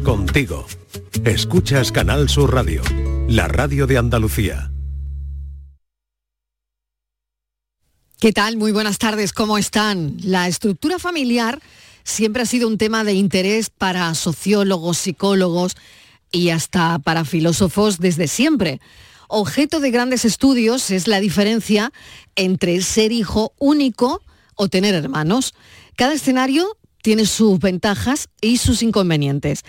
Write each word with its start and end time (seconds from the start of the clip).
Contigo. 0.00 0.66
Escuchas 1.24 1.92
Canal 1.92 2.28
Sur 2.28 2.52
Radio, 2.54 2.82
la 3.28 3.48
radio 3.48 3.86
de 3.86 3.98
Andalucía. 3.98 4.70
¿Qué 8.18 8.32
tal? 8.32 8.56
Muy 8.56 8.72
buenas 8.72 8.98
tardes, 8.98 9.32
¿cómo 9.32 9.58
están? 9.58 10.16
La 10.22 10.48
estructura 10.48 10.98
familiar 10.98 11.60
siempre 12.02 12.42
ha 12.42 12.46
sido 12.46 12.68
un 12.68 12.78
tema 12.78 13.04
de 13.04 13.12
interés 13.12 13.70
para 13.70 14.14
sociólogos, 14.14 14.98
psicólogos 14.98 15.76
y 16.32 16.50
hasta 16.50 16.98
para 16.98 17.24
filósofos 17.24 17.98
desde 17.98 18.28
siempre. 18.28 18.80
Objeto 19.28 19.80
de 19.80 19.90
grandes 19.90 20.24
estudios 20.24 20.90
es 20.90 21.06
la 21.08 21.20
diferencia 21.20 21.92
entre 22.36 22.80
ser 22.82 23.12
hijo 23.12 23.52
único 23.58 24.22
o 24.54 24.68
tener 24.68 24.94
hermanos. 24.94 25.54
Cada 25.96 26.14
escenario 26.14 26.76
tiene 27.04 27.26
sus 27.26 27.58
ventajas 27.58 28.30
y 28.40 28.56
sus 28.56 28.82
inconvenientes. 28.82 29.60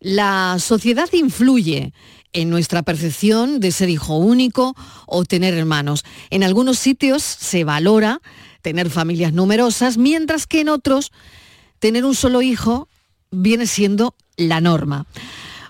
La 0.00 0.58
sociedad 0.58 1.10
influye 1.14 1.94
en 2.34 2.50
nuestra 2.50 2.82
percepción 2.82 3.58
de 3.58 3.72
ser 3.72 3.88
hijo 3.88 4.18
único 4.18 4.76
o 5.06 5.24
tener 5.24 5.54
hermanos. 5.54 6.04
En 6.28 6.44
algunos 6.44 6.78
sitios 6.78 7.22
se 7.22 7.64
valora 7.64 8.20
tener 8.60 8.90
familias 8.90 9.32
numerosas, 9.32 9.96
mientras 9.96 10.46
que 10.46 10.60
en 10.60 10.68
otros 10.68 11.10
tener 11.78 12.04
un 12.04 12.14
solo 12.14 12.42
hijo 12.42 12.90
viene 13.30 13.66
siendo 13.66 14.14
la 14.36 14.60
norma. 14.60 15.06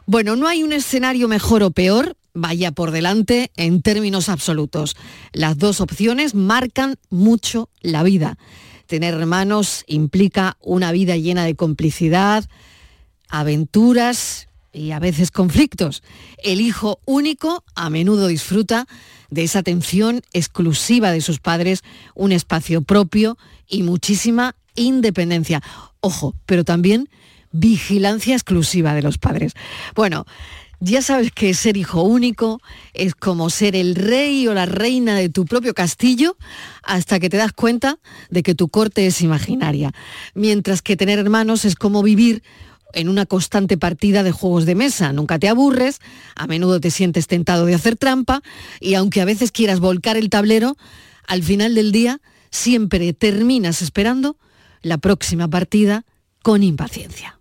Bueno, 0.07 0.35
no 0.35 0.49
hay 0.49 0.65
un 0.65 0.73
escenario 0.73 1.29
mejor 1.29 1.63
o 1.63 1.71
peor, 1.71 2.17
vaya 2.33 2.73
por 2.73 2.91
delante 2.91 3.53
en 3.57 3.83
términos 3.83 4.29
absolutos. 4.29 4.97
Las 5.33 5.59
dos 5.59 5.81
opciones 5.81 6.35
marcan 6.35 6.97
mucho 7.09 7.69
la 7.83 8.03
vida. 8.03 8.37
Tener 8.95 9.15
hermanos 9.15 9.83
implica 9.89 10.57
una 10.61 10.93
vida 10.93 11.17
llena 11.17 11.45
de 11.45 11.57
complicidad, 11.57 12.49
aventuras 13.29 14.47
y 14.73 14.93
a 14.93 15.01
veces 15.01 15.33
conflictos. 15.33 16.05
El 16.45 16.61
hijo 16.61 17.01
único 17.05 17.65
a 17.75 17.91
menudo 17.91 18.29
disfruta 18.29 18.87
de 19.31 19.43
esa 19.43 19.59
atención 19.59 20.23
exclusiva 20.33 21.11
de 21.11 21.23
sus 21.23 21.41
padres, 21.41 21.83
un 22.15 22.31
espacio 22.31 22.83
propio 22.83 23.37
y 23.67 23.83
muchísima 23.83 24.55
independencia. 24.77 25.61
Ojo, 25.99 26.37
pero 26.47 26.63
también 26.63 27.09
vigilancia 27.51 28.35
exclusiva 28.35 28.95
de 28.95 29.03
los 29.03 29.19
padres. 29.19 29.55
Bueno, 29.97 30.25
ya 30.85 31.03
sabes 31.03 31.33
que 31.33 31.55
ser 31.55 31.77
hijo 31.77 32.03
único 32.03 32.61
es 32.93 33.15
como 33.15 33.51
ser 33.51 33.75
el 33.75 33.95
rey 33.95 34.47
o 34.47 34.55
la 34.55 34.67
reina 34.67 35.17
de 35.17 35.29
tu 35.29 35.47
propio 35.47 35.75
castillo 35.75 36.37
hasta 36.83 37.19
que 37.19 37.31
te 37.31 37.37
das 37.37 37.53
cuenta 37.53 37.99
de 38.31 38.43
que 38.43 38.55
tu 38.55 38.69
corte 38.69 39.07
es 39.07 39.23
imaginaria. 39.23 39.93
Mientras 40.35 40.83
que 40.83 40.97
tener 40.97 41.19
hermanos 41.19 41.65
es 41.65 41.75
como 41.75 42.03
vivir 42.03 42.43
en 42.93 43.09
una 43.09 43.27
constante 43.27 43.77
partida 43.77 44.23
de 44.23 44.33
juegos 44.33 44.67
de 44.67 44.75
mesa. 44.75 45.13
Nunca 45.13 45.39
te 45.39 45.49
aburres, 45.49 46.01
a 46.37 46.47
menudo 46.47 46.81
te 46.81 46.91
sientes 46.91 47.27
tentado 47.27 47.67
de 47.67 47.75
hacer 47.75 47.97
trampa 47.97 48.43
y 48.81 48.95
aunque 48.95 49.21
a 49.21 49.25
veces 49.25 49.53
quieras 49.53 49.81
volcar 49.81 50.17
el 50.17 50.31
tablero, 50.31 50.77
al 51.27 51.43
final 51.43 51.75
del 51.75 51.93
día 51.93 52.21
siempre 52.51 53.13
terminas 53.13 53.83
esperando 53.83 54.37
la 54.83 54.99
próxima 54.99 55.49
partida 55.49 56.05
con 56.43 56.63
impaciencia. 56.63 57.41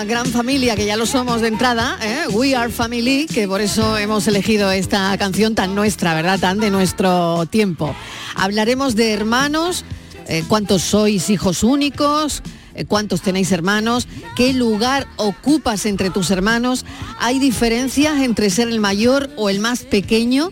Una 0.00 0.08
gran 0.08 0.24
familia, 0.24 0.76
que 0.76 0.86
ya 0.86 0.96
lo 0.96 1.04
somos 1.04 1.42
de 1.42 1.48
entrada, 1.48 1.98
¿eh? 2.02 2.24
We 2.30 2.56
Are 2.56 2.72
Family, 2.72 3.26
que 3.26 3.46
por 3.46 3.60
eso 3.60 3.98
hemos 3.98 4.26
elegido 4.26 4.72
esta 4.72 5.14
canción 5.18 5.54
tan 5.54 5.74
nuestra, 5.74 6.14
¿verdad? 6.14 6.40
Tan 6.40 6.58
de 6.58 6.70
nuestro 6.70 7.44
tiempo. 7.44 7.94
Hablaremos 8.34 8.96
de 8.96 9.12
hermanos, 9.12 9.84
eh, 10.26 10.42
cuántos 10.48 10.80
sois 10.80 11.28
hijos 11.28 11.62
únicos, 11.62 12.42
eh, 12.74 12.86
cuántos 12.86 13.20
tenéis 13.20 13.52
hermanos, 13.52 14.08
qué 14.36 14.54
lugar 14.54 15.06
ocupas 15.16 15.84
entre 15.84 16.08
tus 16.08 16.30
hermanos, 16.30 16.86
hay 17.18 17.38
diferencias 17.38 18.22
entre 18.22 18.48
ser 18.48 18.68
el 18.68 18.80
mayor 18.80 19.28
o 19.36 19.50
el 19.50 19.60
más 19.60 19.80
pequeño, 19.80 20.48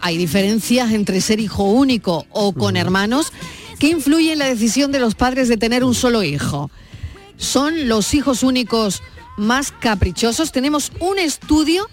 hay 0.00 0.18
diferencias 0.18 0.92
entre 0.92 1.22
ser 1.22 1.40
hijo 1.40 1.64
único 1.64 2.26
o 2.28 2.52
con 2.52 2.76
hermanos, 2.76 3.32
¿qué 3.78 3.88
influye 3.88 4.32
en 4.32 4.40
la 4.40 4.46
decisión 4.46 4.92
de 4.92 5.00
los 5.00 5.14
padres 5.14 5.48
de 5.48 5.56
tener 5.56 5.84
un 5.84 5.94
solo 5.94 6.22
hijo? 6.22 6.70
Son 7.44 7.88
los 7.88 8.14
hijos 8.14 8.42
únicos 8.42 9.02
más 9.36 9.72
caprichosos. 9.72 10.52
Tenemos 10.52 10.92
un 11.00 11.18
estudio 11.18 11.88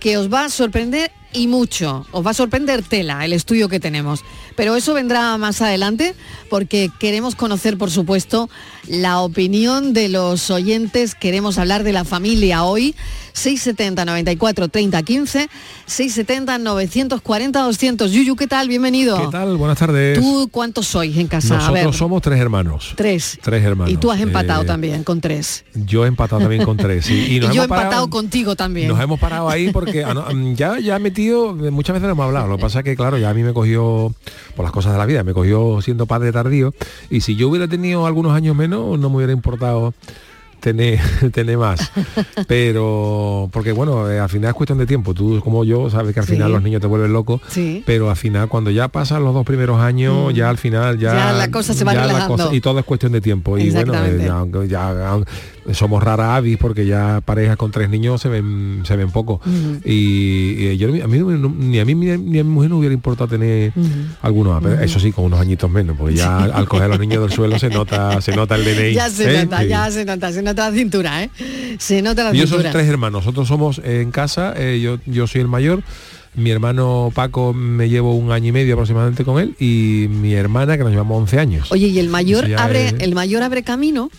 que 0.00 0.18
os 0.18 0.32
va 0.32 0.44
a 0.44 0.50
sorprender 0.50 1.12
y 1.32 1.46
mucho. 1.46 2.06
Os 2.12 2.24
va 2.24 2.30
a 2.30 2.34
sorprender 2.34 2.82
tela 2.82 3.24
el 3.24 3.32
estudio 3.32 3.68
que 3.68 3.80
tenemos. 3.80 4.24
Pero 4.56 4.76
eso 4.76 4.94
vendrá 4.94 5.36
más 5.38 5.60
adelante 5.62 6.14
porque 6.50 6.90
queremos 6.98 7.34
conocer, 7.34 7.78
por 7.78 7.90
supuesto, 7.90 8.50
la 8.86 9.20
opinión 9.20 9.92
de 9.92 10.08
los 10.08 10.50
oyentes. 10.50 11.14
Queremos 11.14 11.58
hablar 11.58 11.84
de 11.84 11.92
la 11.92 12.04
familia 12.04 12.64
hoy. 12.64 12.94
670 13.34 14.04
94 14.04 14.68
30 14.68 15.02
15, 15.02 15.48
670 15.86 16.58
940 16.58 17.60
200. 17.62 18.12
Yuyu, 18.12 18.36
¿qué 18.36 18.46
tal? 18.46 18.68
Bienvenido. 18.68 19.18
¿Qué 19.18 19.32
tal? 19.32 19.56
Buenas 19.56 19.78
tardes. 19.78 20.18
¿Tú 20.18 20.48
cuántos 20.52 20.86
sois 20.86 21.16
en 21.16 21.28
casa? 21.28 21.54
Nosotros 21.54 21.68
a 21.80 21.84
ver. 21.84 21.94
somos 21.94 22.22
tres 22.22 22.38
hermanos. 22.38 22.92
Tres. 22.96 23.38
Tres 23.42 23.64
hermanos. 23.64 23.92
Y 23.92 23.96
tú 23.96 24.10
has 24.10 24.20
empatado 24.20 24.62
Eh, 24.62 24.66
también 24.66 25.02
con 25.02 25.20
tres. 25.20 25.64
Yo 25.74 26.04
he 26.04 26.08
empatado 26.08 26.42
también 26.42 26.64
con 26.64 26.76
tres. 26.76 27.08
Y, 27.08 27.22
Y, 27.36 27.40
nos 27.40 27.54
yo 27.54 27.62
he 27.62 27.64
empatado 27.64 27.88
parado, 27.88 28.10
contigo 28.10 28.54
también. 28.54 28.88
Nos 28.88 29.00
hemos 29.00 29.18
parado 29.18 29.48
ahí 29.48 29.72
porque 29.72 30.04
ah, 30.04 30.12
mm, 30.14 30.54
ya, 30.54 30.78
ya 30.78 30.96
he 30.96 31.00
muchas 31.30 31.94
veces 31.94 32.06
lo 32.06 32.12
hemos 32.12 32.26
hablado, 32.26 32.48
lo 32.48 32.56
que 32.56 32.62
pasa 32.62 32.80
es 32.80 32.84
que 32.84 32.96
claro, 32.96 33.18
ya 33.18 33.30
a 33.30 33.34
mí 33.34 33.42
me 33.42 33.52
cogió, 33.52 34.12
por 34.56 34.64
las 34.64 34.72
cosas 34.72 34.92
de 34.92 34.98
la 34.98 35.06
vida, 35.06 35.22
me 35.24 35.32
cogió 35.34 35.80
siendo 35.82 36.06
padre 36.06 36.32
tardío, 36.32 36.74
y 37.10 37.20
si 37.20 37.36
yo 37.36 37.48
hubiera 37.48 37.68
tenido 37.68 38.06
algunos 38.06 38.32
años 38.32 38.54
menos, 38.56 38.98
no 38.98 39.10
me 39.10 39.16
hubiera 39.16 39.32
importado 39.32 39.94
tener, 40.60 41.00
tener 41.32 41.58
más. 41.58 41.90
Pero, 42.46 43.48
porque 43.52 43.72
bueno, 43.72 44.08
eh, 44.10 44.20
al 44.20 44.28
final 44.28 44.50
es 44.50 44.54
cuestión 44.54 44.78
de 44.78 44.86
tiempo. 44.86 45.12
Tú 45.12 45.40
como 45.42 45.64
yo 45.64 45.90
sabes 45.90 46.14
que 46.14 46.20
al 46.20 46.26
Sí. 46.26 46.34
final 46.34 46.52
los 46.52 46.62
niños 46.62 46.80
te 46.80 46.86
vuelven 46.86 47.12
locos, 47.12 47.40
Sí. 47.48 47.82
pero 47.84 48.08
al 48.10 48.16
final 48.16 48.48
cuando 48.48 48.70
ya 48.70 48.86
pasan 48.88 49.24
los 49.24 49.34
dos 49.34 49.44
primeros 49.44 49.80
años, 49.80 50.32
Mm. 50.32 50.36
ya 50.36 50.48
al 50.50 50.58
final 50.58 50.98
ya, 50.98 51.14
Ya 51.14 51.32
la 51.32 51.50
cosa 51.50 51.74
se 51.74 51.82
va 51.84 51.92
relajando. 51.94 52.54
y 52.54 52.60
todo 52.60 52.78
es 52.78 52.84
cuestión 52.84 53.10
de 53.10 53.20
tiempo. 53.20 53.58
Y 53.58 53.70
bueno, 53.70 53.92
eh, 54.04 54.18
ya, 54.68 54.94
ya, 54.94 55.20
somos 55.72 56.02
raras 56.02 56.30
avis 56.38 56.58
porque 56.58 56.86
ya 56.86 57.20
parejas 57.24 57.56
con 57.56 57.70
tres 57.70 57.88
niños 57.88 58.20
se 58.20 58.28
ven 58.28 58.82
se 58.84 58.96
ven 58.96 59.10
poco. 59.10 59.40
Y, 59.84 60.56
y 60.70 60.76
yo 60.76 60.88
a 60.88 61.06
mí 61.08 61.18
ni 61.58 61.78
a 61.78 61.84
mí 61.84 61.94
ni 61.94 62.10
a 62.38 62.44
mi 62.44 62.50
mujer 62.50 62.70
no 62.70 62.78
hubiera 62.78 62.94
importado 62.94 63.28
tener 63.28 63.72
algunos, 64.22 64.62
pero 64.62 64.80
eso 64.80 64.98
sí, 65.00 65.12
con 65.12 65.24
unos 65.26 65.40
añitos 65.40 65.70
menos, 65.70 65.96
porque 65.96 66.14
ya 66.16 66.38
al, 66.44 66.52
al 66.52 66.68
coger 66.68 66.84
a 66.84 66.88
los 66.88 66.98
niños 67.00 67.22
del 67.22 67.32
suelo 67.32 67.58
se 67.58 67.68
nota 67.68 68.20
se 68.20 68.34
nota 68.34 68.54
el 68.56 68.64
DNI. 68.64 68.94
Ya 68.94 69.08
se 69.10 69.34
¿eh? 69.40 69.44
nota, 69.44 69.60
Sí. 69.62 69.68
ya 69.68 69.90
se 69.90 70.04
nota, 70.04 70.32
se 70.32 70.42
nota 70.42 70.70
la 70.70 70.76
cintura, 70.76 71.22
¿eh? 71.22 71.30
Se 71.78 72.02
nota 72.02 72.24
la 72.24 72.34
Y 72.34 72.38
yo 72.38 72.46
soy 72.46 72.58
cintura. 72.58 72.72
tres 72.72 72.88
hermanos, 72.88 73.22
nosotros 73.24 73.46
somos 73.48 73.80
eh, 73.84 74.00
en 74.02 74.10
casa, 74.10 74.54
eh, 74.56 74.80
yo, 74.82 74.98
yo 75.06 75.26
soy 75.26 75.40
el 75.42 75.48
mayor, 75.48 75.82
mi 76.34 76.50
hermano 76.50 77.10
Paco 77.14 77.52
me 77.52 77.88
llevo 77.88 78.16
un 78.16 78.32
año 78.32 78.48
y 78.48 78.52
medio 78.52 78.74
aproximadamente 78.74 79.22
con 79.24 79.38
él 79.40 79.54
y 79.60 80.06
mi 80.10 80.32
hermana 80.34 80.76
que 80.78 80.82
nos 80.82 80.92
llevamos 80.92 81.18
11 81.20 81.38
años. 81.38 81.70
Oye, 81.72 81.88
y 81.88 81.98
el 81.98 82.08
mayor 82.08 82.46
abre, 82.56 82.88
es- 82.88 82.94
el 83.00 83.14
mayor 83.14 83.42
abre 83.42 83.62
camino. 83.62 84.10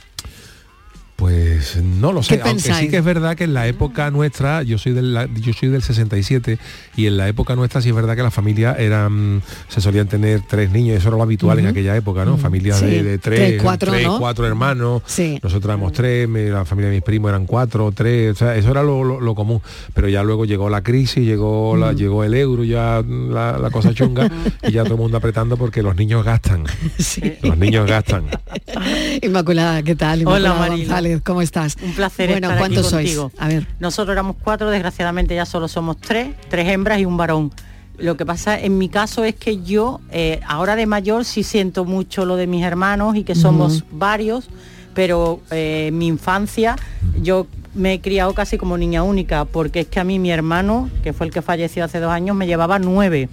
Pues 1.16 1.78
no 1.82 2.12
lo 2.12 2.24
sé, 2.24 2.38
¿Qué 2.40 2.50
aunque 2.50 2.74
sí 2.74 2.90
que 2.90 2.98
es 2.98 3.04
verdad 3.06 3.36
que 3.38 3.44
en 3.44 3.54
la 3.54 3.68
época 3.68 4.10
nuestra, 4.12 4.64
yo 4.64 4.78
soy 4.80 4.94
del, 4.94 5.30
yo 5.36 5.54
soy 5.54 5.70
del 5.70 5.82
67 5.84 6.58
y 6.98 7.06
en 7.06 7.18
la 7.18 7.28
época 7.30 7.56
nuestra 7.56 7.82
sí 7.82 7.90
es 7.90 7.96
verdad 7.96 8.16
que 8.16 8.24
las 8.24 8.34
familias 8.34 8.78
eran, 8.80 9.42
se 9.70 9.80
solían 9.80 10.08
tener 10.08 10.42
tres 10.42 10.72
niños, 10.72 10.98
eso 10.98 11.10
era 11.10 11.18
lo 11.18 11.24
habitual 11.24 11.60
en 11.60 11.68
aquella 11.68 11.96
época, 11.96 12.26
¿no? 12.26 12.38
Familias 12.38 12.80
Sí. 12.80 12.88
de, 12.88 13.04
de 13.04 13.18
tres, 13.20 13.40
Tres, 13.40 13.62
cuatro, 13.62 13.92
tres, 13.92 14.04
¿no? 14.08 14.20
cuatro 14.20 14.48
hermanos, 14.48 15.04
Sí. 15.06 15.40
nosotros 15.44 15.70
éramos 15.70 15.94
tres, 15.94 16.28
la 16.28 16.66
familia 16.66 16.90
de 16.90 16.96
mis 16.98 17.04
primos 17.04 17.30
eran 17.30 17.46
cuatro, 17.46 17.92
tres, 17.92 18.32
o 18.32 18.36
sea, 18.36 18.56
eso 18.58 18.72
era 18.72 18.82
lo, 18.84 19.04
lo- 19.04 19.20
lo 19.22 19.36
común. 19.36 19.62
Pero 19.94 20.10
ya 20.10 20.24
luego 20.24 20.46
llegó 20.46 20.70
la 20.70 20.82
crisis, 20.82 21.24
llegó, 21.26 21.78
la, 21.78 21.94
llegó 21.94 22.24
el 22.24 22.34
euro, 22.34 22.64
ya 22.64 23.04
la, 23.08 23.58
la 23.60 23.70
cosa 23.70 23.94
chunga 23.94 24.30
y 24.68 24.72
ya 24.72 24.84
todo 24.84 24.96
el 24.96 25.00
mundo 25.00 25.18
apretando 25.18 25.58
porque 25.58 25.84
los 25.84 25.96
niños 25.96 26.26
gastan. 26.26 26.66
Sí. 26.98 27.34
Los 27.44 27.58
niños 27.58 27.88
gastan. 27.88 28.26
Inmaculada, 29.22 29.84
¿qué 29.84 29.96
tal? 29.96 30.26
Hola, 30.28 30.54
Marilo. 30.54 30.78
González, 30.88 31.22
¿cómo 31.24 31.42
estás? 31.42 31.78
Un 31.82 31.94
placer 31.94 32.30
Bueno, 32.30 32.48
estar 32.48 32.52
aquí 32.52 32.60
¿cuántos 32.74 32.90
sois? 32.92 33.16
contigo. 33.16 33.32
A 33.38 33.48
ver. 33.48 33.68
Nosotros 33.80 34.14
éramos 34.14 34.36
cuatro, 34.44 34.70
desgraciadamente 34.70 35.36
ya 35.36 35.46
solo 35.46 35.68
somos 35.68 35.98
tres, 35.98 36.30
tres 36.50 36.68
hembras 36.70 37.00
y 37.00 37.06
un 37.06 37.18
varón. 37.18 37.52
Lo 37.98 38.18
que 38.18 38.26
pasa 38.26 38.60
en 38.60 38.78
mi 38.78 38.90
caso 38.90 39.24
es 39.24 39.36
que 39.36 39.62
yo 39.62 40.02
eh, 40.12 40.40
ahora 40.48 40.76
de 40.76 40.86
mayor 40.88 41.26
sí 41.26 41.44
siento 41.44 41.86
mucho 41.86 42.26
lo 42.26 42.36
de 42.38 42.48
mis 42.48 42.64
hermanos 42.64 43.16
y 43.16 43.24
que 43.24 43.36
somos 43.36 43.84
varios, 43.92 44.48
pero 44.96 45.42
eh, 45.52 45.86
en 45.90 45.98
mi 46.00 46.08
infancia 46.08 46.76
yo 47.22 47.46
me 47.76 47.94
he 47.94 48.02
criado 48.02 48.34
casi 48.34 48.58
como 48.58 48.78
niña 48.78 49.04
única, 49.04 49.46
porque 49.46 49.82
es 49.82 49.88
que 49.88 50.00
a 50.00 50.04
mí 50.04 50.18
mi 50.20 50.32
hermano, 50.32 50.90
que 51.04 51.14
fue 51.14 51.28
el 51.28 51.34
que 51.34 51.42
falleció 51.44 51.84
hace 51.86 52.00
dos 52.00 52.12
años, 52.12 52.36
me 52.36 52.48
llevaba 52.48 52.80
nueve. 52.80 53.30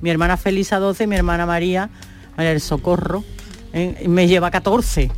Mi 0.00 0.10
hermana 0.10 0.36
Felisa 0.38 0.78
12, 0.78 1.06
mi 1.06 1.16
hermana 1.16 1.44
María, 1.46 1.90
María 2.36 2.50
del 2.52 2.60
Socorro, 2.62 3.24
eh, 3.72 4.04
me 4.08 4.26
lleva 4.28 4.50
14. 4.50 5.10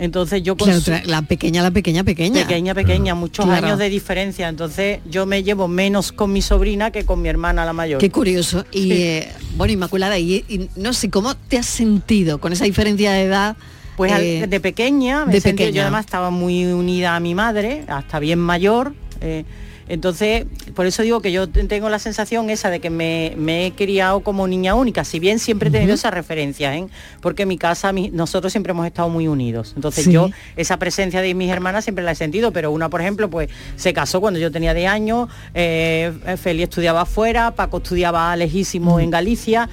Entonces 0.00 0.44
yo 0.44 0.56
con 0.56 0.68
Claro, 0.80 1.02
la 1.06 1.22
pequeña, 1.22 1.60
la 1.60 1.72
pequeña, 1.72 2.04
pequeña. 2.04 2.42
pequeña, 2.46 2.72
pequeña, 2.72 3.14
muchos 3.16 3.44
Claro. 3.46 3.66
años 3.66 3.78
de 3.80 3.88
diferencia. 3.88 4.48
Entonces 4.48 5.00
yo 5.10 5.26
me 5.26 5.42
llevo 5.42 5.66
menos 5.66 6.12
con 6.12 6.32
mi 6.32 6.40
sobrina 6.40 6.92
que 6.92 7.04
con 7.04 7.20
mi 7.20 7.28
hermana 7.28 7.64
la 7.64 7.72
mayor. 7.72 8.00
Qué 8.00 8.08
curioso. 8.10 8.64
Y 8.70 8.82
Sí. 8.84 8.92
eh, 8.92 9.28
bueno, 9.56 9.72
Inmaculada, 9.72 10.16
y, 10.16 10.44
y 10.48 10.68
no 10.76 10.92
sé, 10.92 11.10
¿cómo 11.10 11.34
te 11.34 11.58
has 11.58 11.66
sentido 11.66 12.38
con 12.38 12.52
esa 12.52 12.64
diferencia 12.64 13.10
de 13.12 13.22
edad? 13.24 13.56
Pues 13.96 14.12
Eh, 14.20 14.46
de 14.48 14.60
pequeña, 14.60 15.26
me 15.26 15.32
de 15.32 15.38
sentí- 15.40 15.56
pequeña. 15.56 15.70
yo 15.72 15.82
además 15.82 16.04
estaba 16.04 16.30
muy 16.30 16.64
unida 16.66 17.16
a 17.16 17.20
mi 17.20 17.34
madre, 17.34 17.82
hasta 17.88 18.20
bien 18.20 18.38
mayor. 18.38 18.94
eh, 19.20 19.44
entonces, 19.88 20.44
por 20.74 20.86
eso 20.86 21.02
digo 21.02 21.20
que 21.20 21.32
yo 21.32 21.48
te- 21.48 21.64
tengo 21.64 21.88
la 21.88 21.98
sensación 21.98 22.50
esa 22.50 22.70
de 22.70 22.80
que 22.80 22.90
me, 22.90 23.34
me 23.36 23.66
he 23.66 23.72
criado 23.72 24.20
como 24.20 24.46
niña 24.46 24.74
única, 24.74 25.04
si 25.04 25.18
bien 25.18 25.38
siempre 25.38 25.68
he 25.68 25.72
tenido 25.72 25.94
esa 25.94 26.10
referencia, 26.10 26.76
¿eh? 26.76 26.86
porque 27.20 27.42
en 27.42 27.48
mi 27.48 27.58
casa 27.58 27.92
mi- 27.92 28.10
nosotros 28.10 28.52
siempre 28.52 28.70
hemos 28.72 28.86
estado 28.86 29.08
muy 29.08 29.28
unidos. 29.28 29.72
Entonces 29.76 30.04
Sí. 30.04 30.12
yo 30.12 30.30
esa 30.56 30.76
presencia 30.78 31.20
de 31.20 31.34
mis 31.34 31.50
hermanas 31.50 31.84
siempre 31.84 32.04
la 32.04 32.12
he 32.12 32.14
sentido, 32.14 32.52
pero 32.52 32.70
una, 32.70 32.88
por 32.88 33.00
ejemplo, 33.00 33.28
pues 33.30 33.48
se 33.76 33.92
casó 33.92 34.20
cuando 34.20 34.38
yo 34.38 34.50
tenía 34.52 34.74
10 34.74 34.90
años, 34.90 35.28
eh, 35.54 36.12
Feli 36.40 36.62
estudiaba 36.62 37.02
afuera, 37.02 37.52
Paco 37.52 37.78
estudiaba 37.78 38.34
lejísimo 38.36 39.00
en 39.00 39.10
Galicia. 39.10 39.68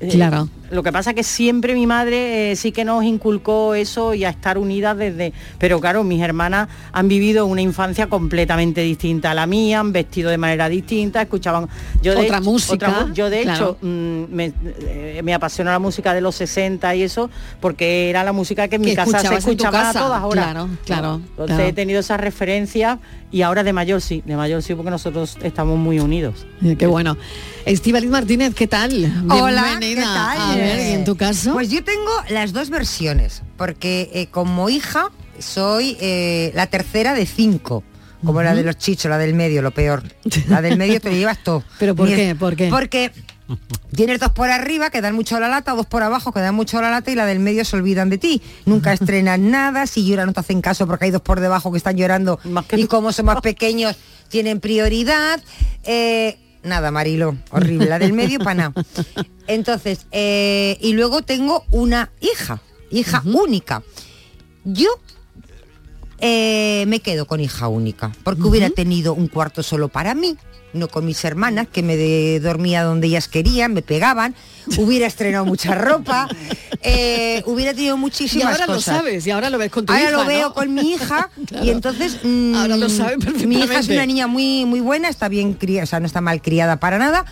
Eh, 0.00 0.08
Claro. 0.10 0.48
lo 0.70 0.82
que 0.82 0.92
pasa 0.92 1.12
que 1.14 1.22
siempre 1.24 1.74
mi 1.74 1.86
madre 1.86 2.52
eh, 2.52 2.56
sí 2.56 2.70
que 2.72 2.84
nos 2.84 3.02
inculcó 3.04 3.74
eso 3.74 4.14
y 4.14 4.24
a 4.24 4.30
estar 4.30 4.58
unidas 4.58 4.96
desde... 4.96 5.32
Pero 5.58 5.80
claro, 5.80 6.04
mis 6.04 6.22
hermanas 6.22 6.68
han 6.92 7.08
vivido 7.08 7.46
una 7.46 7.62
infancia 7.62 8.06
completamente 8.08 8.80
distinta 8.82 9.30
a 9.32 9.34
la 9.34 9.46
mía, 9.46 9.80
han 9.80 9.92
vestido 9.92 10.30
de 10.30 10.38
manera 10.38 10.68
distinta, 10.68 11.22
escuchaban... 11.22 11.68
Yo 12.02 12.12
de 12.14 12.20
Otra 12.26 12.38
hecho- 12.38 12.44
música, 12.50 13.08
yo 13.12 13.28
de 13.30 13.42
claro. 13.42 13.76
hecho 13.78 13.78
mm, 13.86 14.24
me, 14.30 14.52
eh, 14.86 15.20
me 15.24 15.34
apasiona 15.34 15.72
la 15.72 15.78
música 15.80 16.14
de 16.14 16.20
los 16.20 16.34
60 16.36 16.94
y 16.94 17.02
eso, 17.02 17.28
porque 17.60 18.08
era 18.10 18.22
la 18.22 18.32
música 18.32 18.68
que 18.68 18.76
en 18.76 18.82
mi 18.82 18.88
Que 18.90 18.96
casa 18.96 19.18
se 19.20 19.34
escuchaba 19.34 19.82
casa, 19.82 19.98
a 20.00 20.02
todas 20.04 20.22
horas. 20.22 20.44
claro, 20.52 20.68
claro, 20.84 21.14
Entonces 21.30 21.56
claro. 21.56 21.64
he 21.70 21.72
tenido 21.72 22.00
esas 22.00 22.20
referencias 22.20 22.98
y 23.30 23.42
ahora 23.42 23.62
de 23.62 23.72
mayor 23.72 24.00
sí, 24.00 24.22
de 24.24 24.36
mayor 24.36 24.62
sí, 24.62 24.74
porque 24.74 24.90
nosotros 24.90 25.36
estamos 25.42 25.78
muy 25.78 26.00
unidos. 26.00 26.46
Qué 26.78 26.86
bueno. 26.86 27.16
Estivaliz 27.64 28.10
Martínez, 28.10 28.54
¿qué 28.54 28.66
tal? 28.66 29.24
Hola, 29.30 29.76
¿qué 29.80 29.96
tal? 29.96 30.38
A 30.38 30.56
ver, 30.56 30.90
¿y 30.90 30.92
en 30.92 31.04
tu 31.04 31.16
caso? 31.16 31.52
Pues 31.52 31.70
yo 31.70 31.84
tengo 31.84 32.10
las 32.30 32.52
dos 32.52 32.70
versiones, 32.70 33.42
porque 33.56 34.10
eh, 34.14 34.26
como 34.28 34.68
hija 34.68 35.10
soy 35.38 35.96
eh, 36.00 36.52
la 36.54 36.66
tercera 36.66 37.14
de 37.14 37.26
cinco. 37.26 37.84
Como 38.24 38.42
la 38.42 38.52
de 38.52 38.64
los 38.64 38.76
chichos, 38.76 39.08
la 39.08 39.16
del 39.16 39.34
medio, 39.34 39.62
lo 39.62 39.70
peor. 39.70 40.02
La 40.48 40.60
del 40.60 40.76
medio 40.76 41.00
te 41.00 41.08
lo 41.08 41.16
llevas 41.18 41.38
todo. 41.44 41.62
¿Pero 41.78 41.94
por 41.94 42.08
qué? 42.08 42.34
¿Por 42.34 42.56
qué? 42.56 42.68
Porque 42.68 43.12
tienes 43.94 44.20
dos 44.20 44.32
por 44.32 44.50
arriba 44.50 44.90
que 44.90 45.00
dan 45.00 45.14
mucho 45.14 45.38
la 45.40 45.48
lata, 45.48 45.72
dos 45.72 45.86
por 45.86 46.02
abajo 46.02 46.32
que 46.32 46.40
dan 46.40 46.54
mucho 46.54 46.80
la 46.80 46.90
lata 46.90 47.10
y 47.10 47.14
la 47.14 47.26
del 47.26 47.40
medio 47.40 47.64
se 47.64 47.76
olvidan 47.76 48.10
de 48.10 48.18
ti. 48.18 48.42
Nunca 48.66 48.92
estrenas 48.92 49.38
nada, 49.38 49.86
si 49.86 50.06
lloran 50.06 50.26
no 50.26 50.32
te 50.32 50.40
hacen 50.40 50.60
caso 50.60 50.86
porque 50.86 51.06
hay 51.06 51.10
dos 51.10 51.22
por 51.22 51.40
debajo 51.40 51.70
que 51.72 51.78
están 51.78 51.96
llorando 51.96 52.38
Más 52.44 52.66
que 52.66 52.78
y 52.78 52.86
como 52.86 53.12
son 53.12 53.26
más 53.26 53.40
pequeños 53.42 53.96
tienen 54.28 54.60
prioridad. 54.60 55.42
Eh, 55.84 56.38
nada, 56.62 56.90
Marilo, 56.90 57.36
horrible, 57.50 57.86
la 57.86 57.98
del 57.98 58.12
medio 58.12 58.38
para 58.38 58.54
nada. 58.54 58.84
Entonces, 59.46 60.06
eh, 60.12 60.76
y 60.80 60.92
luego 60.92 61.22
tengo 61.22 61.64
una 61.70 62.10
hija, 62.20 62.60
hija 62.90 63.22
única. 63.24 63.82
Yo 64.64 64.90
eh, 66.20 66.84
me 66.88 67.00
quedo 67.00 67.26
con 67.26 67.40
hija 67.40 67.68
única, 67.68 68.12
porque 68.24 68.42
hubiera 68.42 68.70
tenido 68.70 69.14
un 69.14 69.28
cuarto 69.28 69.62
solo 69.62 69.88
para 69.88 70.14
mí, 70.14 70.36
no 70.72 70.88
con 70.88 71.04
mis 71.06 71.24
hermanas, 71.24 71.66
que 71.72 71.82
me 71.82 71.96
de- 71.96 72.40
dormía 72.40 72.82
donde 72.82 73.06
ellas 73.06 73.28
querían, 73.28 73.72
me 73.74 73.82
pegaban, 73.82 74.34
hubiera 74.76 75.06
estrenado 75.06 75.44
mucha 75.46 75.74
ropa, 75.74 76.28
eh, 76.82 77.42
hubiera 77.46 77.72
tenido 77.74 77.96
y 77.96 77.98
muchísimas 77.98 78.52
ahora 78.52 78.66
lo 78.66 78.74
cosas. 78.74 78.96
sabes, 78.98 79.26
y 79.26 79.30
ahora 79.30 79.50
lo 79.50 79.58
ves 79.58 79.70
con 79.70 79.86
tu 79.86 79.92
Ahora 79.92 80.02
hija, 80.04 80.12
lo 80.12 80.22
¿no? 80.24 80.28
veo 80.28 80.54
con 80.54 80.74
mi 80.74 80.92
hija 80.92 81.30
Claro. 81.46 81.64
y 81.64 81.70
entonces 81.70 82.18
mm, 82.22 82.54
Ahora 82.54 82.76
lo 82.76 82.88
sabe 82.88 83.16
mi 83.46 83.58
hija 83.60 83.78
es 83.78 83.88
una 83.88 84.06
niña 84.06 84.26
muy 84.26 84.64
muy 84.66 84.80
buena, 84.80 85.08
está 85.08 85.28
bien 85.28 85.54
criada, 85.54 85.84
o 85.84 85.86
sea, 85.86 86.00
no 86.00 86.06
está 86.06 86.20
mal 86.20 86.42
criada 86.42 86.78
para 86.78 86.98
nada. 86.98 87.24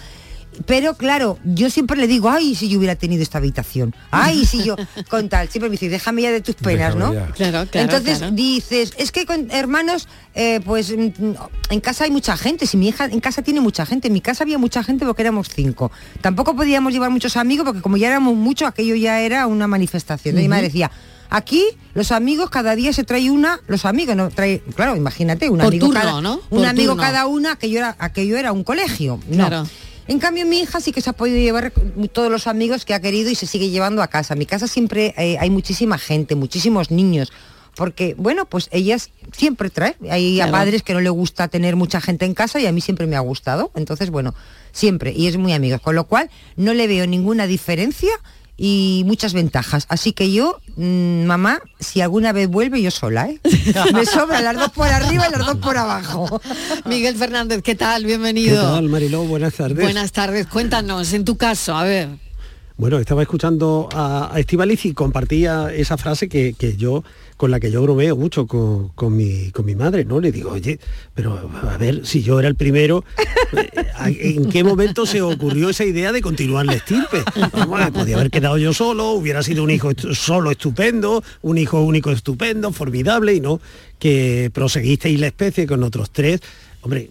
Pero 0.65 0.95
claro, 0.95 1.39
yo 1.45 1.69
siempre 1.71 1.97
le 1.99 2.07
digo, 2.07 2.31
ay, 2.31 2.55
si 2.55 2.69
yo 2.69 2.79
hubiera 2.79 2.97
tenido 2.97 3.23
esta 3.23 3.39
habitación, 3.39 3.95
ay, 4.11 4.47
si 4.47 4.65
yo, 4.65 4.77
con 5.09 5.29
tal, 5.29 5.49
siempre 5.49 5.69
me 5.69 5.75
dice, 5.75 5.89
déjame 5.89 6.23
ya 6.23 6.31
de 6.33 6.41
tus 6.41 6.55
penas, 6.55 6.95
Déjame 6.95 7.15
¿no? 7.17 7.27
ya. 7.27 7.33
Claro, 7.33 7.69
claro, 7.71 7.85
Entonces 7.85 8.19
claro. 8.19 8.35
dices, 8.35 8.95
es 8.97 9.13
que 9.13 9.27
con 9.27 9.51
hermanos, 9.51 10.09
eh, 10.35 10.61
pues 10.65 10.91
mm, 10.97 11.33
en 11.71 11.81
casa 11.81 12.05
hay 12.05 12.11
mucha 12.11 12.37
gente, 12.37 12.67
si 12.67 12.77
mi 12.77 12.89
hija 12.89 13.05
en 13.07 13.21
casa 13.21 13.43
tiene 13.43 13.61
mucha 13.61 13.85
gente, 13.85 14.09
en 14.09 14.15
mi 14.15 14.21
casa 14.21 14.45
había 14.45 14.59
mucha 14.59 14.83
gente 14.83 15.05
porque 15.05 15.23
éramos 15.23 15.49
cinco. 15.49 15.93
Tampoco 16.21 16.57
podíamos 16.57 16.93
llevar 16.93 17.11
muchos 17.11 17.37
amigos 17.37 17.65
porque 17.67 17.83
como 17.83 17.97
ya 17.97 18.07
éramos 18.09 18.35
muchos, 18.37 18.69
aquello 18.69 18.95
ya 18.95 19.21
era 19.21 19.47
una 19.47 19.67
manifestación. 19.67 20.33
Entonces 20.33 20.45
Mi 20.45 20.49
madre 20.49 20.65
decía, 20.69 20.91
aquí 21.29 21.65
los 21.95 22.13
amigos 22.13 22.51
cada 22.51 22.77
día 22.77 22.93
se 22.93 23.05
trae 23.05 23.31
una, 23.31 23.61
los 23.67 23.85
amigos, 23.85 24.17
no 24.17 24.31
trae, 24.31 24.63
claro, 24.75 24.97
imagínate, 24.97 25.49
un 25.49 25.59
Por 25.59 25.67
amigo 25.69 25.87
turno, 25.87 26.01
cada, 26.01 26.21
¿no? 26.21 26.35
un 26.51 26.59
Por 26.59 26.67
amigo 26.67 26.93
turno. 26.93 27.03
cada 27.03 27.27
una, 27.27 27.53
aquello 27.53 27.79
era, 27.79 27.97
aquello 27.99 28.37
era 28.37 28.53
un 28.53 28.65
colegio. 28.65 29.21
No. 29.29 29.67
En 30.09 30.21
cambio, 30.21 30.47
mi 30.47 30.61
hija 30.61 30.81
sí 30.81 30.93
que 30.93 31.01
se 31.01 31.11
ha 31.11 31.13
podido 31.13 31.39
llevar 31.39 31.73
todos 32.13 32.31
los 32.31 32.47
amigos 32.47 32.85
que 32.85 32.95
ha 32.95 33.01
querido 33.01 33.31
y 33.31 33.35
se 33.35 33.47
sigue 33.47 33.71
llevando 33.71 34.03
a 34.03 34.09
casa. 34.09 34.35
En 34.35 34.39
mi 34.39 34.47
casa 34.47 34.69
siempre 34.69 35.15
eh, 35.17 35.37
hay 35.39 35.51
muchísima 35.51 35.99
gente, 35.99 36.37
muchísimos 36.37 36.91
niños. 36.91 37.33
Porque, 37.75 38.15
bueno, 38.17 38.47
pues 38.47 38.69
ellas 38.73 39.11
siempre 39.33 39.69
traen. 39.69 39.97
Hay 40.09 40.41
a 40.41 40.51
padres 40.51 40.83
que 40.83 40.95
no 40.95 41.01
le 41.01 41.11
gusta 41.11 41.49
tener 41.49 41.77
mucha 41.77 42.01
gente 42.01 42.25
en 42.25 42.33
casa 42.33 42.59
y 42.59 42.67
a 42.67 42.73
mí 42.73 42.81
siempre 42.81 43.07
me 43.07 43.17
ha 43.17 43.21
gustado. 43.21 43.71
Entonces, 43.75 44.11
bueno, 44.11 44.35
siempre. 44.73 45.13
Y 45.13 45.27
es 45.27 45.37
muy 45.37 45.53
amigos. 45.53 45.83
Con 45.83 45.95
lo 45.95 46.05
cual, 46.05 46.31
no 46.57 46.73
le 46.73 46.87
veo 46.87 47.07
ninguna 47.07 47.47
diferencia 47.47 48.13
y 48.57 49.03
muchas 49.07 49.33
ventajas. 49.33 49.87
Así 49.89 50.13
que 50.13 50.33
yo, 50.33 50.61
mm, 50.77 51.25
mamá, 51.25 51.61
si 51.79 52.01
alguna 52.01 52.33
vez 52.33 52.49
vuelve, 52.49 52.81
yo 52.81 52.91
sola, 52.91 53.29
¿eh? 53.29 53.41
me 53.95 54.07
sobran 54.07 54.45
las 54.45 54.57
dos 54.57 54.71
por 54.71 54.89
arriba 54.89 55.27
y 55.29 55.33
las 55.33 55.47
dos 55.47 55.57
por 55.57 55.77
abajo. 55.77 56.41
Miguel 56.87 57.17
Fernández, 57.17 57.63
¿qué 57.63 57.75
tal? 57.75 58.03
¿Qué 58.03 58.09
Bienvenido. 58.09 58.63
tal, 58.63 58.89
Mariló? 58.89 59.25
Buenas 59.25 59.55
tardes. 59.55 59.83
Buenas 59.83 60.13
tardes. 60.13 60.47
Cuéntanos, 60.47 61.13
en 61.13 61.25
tu 61.25 61.37
caso, 61.37 61.77
a 61.77 61.85
ver. 61.85 62.26
Bueno, 62.79 62.99
estaba 62.99 63.23
escuchando 63.23 63.89
a, 63.95 64.31
Estíbaliz 64.37 64.85
y 64.85 64.93
compartía 64.93 65.73
esa 65.73 65.97
frase 65.97 66.29
que, 66.29 66.53
que 66.53 66.77
yo, 66.77 67.05
con 67.39 67.51
la 67.51 67.59
que 67.59 67.71
yo 67.71 67.81
bromeo 67.81 68.17
mucho 68.17 68.47
con, 68.47 68.89
con 68.89 69.17
mi, 69.17 69.51
con 69.51 69.65
mi 69.65 69.75
madre, 69.75 70.05
¿no? 70.05 70.21
Le 70.21 70.31
digo, 70.31 70.51
oye, 70.51 70.79
pero 71.15 71.51
a 71.71 71.79
ver, 71.79 72.05
si 72.05 72.23
yo 72.23 72.39
era 72.39 72.49
el 72.49 72.55
primero, 72.55 73.03
eh, 73.57 74.35
¿en 74.37 74.51
qué 74.51 74.63
momento 74.63 75.07
se 75.07 75.23
ocurrió 75.23 75.71
esa 75.71 75.87
idea 75.87 76.13
de 76.13 76.21
continuar 76.21 76.67
la 76.67 76.75
estirpe? 76.75 77.25
Podía 77.95 78.17
haber 78.17 78.31
quedado 78.31 78.59
yo 78.59 78.75
solo, 78.75 79.13
hubiera 79.13 79.43
sido 79.43 79.65
un 79.65 79.71
hijo 79.71 79.93
solo 80.13 80.51
estupendo, 80.51 81.25
un 81.41 81.57
hijo 81.57 81.81
único 81.81 82.11
estupendo, 82.11 82.73
formidable, 82.73 83.33
y 83.33 83.41
no 83.41 83.59
que 83.99 84.51
proseguisteis 84.53 85.19
la 85.19 85.29
especie 85.29 85.67
con 85.67 85.83
otros 85.83 86.11
tres 86.11 86.43
hombre, 86.87 87.11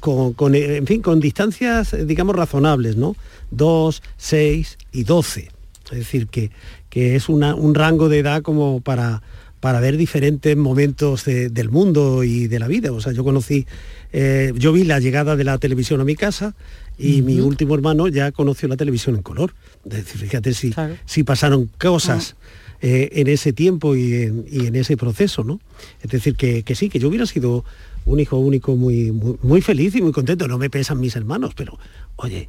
con, 0.00 0.32
con, 0.34 0.54
eh, 0.54 0.76
en 0.76 0.86
fin, 0.86 1.00
con 1.02 1.18
distancias, 1.18 1.92
eh, 1.94 2.04
digamos, 2.04 2.36
razonables, 2.36 2.96
¿no? 2.96 3.16
2, 3.50 4.02
6 4.16 4.78
y 4.92 5.04
12. 5.04 5.48
Es 5.90 5.98
decir, 5.98 6.28
que, 6.28 6.50
que 6.90 7.16
es 7.16 7.28
una- 7.28 7.54
un 7.54 7.74
rango 7.74 8.08
de 8.08 8.18
edad 8.20 8.42
como 8.42 8.80
para, 8.80 9.22
para 9.60 9.80
ver 9.80 9.96
diferentes 9.96 10.56
momentos 10.56 11.24
de- 11.24 11.48
del 11.48 11.70
mundo 11.70 12.22
y 12.22 12.48
de 12.48 12.58
la 12.58 12.68
vida. 12.68 12.92
O 12.92 13.00
sea, 13.00 13.12
yo 13.12 13.24
conocí, 13.24 13.66
eh, 14.12 14.52
yo 14.56 14.72
vi 14.72 14.84
la 14.84 15.00
llegada 15.00 15.36
de 15.36 15.44
la 15.44 15.56
televisión 15.58 16.00
a 16.00 16.04
mi 16.04 16.16
casa 16.16 16.54
y 16.98 17.22
mi 17.22 17.40
último 17.40 17.74
hermano 17.74 18.08
ya 18.08 18.30
conoció 18.30 18.68
la 18.68 18.76
televisión 18.76 19.16
en 19.16 19.22
color. 19.22 19.54
Es 19.86 20.04
decir, 20.04 20.20
fíjate 20.20 20.52
si, 20.54 20.70
Claro. 20.70 20.96
si 21.06 21.22
pasaron 21.24 21.70
cosas 21.78 22.36
eh, 22.82 23.08
en 23.20 23.28
ese 23.28 23.54
tiempo 23.54 23.96
y 23.96 24.14
en, 24.24 24.44
y 24.50 24.66
en 24.66 24.74
ese 24.76 24.98
proceso, 24.98 25.42
¿no? 25.44 25.58
Es 26.02 26.10
decir, 26.10 26.34
que, 26.36 26.62
que 26.64 26.74
sí, 26.74 26.90
que 26.90 26.98
yo 26.98 27.08
hubiera 27.08 27.24
sido 27.24 27.64
un 28.06 28.20
hijo 28.20 28.36
único 28.38 28.76
muy, 28.76 29.12
muy, 29.12 29.38
muy 29.42 29.60
feliz 29.60 29.94
y 29.94 30.02
muy 30.02 30.12
contento. 30.12 30.48
No 30.48 30.58
me 30.58 30.70
pesan 30.70 31.00
mis 31.00 31.16
hermanos, 31.16 31.52
pero 31.54 31.78
oye, 32.16 32.48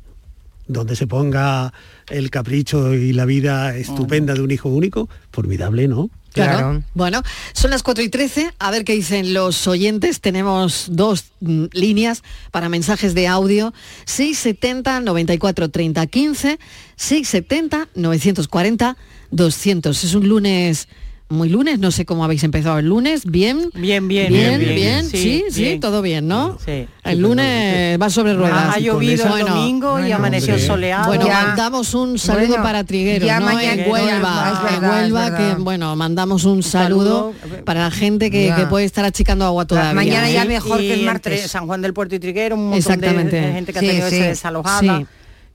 donde 0.67 0.95
se 0.95 1.07
ponga 1.07 1.73
el 2.09 2.29
capricho 2.29 2.93
y 2.93 3.13
la 3.13 3.25
vida 3.25 3.75
estupenda 3.75 4.33
de 4.33 4.41
un 4.41 4.51
hijo 4.51 4.69
único, 4.69 5.09
formidable, 5.31 5.87
¿no? 5.87 6.09
Claro. 6.33 6.57
Claro. 6.57 6.83
Bueno, 6.93 7.23
son 7.53 7.71
las 7.71 7.81
4 7.81 8.03
y 8.03 8.09
13. 8.09 8.53
A 8.59 8.69
ver 8.69 8.83
qué 8.83 8.93
dicen 8.93 9.33
los 9.33 9.67
oyentes. 9.67 10.19
Tenemos 10.19 10.87
dos 10.89 11.31
mm, 11.39 11.65
líneas 11.71 12.23
para 12.51 12.67
mensajes 12.67 13.13
de 13.13 13.27
audio. 13.27 13.73
670 14.05 14.99
94 14.99 15.69
30 15.69 16.07
15, 16.07 16.59
670 16.97 17.87
940 17.95 18.97
200. 19.31 20.03
Es 20.03 20.13
un 20.13 20.27
lunes, 20.27 20.89
muy 21.27 21.49
lunes. 21.49 21.79
No 21.79 21.89
sé 21.91 22.05
cómo 22.05 22.23
habéis 22.23 22.43
empezado 22.43 22.77
el 22.79 22.85
lunes. 22.85 23.23
¿Bien? 23.25 23.69
Bien, 23.73 24.07
bien, 24.07 24.31
Bien, 24.31 24.59
bien, 24.59 24.75
bien. 24.75 25.05
sí, 25.05 25.17
Sí, 25.17 25.43
sí, 25.49 25.61
bien. 25.63 25.79
todo 25.79 26.01
bien, 26.01 26.27
¿no? 26.27 26.57
Sí. 26.63 26.87
El 27.03 27.19
lunes 27.19 27.99
va 27.99 28.09
sobre 28.09 28.33
ruedas. 28.35 28.75
Ha 28.75 28.79
llovido 28.79 29.23
el 29.25 29.29
Bueno, 29.31 29.55
domingo 29.55 29.99
y 29.99 30.11
amaneció 30.11 30.57
soleado. 30.59 31.07
Bueno, 31.07 31.25
Ya. 31.27 31.41
mandamos 31.47 31.93
un 31.95 32.19
saludo 32.19 32.47
Bueno, 32.49 32.63
para 32.63 32.83
Trigueros, 32.83 33.25
ya 33.27 33.39
¿no? 33.39 33.47
mañana- 33.47 33.83
en 33.83 33.91
Huelva, 33.91 34.69
en 34.77 34.83
Huelva, 34.83 35.35
que 35.37 35.55
bueno, 35.61 35.95
mandamos 35.95 36.45
un 36.45 36.61
saludo, 36.63 37.33
saludo. 37.41 37.65
para 37.65 37.81
la 37.81 37.91
gente 37.91 38.29
que, 38.29 38.53
puede 38.69 38.85
estar 38.85 39.05
achicando 39.05 39.45
agua 39.45 39.65
todavía. 39.65 39.93
mañana 39.93 40.29
ya 40.29 40.43
¿eh? 40.43 40.47
mejor 40.47 40.77
que 40.79 40.93
el 40.93 41.05
martes. 41.05 41.49
San 41.49 41.65
Juan 41.67 41.81
del 41.81 41.93
Puerto 41.93 42.15
y 42.15 42.19
Triguero, 42.19 42.55
un 42.55 42.69
montón 42.69 42.73
de, 42.73 42.77
Exactamente. 42.79 43.35
de 43.41 43.51
gente 43.53 43.73
que 43.73 43.79
Sí, 43.79 43.85
ha 43.85 43.89
tenido 43.89 44.09
que 44.09 44.15
ser 44.15 44.27
desalojada. 44.29 45.03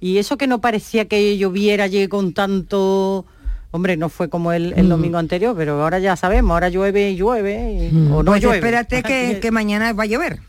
Y 0.00 0.16
eso 0.18 0.36
que 0.38 0.46
no 0.46 0.60
parecía 0.60 1.04
que 1.06 1.36
lloviera 1.38 1.86
llegue 1.86 2.08
con 2.08 2.32
tanto... 2.32 3.24
Hombre, 3.72 3.96
no 3.96 4.08
fue 4.08 4.28
como 4.28 4.52
el, 4.52 4.72
el 4.76 4.86
Mm. 4.86 4.88
domingo 4.88 5.18
anterior, 5.18 5.54
pero 5.56 5.80
ahora 5.82 5.98
ya 6.00 6.16
sabemos, 6.16 6.52
ahora 6.52 6.68
llueve 6.70 7.10
y 7.10 7.16
llueve, 7.16 7.90
y- 7.92 7.96
o 8.12 8.22
no 8.22 8.32
pues 8.32 8.42
llueve. 8.42 8.56
espérate 8.58 9.02
que, 9.02 9.38
que 9.40 9.50
mañana 9.50 9.92
va 9.92 10.02
a 10.02 10.06
llover. 10.06 10.40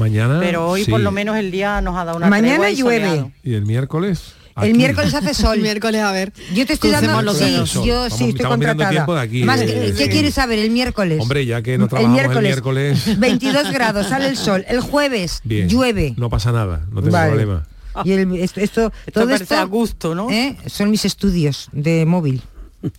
Mañana. 0.00 0.38
Pero 0.40 0.68
hoy 0.68 0.84
sí. 0.84 0.90
por 0.90 1.00
lo 1.00 1.10
menos 1.10 1.36
el 1.36 1.50
día 1.50 1.80
nos 1.80 1.96
ha 1.96 2.04
dado 2.04 2.18
una 2.18 2.28
Mañana 2.28 2.70
llueve. 2.70 3.06
soleado. 3.06 3.32
¿Y 3.42 3.54
el 3.54 3.64
miércoles? 3.66 4.34
El 4.60 4.74
miércoles 4.74 5.14
hace 5.14 5.28
El 5.30 5.34
sol. 5.36 5.58
miércoles, 5.60 6.02
a 6.02 6.10
ver. 6.10 6.32
Yo 6.52 6.66
te 6.66 6.72
estoy 6.72 6.90
Crucemos 6.90 7.14
dando 7.16 7.22
los 7.32 7.38
sí. 7.38 7.66
Sol. 7.66 7.84
yo 7.86 7.94
Vamos- 7.94 8.12
sí 8.18 8.24
estoy 8.30 8.46
contratada. 8.46 9.06
de 9.06 9.20
aquí, 9.20 9.42
Más 9.44 9.60
eh, 9.60 9.66
que- 9.66 9.92
¿Qué 9.96 10.04
sí. 10.04 10.08
quieres 10.10 10.34
saber 10.34 10.58
el 10.58 10.70
miércoles? 10.70 11.20
Hombre, 11.20 11.46
ya 11.46 11.62
que 11.62 11.78
no 11.78 11.86
trabajamos 11.86 12.36
el 12.36 12.42
miércoles. 12.42 13.04
22 13.20 13.70
grados, 13.72 14.08
sale 14.08 14.26
el 14.28 14.36
sol. 14.36 14.64
El 14.68 14.80
jueves 14.80 15.40
Bien. 15.44 15.68
llueve. 15.68 16.14
No 16.16 16.28
pasa 16.28 16.50
nada, 16.50 16.80
no 16.90 17.00
tengo 17.02 17.12
Vale. 17.12 17.28
problema. 17.30 17.66
Y 18.04 18.12
el- 18.12 18.36
esto, 18.36 18.60
esto, 18.60 18.92
todo 19.12 19.24
parece 19.26 19.44
esto 19.44 19.56
a 19.56 19.64
gusto, 19.64 20.14
¿no? 20.14 20.30
¿eh? 20.30 20.56
son 20.66 20.90
mis 20.90 21.04
estudios 21.04 21.68
de 21.72 22.04
móvil. 22.06 22.42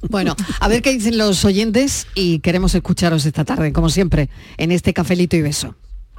Bueno, 0.09 0.35
a 0.59 0.67
ver 0.67 0.81
qué 0.81 0.91
dicen 0.91 1.17
los 1.17 1.45
oyentes 1.45 2.05
y 2.13 2.39
queremos 2.39 2.75
escucharos 2.75 3.25
esta 3.25 3.45
tarde, 3.45 3.71
como 3.71 3.89
siempre, 3.89 4.29
en 4.57 4.71
este 4.71 4.93
cafelito 4.93 5.37
y 5.37 5.41
beso. 5.41 5.73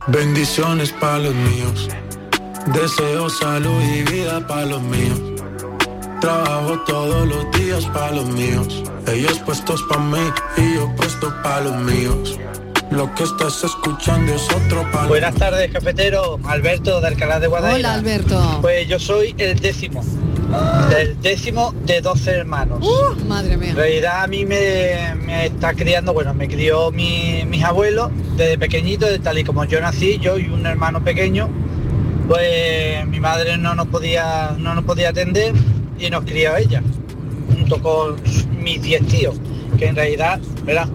Bendiciones 0.06 0.92
para 0.92 1.18
los 1.18 1.34
míos. 1.34 1.88
Deseo 2.72 3.28
salud 3.28 3.82
y 3.82 4.02
vida 4.10 4.46
para 4.46 4.64
los 4.64 4.80
míos. 4.82 5.20
Trabajo 6.22 6.78
todos 6.87 7.28
los 7.28 7.50
días 7.52 7.84
para 7.87 8.12
los 8.12 8.26
míos. 8.28 8.82
Ellos 9.06 9.38
puestos 9.40 9.82
para 9.88 10.02
mí 10.02 10.18
y 10.56 10.75
yo 10.75 10.94
puesto 10.96 11.30
para 11.42 11.60
los 11.62 11.76
míos. 11.82 12.38
Lo 12.90 13.14
que 13.14 13.23
estás 13.23 13.62
escuchando 13.62 14.35
es 14.35 14.49
otro 14.50 14.82
para 14.90 15.06
Buenas 15.06 15.35
tardes, 15.37 15.70
cafetero. 15.70 16.40
Alberto 16.44 17.00
de 17.00 17.06
Alcalá 17.06 17.38
de 17.38 17.47
Guadaira. 17.47 17.76
Hola, 17.76 17.94
Alberto. 17.94 18.59
Pues 18.61 18.88
yo 18.88 18.99
soy 18.99 19.35
el 19.38 19.59
décimo. 19.61 20.02
El 20.99 21.20
décimo 21.20 21.73
de 21.87 22.00
12 22.00 22.30
hermanos. 22.32 22.85
Madre 23.28 23.56
mía. 23.56 23.70
En 23.70 23.76
realidad 23.76 24.25
a 24.25 24.26
mí 24.26 24.44
me, 24.44 25.14
me 25.25 25.47
está 25.47 25.73
criando, 25.75 26.12
bueno, 26.12 26.35
me 26.35 26.49
crió 26.49 26.90
mi- 26.90 27.44
mis 27.47 27.62
abuelos 27.62 28.11
desde 28.37 28.59
pequeñito, 28.59 29.06
de 29.06 29.20
tal 29.20 29.38
y 29.38 29.44
como 29.44 29.64
yo 29.64 29.80
nací, 29.80 30.18
yo 30.18 30.37
y 30.37 30.49
un 30.49 30.66
hermano 30.66 31.04
pequeño, 31.04 31.49
pues 32.26 33.06
mi 33.06 33.20
madre 33.20 33.56
no 33.59 33.76
nos 33.76 33.87
podía, 33.87 34.56
no 34.59 34.75
nos 34.75 34.82
podía 34.85 35.11
atender 35.11 35.54
y 36.00 36.11
nos 36.11 36.25
crió 36.25 36.56
ella, 36.56 36.82
junto 37.54 37.80
con 37.80 38.16
mis 38.61 38.82
10 38.82 39.06
tíos, 39.06 39.37
que 39.78 39.87
en 39.87 39.94
realidad, 39.94 40.40
¿verdad? 40.64 40.88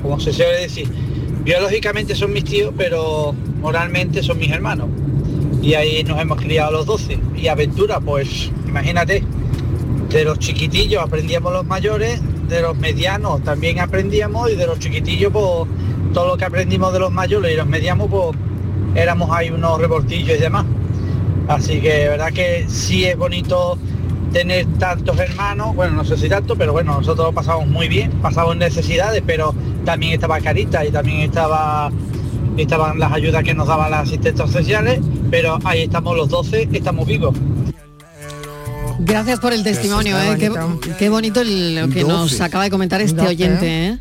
Como 0.00 0.18
se 0.18 0.32
suele 0.32 0.60
decir, 0.60 0.88
biológicamente 1.44 2.14
son 2.14 2.32
mis 2.32 2.44
tíos, 2.44 2.72
pero 2.76 3.34
moralmente 3.60 4.22
son 4.22 4.38
mis 4.38 4.50
hermanos. 4.50 4.88
Y 5.62 5.74
ahí 5.74 6.02
nos 6.04 6.20
hemos 6.20 6.40
criado 6.40 6.72
los 6.72 6.86
12. 6.86 7.18
Y 7.36 7.48
aventura, 7.48 8.00
pues 8.00 8.50
imagínate, 8.66 9.22
de 10.08 10.24
los 10.24 10.38
chiquitillos 10.38 11.02
aprendíamos 11.02 11.52
los 11.52 11.66
mayores, 11.66 12.20
de 12.48 12.60
los 12.60 12.76
medianos 12.76 13.42
también 13.42 13.80
aprendíamos 13.80 14.50
y 14.50 14.54
de 14.56 14.66
los 14.66 14.78
chiquitillos 14.78 15.32
pues 15.32 15.68
todo 16.12 16.28
lo 16.28 16.36
que 16.36 16.44
aprendimos 16.44 16.92
de 16.92 16.98
los 17.00 17.10
mayores 17.10 17.52
y 17.52 17.56
los 17.56 17.66
medianos 17.66 18.08
pues 18.10 18.36
éramos 18.94 19.30
ahí 19.32 19.50
unos 19.50 19.80
reportillos 19.80 20.36
y 20.36 20.40
demás. 20.40 20.64
Así 21.48 21.80
que 21.80 22.08
verdad 22.08 22.32
que 22.32 22.66
sí 22.68 23.04
es 23.04 23.16
bonito 23.16 23.78
tener 24.32 24.66
tantos 24.78 25.18
hermanos, 25.18 25.74
bueno 25.74 25.94
no 25.94 26.04
sé 26.04 26.16
si 26.16 26.28
tanto, 26.28 26.56
pero 26.56 26.72
bueno, 26.72 26.96
nosotros 26.96 27.34
pasamos 27.34 27.66
muy 27.66 27.88
bien, 27.88 28.10
pasamos 28.22 28.56
necesidades, 28.56 29.22
pero 29.26 29.54
también 29.84 30.14
estaba 30.14 30.40
Carita 30.40 30.84
y 30.84 30.90
también 30.90 31.20
estaba 31.20 31.90
estaban 32.56 32.98
las 33.00 33.12
ayudas 33.12 33.42
que 33.42 33.52
nos 33.54 33.66
daban 33.66 33.90
las 33.90 34.02
asistentes 34.08 34.48
sociales, 34.50 35.00
pero 35.30 35.58
ahí 35.64 35.82
estamos 35.82 36.16
los 36.16 36.28
12, 36.28 36.68
estamos 36.72 37.06
vivos. 37.06 37.34
Gracias 39.00 39.40
por 39.40 39.52
el 39.52 39.64
testimonio, 39.64 40.16
está 40.18 40.34
¿eh? 40.34 40.38
Qué, 40.38 40.48
bonito. 40.50 40.88
qué 40.98 41.08
bonito 41.08 41.40
el- 41.40 41.74
lo 41.74 41.88
que 41.88 42.04
nos 42.04 42.40
acaba 42.40 42.64
de 42.64 42.70
comentar 42.70 43.00
este 43.00 43.16
Doce. 43.16 43.28
oyente, 43.28 43.86
¿eh? 43.88 43.98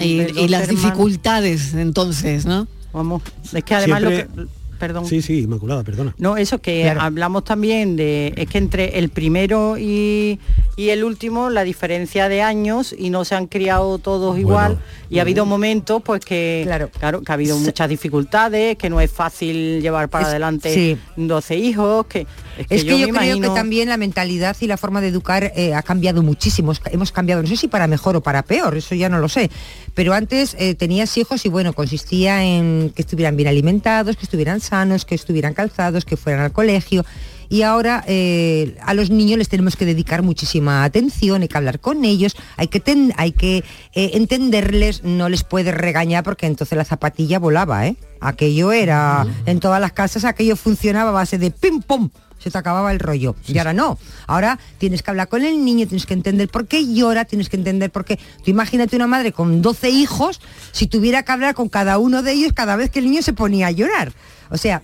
Y, 0.00 0.16
las 0.48 0.62
hermanos. 0.62 0.68
dificultades 0.68 1.74
entonces, 1.74 2.44
¿no? 2.44 2.66
Vamos, 2.92 3.22
es 3.52 3.62
que 3.64 3.74
además 3.74 4.00
Siempre- 4.00 4.28
lo 4.36 4.44
que... 4.46 4.61
Perdón. 4.82 5.06
Sí, 5.06 5.22
sí, 5.22 5.42
Inmaculada, 5.42 5.84
perdona. 5.84 6.12
No, 6.18 6.36
eso 6.36 6.58
que 6.58 6.82
Claro. 6.82 7.02
hablamos 7.02 7.44
también 7.44 7.94
de, 7.94 8.32
es 8.36 8.48
que 8.48 8.58
entre 8.58 8.98
el 8.98 9.10
primero 9.10 9.78
y, 9.78 10.40
y 10.76 10.88
el 10.88 11.04
último, 11.04 11.50
la 11.50 11.62
diferencia 11.62 12.28
de 12.28 12.42
años 12.42 12.92
y 12.98 13.10
no 13.10 13.24
se 13.24 13.36
han 13.36 13.46
criado 13.46 13.98
todos 13.98 14.36
igual 14.40 14.78
y 15.08 15.20
ha 15.20 15.22
habido 15.22 15.46
momentos 15.46 16.02
pues 16.04 16.24
que, 16.24 16.62
Claro. 16.64 16.90
que 16.90 17.30
ha 17.30 17.34
habido 17.34 17.56
muchas 17.60 17.88
dificultades, 17.88 18.76
que 18.76 18.90
no 18.90 19.00
es 19.00 19.12
fácil 19.12 19.80
llevar 19.80 20.08
para 20.08 20.24
Es- 20.24 20.30
adelante 20.30 20.74
sí. 20.74 20.96
12 21.16 21.56
hijos, 21.58 22.06
que 22.06 22.26
es 22.58 22.66
que 22.66 22.74
Es 22.76 22.82
que 22.84 22.90
yo, 22.90 22.96
creo 22.96 23.08
imagino- 23.08 23.48
que 23.48 23.54
también 23.54 23.88
la 23.88 23.96
mentalidad 23.96 24.56
y 24.60 24.66
la 24.66 24.76
forma 24.76 25.00
de 25.00 25.08
educar 25.08 25.52
eh, 25.56 25.74
ha 25.74 25.82
cambiado 25.82 26.22
muchísimo. 26.22 26.72
Hemos 26.90 27.12
cambiado, 27.12 27.42
no 27.42 27.48
sé 27.48 27.56
si 27.56 27.68
para 27.68 27.86
mejor 27.86 28.16
o 28.16 28.20
para 28.22 28.42
peor, 28.42 28.76
eso 28.76 28.94
ya 28.94 29.08
no 29.08 29.18
lo 29.18 29.28
sé. 29.28 29.50
Pero 29.94 30.12
antes 30.14 30.56
eh, 30.58 30.74
tenías 30.74 31.16
hijos 31.18 31.44
y 31.44 31.48
bueno, 31.48 31.72
consistía 31.72 32.44
en 32.44 32.92
que 32.94 33.02
estuvieran 33.02 33.36
bien 33.36 33.48
alimentados, 33.48 34.16
que 34.16 34.24
estuvieran 34.24 34.60
sanos, 34.60 35.04
que 35.04 35.14
estuvieran 35.14 35.54
calzados, 35.54 36.04
que 36.04 36.16
fueran 36.16 36.42
al 36.42 36.52
colegio. 36.52 37.04
Y 37.48 37.60
ahora 37.62 38.02
eh, 38.06 38.78
a 38.82 38.94
los 38.94 39.10
niños 39.10 39.36
les 39.36 39.50
tenemos 39.50 39.76
que 39.76 39.84
dedicar 39.84 40.22
muchísima 40.22 40.84
atención, 40.84 41.42
hay 41.42 41.48
que 41.48 41.56
hablar 41.58 41.80
con 41.80 42.02
ellos, 42.06 42.34
hay 42.56 42.68
que, 42.68 42.80
ten- 42.80 43.12
hay 43.18 43.32
que 43.32 43.58
eh, 43.94 44.10
entenderles, 44.14 45.04
no 45.04 45.28
les 45.28 45.44
puedes 45.44 45.74
regañar 45.74 46.24
porque 46.24 46.46
entonces 46.46 46.78
la 46.78 46.84
zapatilla 46.86 47.38
volaba, 47.38 47.86
¿eh? 47.86 47.96
Aquello 48.22 48.72
era, 48.72 49.26
en 49.44 49.60
todas 49.60 49.82
las 49.82 49.92
casas 49.92 50.24
aquello 50.24 50.56
funcionaba 50.56 51.10
a 51.10 51.12
base 51.12 51.36
de 51.36 51.50
pim 51.50 51.82
pum, 51.82 52.08
se 52.42 52.50
te 52.50 52.58
acababa 52.58 52.92
el 52.92 52.98
rollo. 52.98 53.36
Y 53.46 53.58
ahora 53.58 53.72
no. 53.72 53.98
Ahora 54.26 54.58
tienes 54.78 55.02
que 55.02 55.10
hablar 55.10 55.28
con 55.28 55.44
el 55.44 55.64
niño, 55.64 55.86
tienes 55.86 56.06
que 56.06 56.14
entender 56.14 56.48
por 56.48 56.66
qué 56.66 56.92
llora, 56.92 57.24
tienes 57.24 57.48
que 57.48 57.56
entender 57.56 57.90
por 57.90 58.04
qué. 58.04 58.18
Tú 58.44 58.50
imagínate 58.50 58.96
una 58.96 59.06
madre 59.06 59.32
con 59.32 59.62
12 59.62 59.90
hijos, 59.90 60.40
si 60.72 60.86
tuviera 60.86 61.22
que 61.22 61.32
hablar 61.32 61.54
con 61.54 61.68
cada 61.68 61.98
uno 61.98 62.22
de 62.22 62.32
ellos 62.32 62.52
cada 62.52 62.76
vez 62.76 62.90
que 62.90 62.98
el 62.98 63.06
niño 63.06 63.22
se 63.22 63.32
ponía 63.32 63.68
a 63.68 63.70
llorar. 63.70 64.12
O 64.50 64.58
sea, 64.58 64.82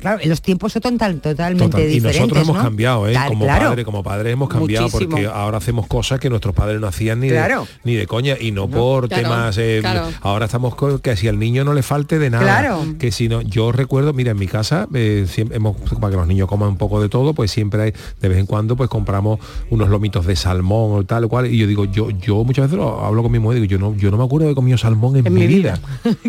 claro, 0.00 0.20
en 0.22 0.28
los 0.28 0.40
tiempos 0.42 0.72
son 0.72 0.82
total- 0.82 1.20
totalmente 1.20 1.64
Total, 1.70 1.82
y 1.82 1.86
diferentes. 1.94 2.20
nosotros 2.20 2.42
hemos 2.44 2.56
¿no? 2.56 2.62
cambiado, 2.62 3.08
¿eh? 3.08 3.12
Tal, 3.12 3.28
como 3.28 3.44
claro. 3.44 3.68
padre, 3.70 3.84
como 3.84 4.02
padre 4.02 4.30
hemos 4.32 4.48
cambiado 4.48 4.86
Muchísimo. 4.86 5.10
porque 5.10 5.26
ahora 5.26 5.58
hacemos 5.58 5.86
cosas 5.86 6.20
que 6.20 6.28
nuestros 6.30 6.54
padres 6.54 6.80
no 6.80 6.86
hacían 6.86 7.20
ni, 7.20 7.28
Claro. 7.28 7.62
de, 7.62 7.68
ni 7.84 7.94
de 7.96 8.06
coña 8.06 8.36
y 8.40 8.52
no, 8.52 8.68
por 8.68 9.08
Claro, 9.08 9.22
temas. 9.22 9.58
eh. 9.58 9.82
Ahora 10.22 10.46
estamos 10.46 10.74
con 10.74 10.98
que 10.98 11.16
si 11.16 11.28
al 11.28 11.38
niño 11.38 11.64
no 11.64 11.72
le 11.74 11.82
falte 11.82 12.18
de 12.18 12.30
nada, 12.30 12.44
Claro. 12.44 12.84
que 12.98 13.10
si 13.12 13.28
no, 13.28 13.40
yo 13.42 13.72
recuerdo, 13.72 14.12
mira, 14.12 14.32
en 14.32 14.38
mi 14.38 14.46
casa 14.46 14.86
eh, 14.94 15.26
siempre 15.28 15.56
hemos 15.56 15.76
para 16.00 16.10
que 16.10 16.16
los 16.16 16.26
niños 16.26 16.48
coman 16.48 16.68
un 16.70 16.76
poco 16.76 17.00
de 17.00 17.08
todo, 17.08 17.34
pues 17.34 17.50
siempre 17.50 17.82
hay, 17.82 17.92
de 18.20 18.28
vez 18.28 18.38
en 18.38 18.46
cuando 18.46 18.76
pues 18.76 18.88
compramos 18.88 19.38
unos 19.70 19.88
lomitos 19.88 20.26
de 20.26 20.36
salmón 20.36 20.92
o 21.00 21.04
tal 21.04 21.24
o 21.24 21.28
cual 21.28 21.46
y 21.52 21.56
yo 21.58 21.66
digo, 21.66 21.84
yo 21.86 22.10
yo 22.10 22.44
muchas 22.44 22.64
veces 22.66 22.78
lo 22.78 23.04
hablo 23.04 23.22
con 23.22 23.32
mi 23.32 23.38
mujer, 23.38 23.60
digo, 23.60 23.70
yo 23.70 23.78
no 23.78 23.94
yo 23.96 24.10
no 24.10 24.16
me 24.18 24.24
acuerdo 24.24 24.48
de 24.48 24.54
comido 24.54 24.76
salmón 24.78 25.16
en, 25.16 25.32
mi 25.32 25.46
vida. 25.46 25.78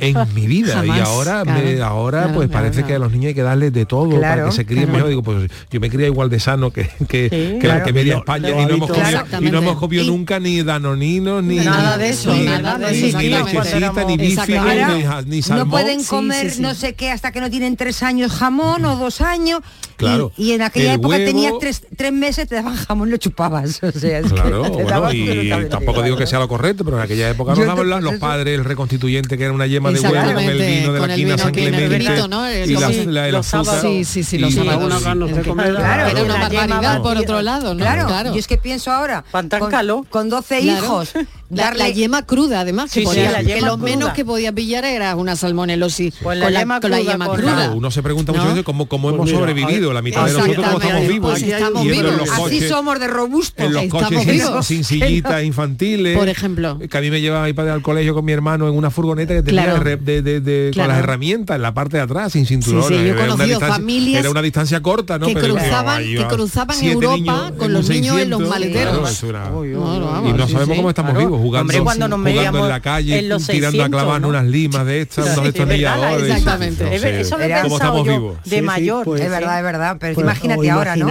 En 0.00 0.16
mi 0.34 0.46
vida 0.46 0.84
y 0.84 0.90
ahora 1.00 1.44
me- 1.44 1.80
ahora 1.80 2.30
pues 2.34 2.48
parece 2.48 2.84
que 2.84 2.94
a 2.94 2.98
los 2.98 3.10
niños 3.12 3.15
hay 3.24 3.34
que 3.34 3.42
darles 3.42 3.72
de 3.72 3.86
todo 3.86 4.20
para 4.20 4.44
que 4.46 4.52
se 4.52 4.66
críen 4.66 4.84
claro. 4.84 4.92
mejor. 4.96 5.08
Digo, 5.08 5.22
pues 5.22 5.50
yo 5.70 5.80
me 5.80 5.88
cría 5.88 6.06
igual 6.06 6.28
de 6.28 6.38
sano 6.40 6.70
que, 6.70 6.82
que, 7.08 7.28
Sí, 7.30 7.58
que 7.60 7.68
la 7.68 7.74
claro. 7.76 7.84
que 7.86 7.92
media 7.94 8.16
España 8.18 8.50
y 8.50 8.52
no, 8.66 8.68
hemos 8.74 8.90
comido, 8.90 9.22
y 9.40 9.50
no 9.50 9.58
hemos 9.58 9.76
comido 9.78 10.04
Y- 10.04 10.06
nunca 10.08 10.38
ni 10.38 10.62
danoninos, 10.62 11.42
ni 11.42 11.56
Nada 11.56 11.96
de 11.96 12.10
eso, 12.10 12.34
ni, 12.34 12.44
nada 12.44 12.78
de 12.78 12.92
ni- 12.92 12.98
eso, 13.08 13.18
ni 13.18 13.26
exactamente. 13.26 13.56
lechecita, 13.56 14.04
ni 14.04 14.16
bífido, 14.16 15.24
ni, 15.26 15.40
ni 15.40 15.40
no 15.56 15.70
pueden 15.70 16.00
Sí, 16.00 16.06
comer 16.08 16.50
sí, 16.50 16.56
sí. 16.56 16.62
no 16.62 16.74
sé 16.74 16.94
qué 16.94 17.10
hasta 17.10 17.32
que 17.32 17.40
no 17.40 17.50
tienen 17.50 17.76
tres 17.76 18.02
años 18.02 18.32
jamón 18.32 18.84
o 18.84 18.96
dos 18.96 19.20
años. 19.20 19.60
Y- 19.96 19.98
Claro. 19.98 20.30
Y, 20.36 20.52
en 20.52 20.60
aquella 20.62 20.92
El 20.92 21.00
época 21.00 21.16
huevo- 21.16 21.24
tenías 21.26 21.52
tres, 21.58 21.82
tres 21.96 22.12
meses, 22.12 22.46
te 22.46 22.54
daban 22.56 22.76
jamón, 22.76 23.10
lo 23.10 23.16
chupabas. 23.16 23.80
O 23.82 23.92
sea, 23.98 24.18
es 24.18 24.26
que 24.26 24.34
Claro, 24.34 24.62
te 24.62 24.68
bueno, 24.70 24.88
daban 24.90 25.16
y 25.16 25.48
tampoco 25.70 26.02
digo 26.02 26.16
que 26.18 26.26
sea 26.26 26.38
lo 26.38 26.48
correcto, 26.48 26.84
pero 26.84 26.98
en 26.98 27.02
aquella 27.04 27.30
época 27.30 27.54
nos 27.54 27.66
daban 27.66 27.88
los 27.88 28.12
eso- 28.12 28.20
padres 28.20 28.58
el 28.58 28.64
reconstituyente 28.64 29.38
que 29.38 29.44
era 29.44 29.52
una 29.54 29.66
yema 29.66 29.90
de 29.90 30.00
huevo 30.00 30.34
con 30.34 30.38
el 30.44 30.58
vino 30.58 30.92
de 30.92 31.00
la 31.06 31.14
quina 31.14 31.38
San 31.38 31.52
Clemente 31.52 31.96
y 31.96 32.74
la, 32.74 33.42
sí. 33.42 34.04
Sí, 34.04 34.22
sí, 34.22 34.38
los 34.38 34.54
sábados. 34.54 35.02
Era 35.02 36.22
una 36.24 36.38
barbaridad 36.38 37.02
por 37.02 37.16
otro 37.16 37.42
lado, 37.42 37.74
¿no? 37.74 37.80
Claro, 37.80 38.32
yo 38.32 38.38
es 38.38 38.46
que 38.46 38.58
pienso 38.58 38.90
ahora, 38.90 39.24
con, 39.30 39.70
calor. 39.70 40.06
con 40.08 40.28
12 40.28 40.60
Claro. 40.60 40.84
hijos, 40.84 41.12
darle 41.48 41.78
la 41.80 41.88
yema 41.90 42.24
cruda, 42.26 42.60
además, 42.60 42.86
que, 42.92 43.00
Sí, 43.00 43.00
sí, 43.00 43.06
podía- 43.06 43.30
la 43.32 43.38
que 43.40 43.46
yema 43.54 43.66
lo 43.68 43.76
menos 43.78 43.98
cruda. 44.00 44.12
que 44.14 44.24
podía 44.24 44.52
pillar 44.52 44.84
era 44.84 45.14
una 45.16 45.36
salmonelosis 45.36 46.14
Pues 46.22 46.38
la 46.38 46.44
con, 46.46 46.54
la, 46.54 46.60
yema 46.60 46.80
con 46.80 46.90
la 46.90 46.96
cruda, 46.98 47.12
yema 47.12 47.26
con 47.26 47.36
cruda. 47.36 47.52
Claro, 47.54 47.74
uno 47.76 47.90
se 47.90 48.02
pregunta 48.02 48.32
muchas 48.32 48.44
¿No? 48.46 48.50
veces 48.52 48.64
cómo, 48.64 48.86
cómo 48.88 49.08
Pues 49.08 49.14
hemos 49.14 49.26
mira, 49.26 49.38
sobrevivido, 49.38 49.92
la 49.92 50.02
mitad 50.02 50.26
de 50.26 50.32
nosotros 50.32 50.56
cómo 50.66 50.78
estamos 50.80 51.08
vivos. 51.08 51.30
pues 51.30 51.42
estamos 51.42 51.84
vivos. 51.84 52.16
los 52.16 52.30
así 52.30 52.40
coches, 52.42 52.68
somos 52.68 53.00
de 53.00 53.06
robustos. 53.08 53.64
en 53.66 53.72
los 53.72 53.82
Estamos 53.84 54.04
coches 54.08 54.22
sin, 54.24 54.32
vivos. 54.32 54.66
sin 54.66 54.84
sillitas 54.84 55.44
infantiles. 55.44 56.18
Por 56.18 56.28
ejemplo. 56.28 56.78
Que 56.78 56.98
a 56.98 57.00
mí 57.00 57.10
me 57.10 57.20
llevaba 57.20 57.46
mi 57.46 57.52
padre 57.52 57.70
al 57.72 57.82
colegio 57.82 58.14
con 58.14 58.24
mi 58.24 58.32
hermano 58.32 58.68
en 58.68 58.74
una 58.74 58.90
furgoneta 58.90 59.34
que 59.34 59.42
tenía 59.42 59.64
Claro. 59.64 59.84
de- 59.84 59.96
de- 59.96 60.22
de- 60.22 60.40
de- 60.40 60.70
Claro. 60.72 60.88
con 60.88 60.96
las 60.96 61.04
herramientas 61.04 61.56
en 61.56 61.62
la 61.62 61.74
parte 61.74 61.96
de 61.98 62.02
atrás, 62.02 62.32
sin 62.32 62.46
cinturón. 62.46 62.82
Sí, 62.88 62.88
sí, 62.88 63.04
yo 63.06 63.12
he 63.12 63.16
conocido 63.16 63.46
distancia- 63.46 63.68
familias 63.76 64.20
Era 64.20 64.30
una 64.30 64.42
distancia 64.42 64.80
corta, 64.82 65.18
¿no? 65.18 65.26
que 65.26 65.34
cruzaban- 65.34 66.02
que 66.02 66.26
cruzaban 66.28 66.82
Europa 66.82 67.52
con 67.58 67.72
los 67.72 67.88
niños 67.88 68.18
en 68.18 68.30
los 68.30 68.40
600, 68.40 68.48
maleteros. 68.48 69.22
y 69.22 69.68
no 69.72 70.46
sí, 70.46 70.52
sabemos 70.52 70.74
sí. 70.74 70.76
cómo 70.76 70.88
estamos 70.90 71.12
Claro. 71.12 71.28
Jugando, 71.38 71.62
Hombre, 71.72 71.80
cuando 71.80 72.08
nos 72.08 72.18
jugando 72.20 72.58
en 72.64 72.68
la 72.68 72.80
calle, 72.80 73.18
en 73.18 73.28
los 73.28 73.46
tirando 73.46 73.68
a 73.68 73.70
600, 73.72 74.02
clavar 74.02 74.20
¿no? 74.20 74.28
unas 74.28 74.44
limas 74.46 74.86
de 74.86 75.00
estas, 75.02 75.32
unos 75.32 75.44
destornilladores. 75.44 76.22
exactamente. 76.28 76.84
No 76.84 76.90
Es 76.90 77.00
sé 77.00 77.10
ver- 77.10 77.20
Eso 77.20 77.36
lo 77.38 77.42
he 77.42 77.46
Era- 77.46 77.62
¿Cómo 77.62 77.74
pensado 77.78 77.98
estamos 77.98 78.06
yo 78.06 78.12
vivos? 78.20 78.44
de 78.44 78.56
Sí, 78.56 78.62
mayor. 78.62 79.04
pues- 79.04 79.20
es 79.20 79.30
verdad, 79.30 79.58
es 79.58 79.64
verdad, 79.64 79.96
pero 80.00 80.14
Pues, 80.14 80.24
imagínate 80.24 80.70
ahora, 80.70 80.96
¿no? 80.96 81.08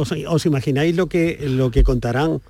Os, 0.00 0.12
os 0.28 0.46
imagináis 0.46 0.94
lo 0.96 1.08
que 1.08 1.38
lo 1.42 1.70
que 1.70 1.82
contarán 1.82 2.40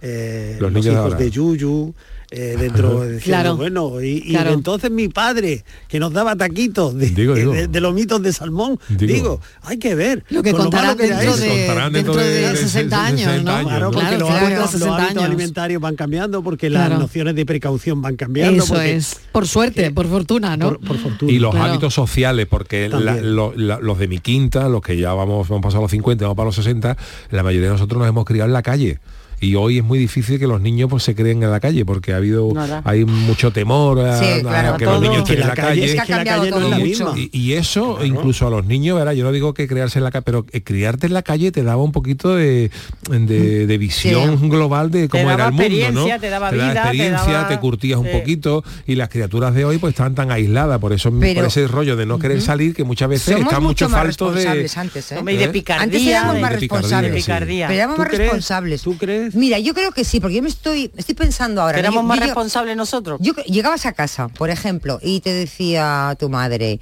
eh, 0.00 0.56
Los 0.60 0.72
los, 0.72 0.86
hijos 0.86 0.96
ahora. 0.98 1.16
de 1.16 1.30
Yuyu 1.30 1.94
eh, 2.30 2.56
dentro 2.58 3.00
de 3.00 3.18
Claro. 3.20 3.56
bueno 3.56 4.02
y, 4.02 4.18
y 4.24 4.30
Claro. 4.32 4.52
entonces 4.52 4.90
mi 4.90 5.08
padre 5.08 5.64
que 5.88 5.98
nos 5.98 6.12
daba 6.12 6.36
taquitos 6.36 6.94
de, 6.94 7.08
Digo, 7.10 7.34
digo. 7.34 7.52
de- 7.52 7.68
de 7.68 7.80
lomitos 7.80 8.22
de 8.22 8.32
salmón 8.34 8.78
Digo. 8.90 9.12
digo, 9.14 9.40
hay 9.62 9.78
que 9.78 9.94
ver 9.94 10.24
Lo 10.28 10.42
que 10.42 10.52
con 10.52 10.62
contarán 10.64 11.00
era 11.00 11.18
dentro 11.20 11.36
de, 11.38 11.48
Contarán 11.66 11.92
dentro 11.92 12.16
de- 12.16 12.24
de 12.28 12.48
de 12.50 12.56
60 12.56 13.06
años, 13.06 13.20
60 13.22 13.42
¿no? 13.50 13.56
años, 13.56 13.68
Claro, 13.70 13.84
¿no? 13.86 13.90
porque 13.92 14.06
Claro, 14.08 14.18
los, 14.20 14.28
claro, 14.28 14.46
hábitos, 14.46 14.62
los 14.62 14.70
60 14.72 14.94
hábitos 14.96 15.10
años. 15.10 15.24
alimentarios 15.24 15.80
van 15.82 15.96
cambiando 15.96 16.42
porque 16.42 16.68
Claro. 16.68 16.90
las 16.90 16.98
nociones 17.00 17.34
de 17.34 17.46
precaución 17.46 18.02
van 18.02 18.16
cambiando 18.16 18.62
Eso 18.62 18.74
porque- 18.74 18.96
es. 18.96 19.16
Por 19.32 19.48
suerte, 19.48 19.90
por 19.92 20.06
fortuna, 20.06 20.56
¿no? 20.56 20.68
por, 20.68 20.80
por 20.80 20.98
fortuna 20.98 21.32
y 21.32 21.38
los 21.38 21.52
Claro. 21.54 21.70
hábitos 21.70 21.94
sociales, 21.94 22.46
porque 22.48 22.90
la- 22.90 22.98
También. 23.14 23.36
lo- 23.36 23.54
la- 23.56 23.78
los 23.80 23.98
de 23.98 24.06
mi 24.06 24.18
quinta, 24.18 24.68
los 24.68 24.82
que 24.82 24.98
ya 24.98 25.14
vamos, 25.14 25.48
vamos 25.48 25.62
pasado 25.62 25.82
los 25.82 25.90
50, 25.90 26.24
vamos 26.26 26.36
para 26.36 26.46
los 26.48 26.54
60, 26.56 26.96
la 27.30 27.42
mayoría 27.42 27.68
de 27.68 27.72
nosotros 27.72 27.98
nos 27.98 28.06
hemos 28.08 28.24
criado 28.26 28.46
en 28.48 28.52
la 28.52 28.62
calle. 28.62 28.98
Y 29.40 29.54
hoy 29.54 29.78
es 29.78 29.84
muy 29.84 29.98
difícil 29.98 30.38
que 30.38 30.46
los 30.46 30.60
niños 30.60 30.88
pues 30.90 31.02
se 31.04 31.14
creen 31.14 31.42
en 31.42 31.50
la 31.50 31.60
calle 31.60 31.84
porque 31.84 32.12
ha 32.12 32.16
habido 32.16 32.50
Nada. 32.52 32.82
hay 32.84 33.04
mucho 33.04 33.52
temor 33.52 34.00
a, 34.00 34.18
Sí, 34.18 34.24
a 34.24 34.40
claro, 34.40 34.76
que 34.76 34.84
todo. 34.84 34.94
los 34.94 35.02
niños 35.02 35.18
estén 35.18 35.42
en 35.42 35.48
la 35.48 35.54
calle, 35.54 35.68
calle. 35.68 35.84
Es 35.84 35.90
que 35.92 35.96
es 35.96 36.02
ha 36.02 36.04
que 36.06 36.10
la 36.12 36.16
cambiado 36.18 36.40
calle 36.40 36.50
no 36.50 36.56
es 36.56 36.62
todo 36.62 36.70
la 36.70 36.78
mucho. 36.78 36.88
misma 37.14 37.28
Y, 37.32 37.38
y 37.38 37.52
eso 37.54 37.94
Claro. 37.96 38.04
incluso 38.06 38.46
a 38.46 38.50
los 38.50 38.66
niños, 38.66 38.96
¿verdad? 38.98 39.12
Yo 39.12 39.24
no 39.24 39.32
digo 39.32 39.54
que 39.54 39.68
criarse 39.68 39.98
en 39.98 40.04
la 40.04 40.10
calle, 40.10 40.22
pero 40.24 40.44
eh, 40.52 40.62
criarte 40.62 41.06
en 41.06 41.14
la 41.14 41.22
calle 41.22 41.52
te 41.52 41.62
daba 41.62 41.82
un 41.82 41.92
poquito 41.92 42.34
de, 42.34 42.70
de- 43.08 43.66
de 43.66 43.78
visión 43.78 44.48
global 44.50 44.90
de 44.90 45.08
cómo 45.08 45.22
daba 45.24 45.34
era 45.34 45.44
el 45.46 45.52
mundo, 45.52 45.62
¿no? 45.68 45.72
experiencia, 45.76 46.18
te 46.18 46.30
daba 46.30 46.50
vida, 46.50 46.72
te 46.72 46.78
experiencia, 46.78 47.32
daba- 47.32 47.48
te 47.48 47.58
curtías 47.60 47.98
un 48.00 48.06
Sí. 48.06 48.12
poquito 48.18 48.64
y 48.86 48.94
las 48.96 49.08
criaturas 49.08 49.54
de 49.54 49.64
hoy 49.64 49.78
pues 49.78 49.92
estaban 49.92 50.14
tan 50.14 50.30
aisladas, 50.32 50.78
por 50.80 50.92
eso 50.92 51.12
Pero- 51.18 51.40
por 51.42 51.44
ese 51.48 51.66
rollo 51.68 51.94
de 51.96 52.06
no 52.06 52.18
querer 52.18 52.40
salir 52.40 52.74
que 52.74 52.82
muchas 52.84 53.08
veces 53.08 53.34
Somos 53.34 53.42
están 53.42 53.62
mucho 53.62 53.68
mucho 53.84 53.88
más 53.90 54.00
faltos 54.02 54.30
de 54.34 54.34
responsables 54.40 54.76
antes, 54.78 55.12
¿eh? 55.12 55.16
Hombre, 55.18 55.34
y 55.34 55.36
de 55.36 55.44
¿Eh? 55.44 55.48
picardía. 55.48 55.82
Antes 55.84 56.06
éramos 56.06 56.40
más 56.40 56.52
responsables. 56.52 57.24
sí. 57.24 57.30
Pero 57.38 57.72
éramos 57.72 57.96
¿Tú 57.96 58.02
más 58.02 58.10
responsables. 58.10 58.82
¿Tú 58.82 58.96
crees? 58.96 59.27
Mira, 59.34 59.58
yo 59.58 59.74
creo 59.74 59.92
que 59.92 60.04
sí, 60.04 60.20
porque 60.20 60.36
yo 60.36 60.42
me 60.42 60.48
estoy, 60.48 60.90
estoy 60.96 61.14
pensando 61.14 61.62
ahora. 61.62 61.78
Éramos 61.78 62.04
más 62.04 62.18
yo- 62.18 62.26
responsables 62.26 62.76
nosotros. 62.76 63.18
Yo 63.22 63.34
llegabas 63.46 63.86
a 63.86 63.92
casa, 63.92 64.28
por 64.28 64.50
ejemplo, 64.50 64.98
y 65.02 65.20
te 65.20 65.32
decía 65.32 66.16
tu 66.18 66.28
madre, 66.28 66.80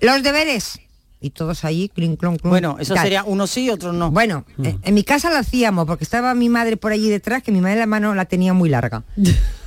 los 0.00 0.22
deberes. 0.22 0.78
Y 1.18 1.30
todos 1.30 1.64
allí, 1.64 1.88
clink, 1.88 2.20
clon, 2.20 2.36
clon, 2.36 2.50
Bueno, 2.50 2.76
eso 2.78 2.94
tal. 2.94 3.02
sería 3.04 3.24
unos 3.24 3.50
sí, 3.50 3.70
otros 3.70 3.94
no. 3.94 4.10
Bueno, 4.10 4.44
Mm. 4.58 4.66
eh, 4.66 4.78
en 4.82 4.94
mi 4.94 5.02
casa 5.02 5.30
lo 5.30 5.36
hacíamos 5.38 5.86
porque 5.86 6.04
estaba 6.04 6.34
mi 6.34 6.48
madre 6.50 6.76
por 6.76 6.92
allí 6.92 7.08
detrás, 7.08 7.42
que 7.42 7.50
mi 7.52 7.60
madre 7.60 7.76
la 7.80 7.86
mano 7.86 8.14
la 8.14 8.26
tenía 8.26 8.52
muy 8.52 8.68
larga. 8.68 9.02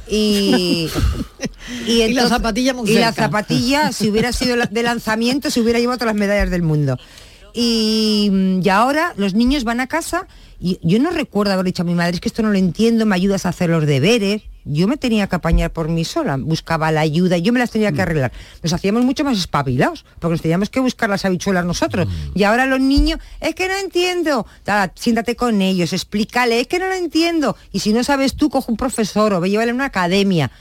Y, 0.07 0.87
Y 1.87 2.13
la 2.13 2.27
zapatilla 2.27 2.73
muy 2.73 2.89
Y 2.89 2.93
la 2.95 3.07
cerca. 3.11 3.23
zapatilla, 3.23 3.91
si 3.91 4.09
hubiera 4.09 4.31
sido 4.31 4.55
la- 4.55 4.65
de 4.71 4.83
lanzamiento, 4.83 5.49
se 5.51 5.59
hubiera 5.59 5.79
llevado 5.79 5.97
todas 5.99 6.13
las 6.13 6.19
medallas 6.19 6.49
del 6.51 6.61
mundo. 6.61 6.97
Y, 7.53 8.29
mm, 8.31 8.61
y 8.63 8.69
ahora 8.69 9.13
los 9.17 9.33
niños 9.33 9.63
van 9.63 9.79
a 9.79 9.87
casa 9.87 10.27
y 10.59 10.79
yo 10.81 10.99
no 10.99 11.11
recuerdo 11.11 11.53
haber 11.53 11.65
dicho 11.65 11.83
a 11.83 11.85
mi 11.85 11.95
madre, 11.95 12.15
es 12.15 12.21
que 12.21 12.27
esto 12.29 12.41
no 12.43 12.49
lo 12.51 12.57
entiendo, 12.57 13.05
me 13.05 13.15
ayudas 13.15 13.45
a 13.45 13.49
hacer 13.49 13.69
los 13.69 13.85
deberes. 13.85 14.41
Yo 14.65 14.87
me 14.87 14.97
tenía 14.97 15.25
que 15.27 15.35
apañar 15.37 15.71
por 15.71 15.87
mí 15.87 16.03
sola, 16.03 16.37
buscaba 16.37 16.91
la 16.91 16.99
ayuda, 17.01 17.37
yo 17.37 17.53
me 17.53 17.59
las 17.59 17.71
tenía 17.71 17.91
Mm. 17.91 17.95
que 17.95 18.01
arreglar. 18.01 18.31
Nos 18.61 18.73
hacíamos 18.73 19.03
mucho 19.03 19.23
más 19.23 19.37
espabilados, 19.37 20.05
porque 20.19 20.33
nos 20.33 20.41
teníamos 20.41 20.69
que 20.69 20.79
buscar 20.79 21.09
las 21.09 21.23
habichuelas 21.25 21.65
nosotros. 21.65 22.07
Mm. 22.07 22.11
Y 22.37 22.43
ahora 22.43 22.65
los 22.65 22.79
niños, 22.79 23.19
es 23.39 23.55
que 23.55 23.67
no 23.67 23.75
entiendo. 23.77 24.45
Ta, 24.63 24.91
siéntate 24.95 25.35
con 25.35 25.61
ellos, 25.61 25.93
explícale, 25.93 26.59
es 26.59 26.67
que 26.67 26.77
no 26.77 26.87
lo 26.87 26.93
entiendo. 26.93 27.55
Y 27.71 27.79
si 27.79 27.93
no 27.93 28.03
sabes 28.03 28.35
tú, 28.35 28.49
coge 28.49 28.69
un 28.69 28.77
profesor 28.77 29.33
o 29.33 29.39
ve 29.39 29.49
llévale 29.49 29.71
a 29.71 29.73
una 29.73 29.85
academia. 29.85 30.51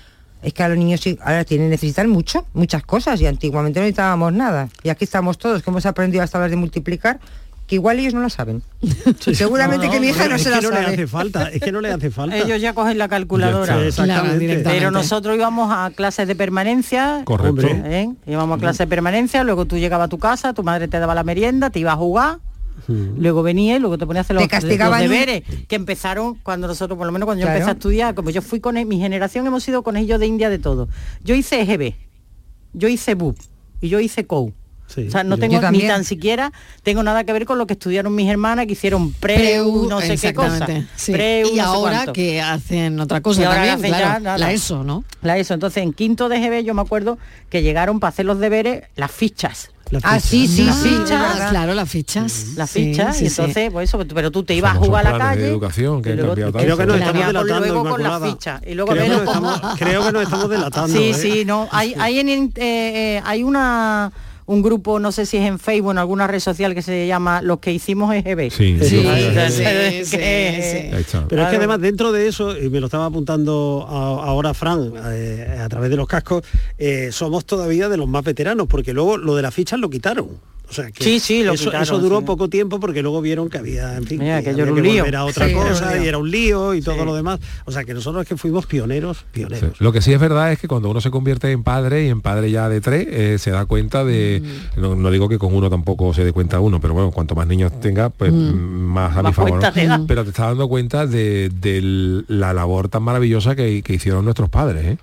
Es 0.43 0.53
que 0.55 0.63
a 0.63 0.69
los 0.69 0.79
niños 0.79 1.01
sí, 1.01 1.19
ahora 1.21 1.45
tienen, 1.45 1.69
necesitan 1.69 2.09
mucho, 2.09 2.47
muchas 2.55 2.85
cosas 2.85 3.21
y 3.21 3.27
antiguamente 3.27 3.81
no 3.81 3.85
necesitábamos 3.85 4.33
nada. 4.33 4.69
Y 4.85 4.89
aquí 4.91 5.05
estamos 5.05 5.37
todos, 5.37 5.63
que 5.65 5.71
hemos 5.71 5.85
aprendido 5.85 6.23
hasta 6.23 6.39
las 6.39 6.51
de 6.51 6.57
multiplicar, 6.57 7.19
que 7.68 7.74
igual 7.76 8.00
ellos 8.00 8.14
no 8.14 8.20
lo 8.20 8.31
saben. 8.31 8.62
Seguramente 9.20 9.87
No, 9.87 9.92
que 9.92 10.00
mi 10.00 10.09
hija 10.09 10.26
no 10.26 10.38
se 10.38 10.50
la 10.50 10.61
no 10.61 10.70
le 10.70 10.76
sabe. 10.76 10.87
hace 10.94 11.07
falta 11.07 11.48
es 11.50 11.61
que 11.61 11.70
no 11.70 11.81
le 11.81 11.92
hace 11.92 12.11
falta 12.11 12.37
Ellos 12.37 12.61
ya 12.61 12.72
cogen 12.72 12.96
la 12.98 13.09
calculadora. 13.09 13.87
Exactamente. 13.87 14.61
Pero 14.64 14.90
nosotros 14.90 15.37
íbamos 15.37 15.70
a 15.72 15.90
clases 15.94 16.26
de 16.26 16.35
permanencia. 16.35 17.22
Correcto. 17.24 17.66
¿eh? 17.68 18.09
Íbamos 18.26 18.57
a 18.57 18.61
clases 18.61 18.78
de 18.78 18.87
permanencia, 18.88 19.44
luego 19.44 19.66
tú 19.66 19.76
llegabas 19.76 20.07
a 20.07 20.09
tu 20.09 20.18
casa, 20.18 20.54
tu 20.54 20.62
madre 20.64 20.88
te 20.88 20.98
daba 20.98 21.14
la 21.14 21.22
merienda, 21.22 21.70
te 21.70 21.78
ibas 21.78 21.94
a 21.94 21.96
jugar. 21.98 22.38
Luego 22.87 23.42
venía 23.42 23.76
y 23.76 23.81
luego 23.81 23.98
te 23.98 24.07
ponías 24.07 24.24
a 24.24 24.26
hacer 24.26 24.37
los, 24.37 24.48
castigaban 24.48 25.02
los 25.02 25.11
deberes 25.11 25.42
que 25.66 25.76
empezaron 25.76 26.37
cuando 26.37 26.68
nosotros, 26.68 26.96
por 26.96 27.07
lo 27.07 27.12
menos 27.12 27.26
cuando 27.26 27.40
yo 27.42 27.46
Claro. 27.46 27.59
empecé 27.59 27.70
a 27.70 27.74
estudiar, 27.74 28.14
como 28.14 28.31
yo 28.31 28.40
fui 28.40 28.61
con 28.61 28.78
él, 28.78 28.87
mi 28.87 28.98
generación 28.98 29.46
hemos 29.46 29.62
sido 29.62 29.83
conejillos 29.83 30.18
de 30.20 30.26
India 30.26 30.48
de 30.48 30.59
todo. 30.59 30.88
Yo 31.22 31.35
hice 31.35 31.61
EGB, 31.61 31.94
yo 32.72 32.88
hice 32.88 33.14
BUP 33.14 33.37
y 33.83 33.88
yo 33.90 34.00
hice 34.00 34.26
COU. 34.26 34.54
Sí, 34.92 35.07
o 35.07 35.11
sea, 35.11 35.22
no 35.22 35.37
tengo 35.37 35.61
ni 35.70 35.87
tan 35.87 36.03
siquiera 36.03 36.51
tengo 36.83 37.03
nada 37.03 37.24
que 37.24 37.33
ver 37.35 37.44
con 37.44 37.59
lo 37.59 37.66
que 37.66 37.74
estudiaron 37.74 38.14
mis 38.14 38.29
hermanas 38.31 38.64
que 38.66 38.72
hicieron 38.72 39.12
preu, 39.12 39.87
no 39.88 40.01
sé 40.01 40.16
qué 40.16 40.33
cosa. 40.33 40.66
sí. 40.96 41.12
Preu, 41.12 41.48
y 41.53 41.57
no 41.57 41.62
ahora 41.64 42.07
que 42.12 42.40
hacen 42.40 42.98
otra 42.98 43.20
cosa 43.20 43.42
Y 43.42 43.44
ahora 43.44 43.66
también, 43.66 43.79
hacen 43.79 43.90
ya 43.90 43.98
claro, 43.98 44.24
nada. 44.24 44.38
la 44.38 44.53
ESO, 44.53 44.85
¿no? 44.85 45.05
La 45.20 45.37
ESO. 45.37 45.53
Entonces, 45.55 45.83
en 45.83 45.92
quinto 45.92 46.29
de 46.31 46.40
GB 46.40 46.64
yo 46.64 46.72
me 46.74 46.81
acuerdo 46.83 47.18
que 47.51 47.62
llegaron 47.62 48.01
para 48.01 48.09
hacer 48.09 48.24
los 48.24 48.38
deberes 48.38 48.85
las 48.96 49.11
fichas. 49.11 49.70
Ah, 50.03 50.20
sí, 50.20 50.46
sí, 50.46 50.64
Las 50.64 50.77
sí. 50.83 50.88
fichas, 50.90 51.48
claro, 51.51 51.72
las 51.74 51.88
fichas. 51.88 52.48
Las 52.57 52.68
Sí, 52.70 52.90
fichas, 52.90 53.16
sí, 53.16 53.24
y 53.24 53.31
sí. 53.31 53.40
entonces, 53.40 53.70
pues 53.72 53.88
eso, 53.88 53.98
pero 54.14 54.31
tú 54.31 54.42
te 54.42 54.55
ibas 54.55 54.77
a 54.77 54.79
jugar 54.79 55.07
a 55.07 55.11
la 55.11 55.16
de 55.16 55.18
calle. 55.24 55.48
educación 55.48 56.03
que 56.03 56.14
luego 56.14 56.35
Creo 56.35 56.77
que 56.77 56.85
nos 56.87 56.96
estamos 56.98 57.27
delatando, 57.27 57.61
luego 57.61 57.88
con 57.88 58.03
las 58.03 58.22
fichas. 58.22 58.61
Y 58.66 58.74
luego 58.74 58.92
creo, 58.92 59.05
que 59.05 59.09
nos 59.11 59.20
estamos, 59.20 59.61
creo 59.79 60.05
que 60.05 60.12
nos 60.12 60.22
estamos 60.24 60.51
delatando. 60.51 60.98
Sí, 60.98 61.05
¿eh? 61.05 61.14
sí, 61.14 61.44
no. 61.46 61.68
Hay, 61.72 61.94
hay, 61.98 62.20
en, 62.20 62.29
eh, 62.29 62.51
eh, 62.57 63.22
hay 63.24 63.42
una 63.42 64.12
un 64.49 64.63
grupo, 64.63 64.99
no 64.99 65.13
sé 65.13 65.27
si 65.27 65.37
es 65.37 65.45
en 65.47 65.59
Facebook 65.59 65.89
o 65.89 65.91
en 65.93 65.99
alguna 65.99 66.27
red 66.27 66.41
social 66.41 66.75
que 66.75 66.81
se 66.83 67.07
llama 67.07 67.43
Los 67.43 67.59
que 67.61 67.71
hicimos 67.73 68.15
EGB. 68.15 68.51
Sí, 68.51 68.79
Sí, 68.83 69.07
eso- 69.07 69.55
sí, 69.55 70.05
sí, 70.05 70.11
Que- 70.17 70.61
sí, 70.63 70.63
sí. 70.91 70.95
Ahí 70.97 71.01
está. 71.03 71.29
Pero 71.29 71.43
es 71.43 71.49
que 71.51 71.57
además 71.57 71.81
dentro 71.81 72.13
de 72.13 72.27
eso, 72.29 72.57
y 72.59 72.71
me 72.71 72.81
lo 72.81 72.87
estaba 72.87 73.05
apuntando 73.07 73.87
a- 73.89 74.25
ahora 74.27 74.55
Fran, 74.55 74.93
eh, 75.13 75.59
a 75.63 75.69
través 75.69 75.91
de 75.91 75.97
los 75.97 76.09
cascos, 76.09 76.43
eh, 76.79 77.11
somos 77.13 77.45
todavía 77.45 77.89
de 77.91 77.99
los 77.99 78.09
más 78.09 78.25
veteranos, 78.25 78.67
porque 78.69 78.93
luego 78.95 79.19
lo 79.19 79.37
de 79.37 79.43
las 79.43 79.53
fichas 79.55 79.79
lo 79.79 79.91
quitaron. 79.91 80.29
O 80.70 80.72
sea, 80.74 80.90
que 80.90 81.02
Sí, 81.02 81.18
sí, 81.18 81.42
lo 81.42 81.54
eso, 81.54 81.64
quitaron, 81.64 81.83
eso 81.83 81.98
duró 81.98 82.18
sí. 82.18 82.26
poco 82.26 82.48
tiempo 82.48 82.78
porque 82.78 83.00
luego 83.00 83.22
vieron 83.22 83.48
que 83.48 83.57
había, 83.57 83.96
en 83.96 84.04
fin, 84.04 84.18
Mira, 84.18 84.42
que 84.42 84.50
había 84.50 84.64
era 84.64 84.72
que 84.74 84.78
un 84.81 84.87
lío. 84.87 85.02
volver 85.02 85.16
a 85.16 85.24
otra 85.24 85.46
Sí, 85.46 85.52
era 85.54 85.62
cosa 85.70 85.94
lío. 85.94 86.04
y 86.04 86.09
era 86.09 86.18
un 86.18 86.31
lío 86.31 86.74
y 86.74 86.83
todo 86.83 87.04
lo 87.07 87.14
demás. 87.14 87.40
O 87.64 87.72
sea, 87.72 87.85
que 87.85 87.94
nosotros 87.94 88.22
es 88.22 88.28
que 88.28 88.37
fuimos 88.37 88.66
pioneros, 88.66 89.18
Sí. 89.18 89.24
pioneros. 89.33 89.81
Lo 89.81 89.92
que 89.92 90.02
sí 90.02 90.12
es 90.12 90.20
verdad 90.20 90.52
es 90.52 90.59
que 90.59 90.68
cuando 90.68 90.90
uno 90.90 91.00
se 91.00 91.11
convierte 91.11 91.50
en 91.52 91.62
padre 91.62 92.04
y 92.04 92.09
en 92.09 92.20
padre 92.20 92.50
ya 92.50 92.68
de 92.68 92.81
tres, 92.83 93.07
eh, 93.11 93.38
se 93.38 93.50
da 93.50 93.64
cuenta 93.64 94.04
de, 94.04 94.42
Mm. 94.76 94.81
no, 94.83 94.94
no 94.94 95.11
digo 95.11 95.28
que 95.28 95.38
con 95.38 95.54
uno 95.54 95.70
tampoco 95.70 96.12
se 96.12 96.22
dé 96.24 96.33
cuenta 96.33 96.61
uno, 96.61 96.81
pero 96.83 96.92
bueno, 96.92 97.11
cuanto 97.12 97.35
más 97.35 97.46
niños 97.46 97.72
tenga, 97.81 98.11
pues 98.11 98.31
más 98.33 99.16
a 99.16 99.22
mi 99.22 99.33
favor. 99.33 99.61
Pero 100.07 100.22
te 100.24 100.31
estás 100.31 100.48
dando 100.48 100.68
cuenta 100.68 101.07
de, 101.07 101.48
de 101.48 102.24
la 102.28 102.52
labor 102.52 102.88
tan 102.88 103.02
maravillosa 103.04 103.57
que, 103.57 103.83
que 103.83 103.94
hicieron 103.94 104.22
nuestros 104.24 104.50
padres, 104.50 104.85
¿eh? 104.85 104.98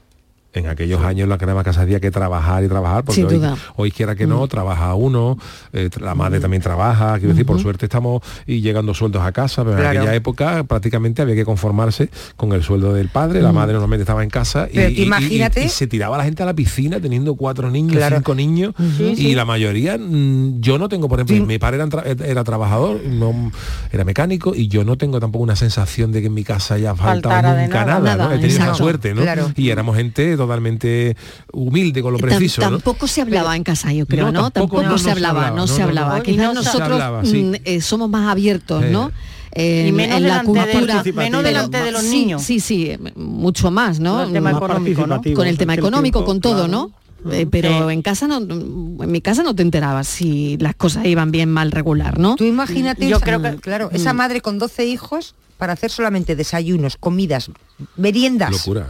En 0.56 0.68
aquellos 0.68 1.04
años 1.04 1.28
la 1.28 1.38
crema 1.38 1.64
casa 1.64 1.82
había 1.82 2.00
que 2.00 2.12
trabajar 2.12 2.64
y 2.64 2.68
trabajar, 2.68 3.04
porque 3.04 3.16
Sin 3.22 3.26
hoy, 3.26 3.36
duda. 3.36 3.56
hoy 3.76 3.92
quiera 3.92 4.16
que 4.16 4.26
no, 4.26 4.46
Mm. 4.46 4.48
trabaja 4.48 4.94
uno, 4.96 5.38
eh, 5.74 5.90
la 6.00 6.16
madre 6.16 6.40
también 6.40 6.64
trabaja, 6.64 7.14
quiero 7.20 7.30
decir, 7.34 7.46
por 7.46 7.60
suerte 7.62 7.86
estamos 7.86 8.22
y 8.48 8.62
llegando 8.62 8.94
sueldos 8.94 9.22
a 9.24 9.32
casa, 9.32 9.64
pero 9.66 9.80
en 9.80 9.86
aquella 9.86 10.16
época 10.16 10.64
prácticamente 10.64 11.22
había 11.22 11.36
que 11.36 11.44
conformarse 11.46 12.10
con 12.38 12.54
el 12.54 12.64
sueldo 12.64 12.94
del 12.94 13.10
padre, 13.10 13.42
la 13.42 13.52
Mm. 13.52 13.56
madre 13.56 13.74
normalmente 13.74 14.04
estaba 14.04 14.24
en 14.24 14.30
casa 14.30 14.68
y, 14.72 15.04
imagínate- 15.04 15.68
se 15.70 15.88
tiraba 15.88 16.18
la 16.18 16.24
gente 16.24 16.42
a 16.44 16.46
la 16.46 16.54
piscina 16.54 17.00
teniendo 17.00 17.36
cuatro 17.36 17.70
niños, 17.70 17.98
Claro. 17.98 18.16
cinco 18.18 18.34
niños, 18.34 18.74
Sí, 18.98 19.04
y 19.04 19.16
sí. 19.16 19.36
la 19.36 19.46
mayoría, 19.46 19.98
mm, 19.98 20.62
yo 20.62 20.78
no 20.78 20.88
tengo, 20.90 21.08
por 21.10 21.20
ejemplo, 21.20 21.46
mi 21.46 21.58
padre 21.60 21.78
era, 21.78 21.88
tra- 21.88 22.26
era 22.26 22.44
trabajador, 22.44 23.02
no, 23.04 23.52
era 23.92 24.04
mecánico, 24.06 24.56
y 24.56 24.68
yo 24.70 24.84
no 24.86 24.98
tengo 24.98 25.20
tampoco 25.20 25.44
una 25.44 25.56
sensación 25.56 26.12
de 26.12 26.22
que 26.22 26.28
en 26.28 26.34
mi 26.34 26.44
casa 26.44 26.76
haya 26.76 26.96
faltado 26.96 27.36
Faltara 27.36 27.62
nunca 27.64 27.86
nada. 27.86 28.00
nada, 28.00 28.16
¿no? 28.16 28.24
Nada, 28.24 28.36
He 28.36 28.40
tenido 28.40 28.60
esa 28.64 28.74
suerte, 28.74 29.14
¿no? 29.14 29.22
Claro. 29.22 29.52
Y 29.56 29.70
éramos 29.70 29.96
gente 29.98 30.38
totalmente 30.46 31.16
humilde 31.52 32.02
con 32.02 32.14
lo 32.14 32.20
Tam- 32.20 32.22
preciso, 32.22 32.62
tampoco 32.62 33.08
se 33.08 33.22
hablaba 33.22 33.56
en 33.56 33.64
casa, 33.64 33.92
yo 33.94 34.06
creo, 34.06 34.26
No, 34.28 34.32
¿no? 34.32 34.52
tampoco, 34.52 34.78
Tampoco, 34.78 34.84
no, 34.84 34.90
no 34.92 34.98
se 34.98 35.04
se 35.06 35.12
hablaba, 35.12 35.40
hablaba, 35.48 35.56
no, 35.58 35.68
se 35.68 35.82
hablaba. 35.84 36.24
Quizás 36.24 36.54
nosotros 36.54 36.92
hablaba, 36.92 37.26
sí. 37.26 37.44
mm, 37.44 37.54
eh, 37.66 37.82
somos 37.82 38.10
más 38.10 38.30
abiertos, 38.32 38.84
Eh. 38.84 38.90
¿no? 38.92 39.12
En, 39.58 39.88
Y 39.88 39.92
menos 39.94 40.18
en 40.18 40.28
la 40.28 40.40
de- 40.40 40.44
cultura, 40.46 41.04
menos 41.04 41.14
pero- 41.16 41.42
delante 41.42 41.82
de 41.82 41.92
los 41.92 42.02
sí, 42.02 42.10
niños. 42.10 42.42
Sí, 42.42 42.60
sí, 42.60 42.90
eh, 42.92 43.00
mucho 43.16 43.72
más, 43.72 44.00
¿no? 44.02 44.16
Con 44.18 44.28
el 44.28 44.34
tema 44.34 44.52
Más 44.52 44.62
económico, 44.62 45.08
¿no? 45.08 45.22
Con 45.34 45.48
el 45.48 45.58
tema 45.58 45.74
económico, 45.76 46.20
tiempo, 46.20 46.26
con 46.26 46.42
todo, 46.42 46.66
claro. 46.68 46.92
¿no? 47.24 47.32
Eh, 47.32 47.48
pero 47.50 47.90
en 47.90 48.02
casa 48.04 48.28
no, 48.28 48.38
en 48.38 49.12
mi 49.12 49.20
casa 49.22 49.42
no 49.44 49.56
te 49.56 49.64
enterabas 49.64 50.08
si 50.08 50.58
las 50.60 50.76
cosas 50.76 51.06
iban 51.06 51.32
bien, 51.32 51.50
mal, 51.52 51.72
regular, 51.72 52.20
¿no? 52.20 52.36
Tú 52.36 52.44
imagínate, 52.44 53.08
Yo 53.08 53.16
esa- 53.18 53.26
creo 53.26 53.42
que- 53.42 53.56
claro, 53.56 53.90
esa 53.94 54.14
Mm. 54.14 54.18
madre 54.18 54.42
con 54.42 54.60
12 54.60 54.86
hijos 54.86 55.34
para 55.58 55.74
hacer 55.74 55.90
solamente 55.90 56.36
desayunos, 56.36 56.98
comidas, 56.98 57.50
meriendas, 57.96 58.52
Locura. 58.52 58.88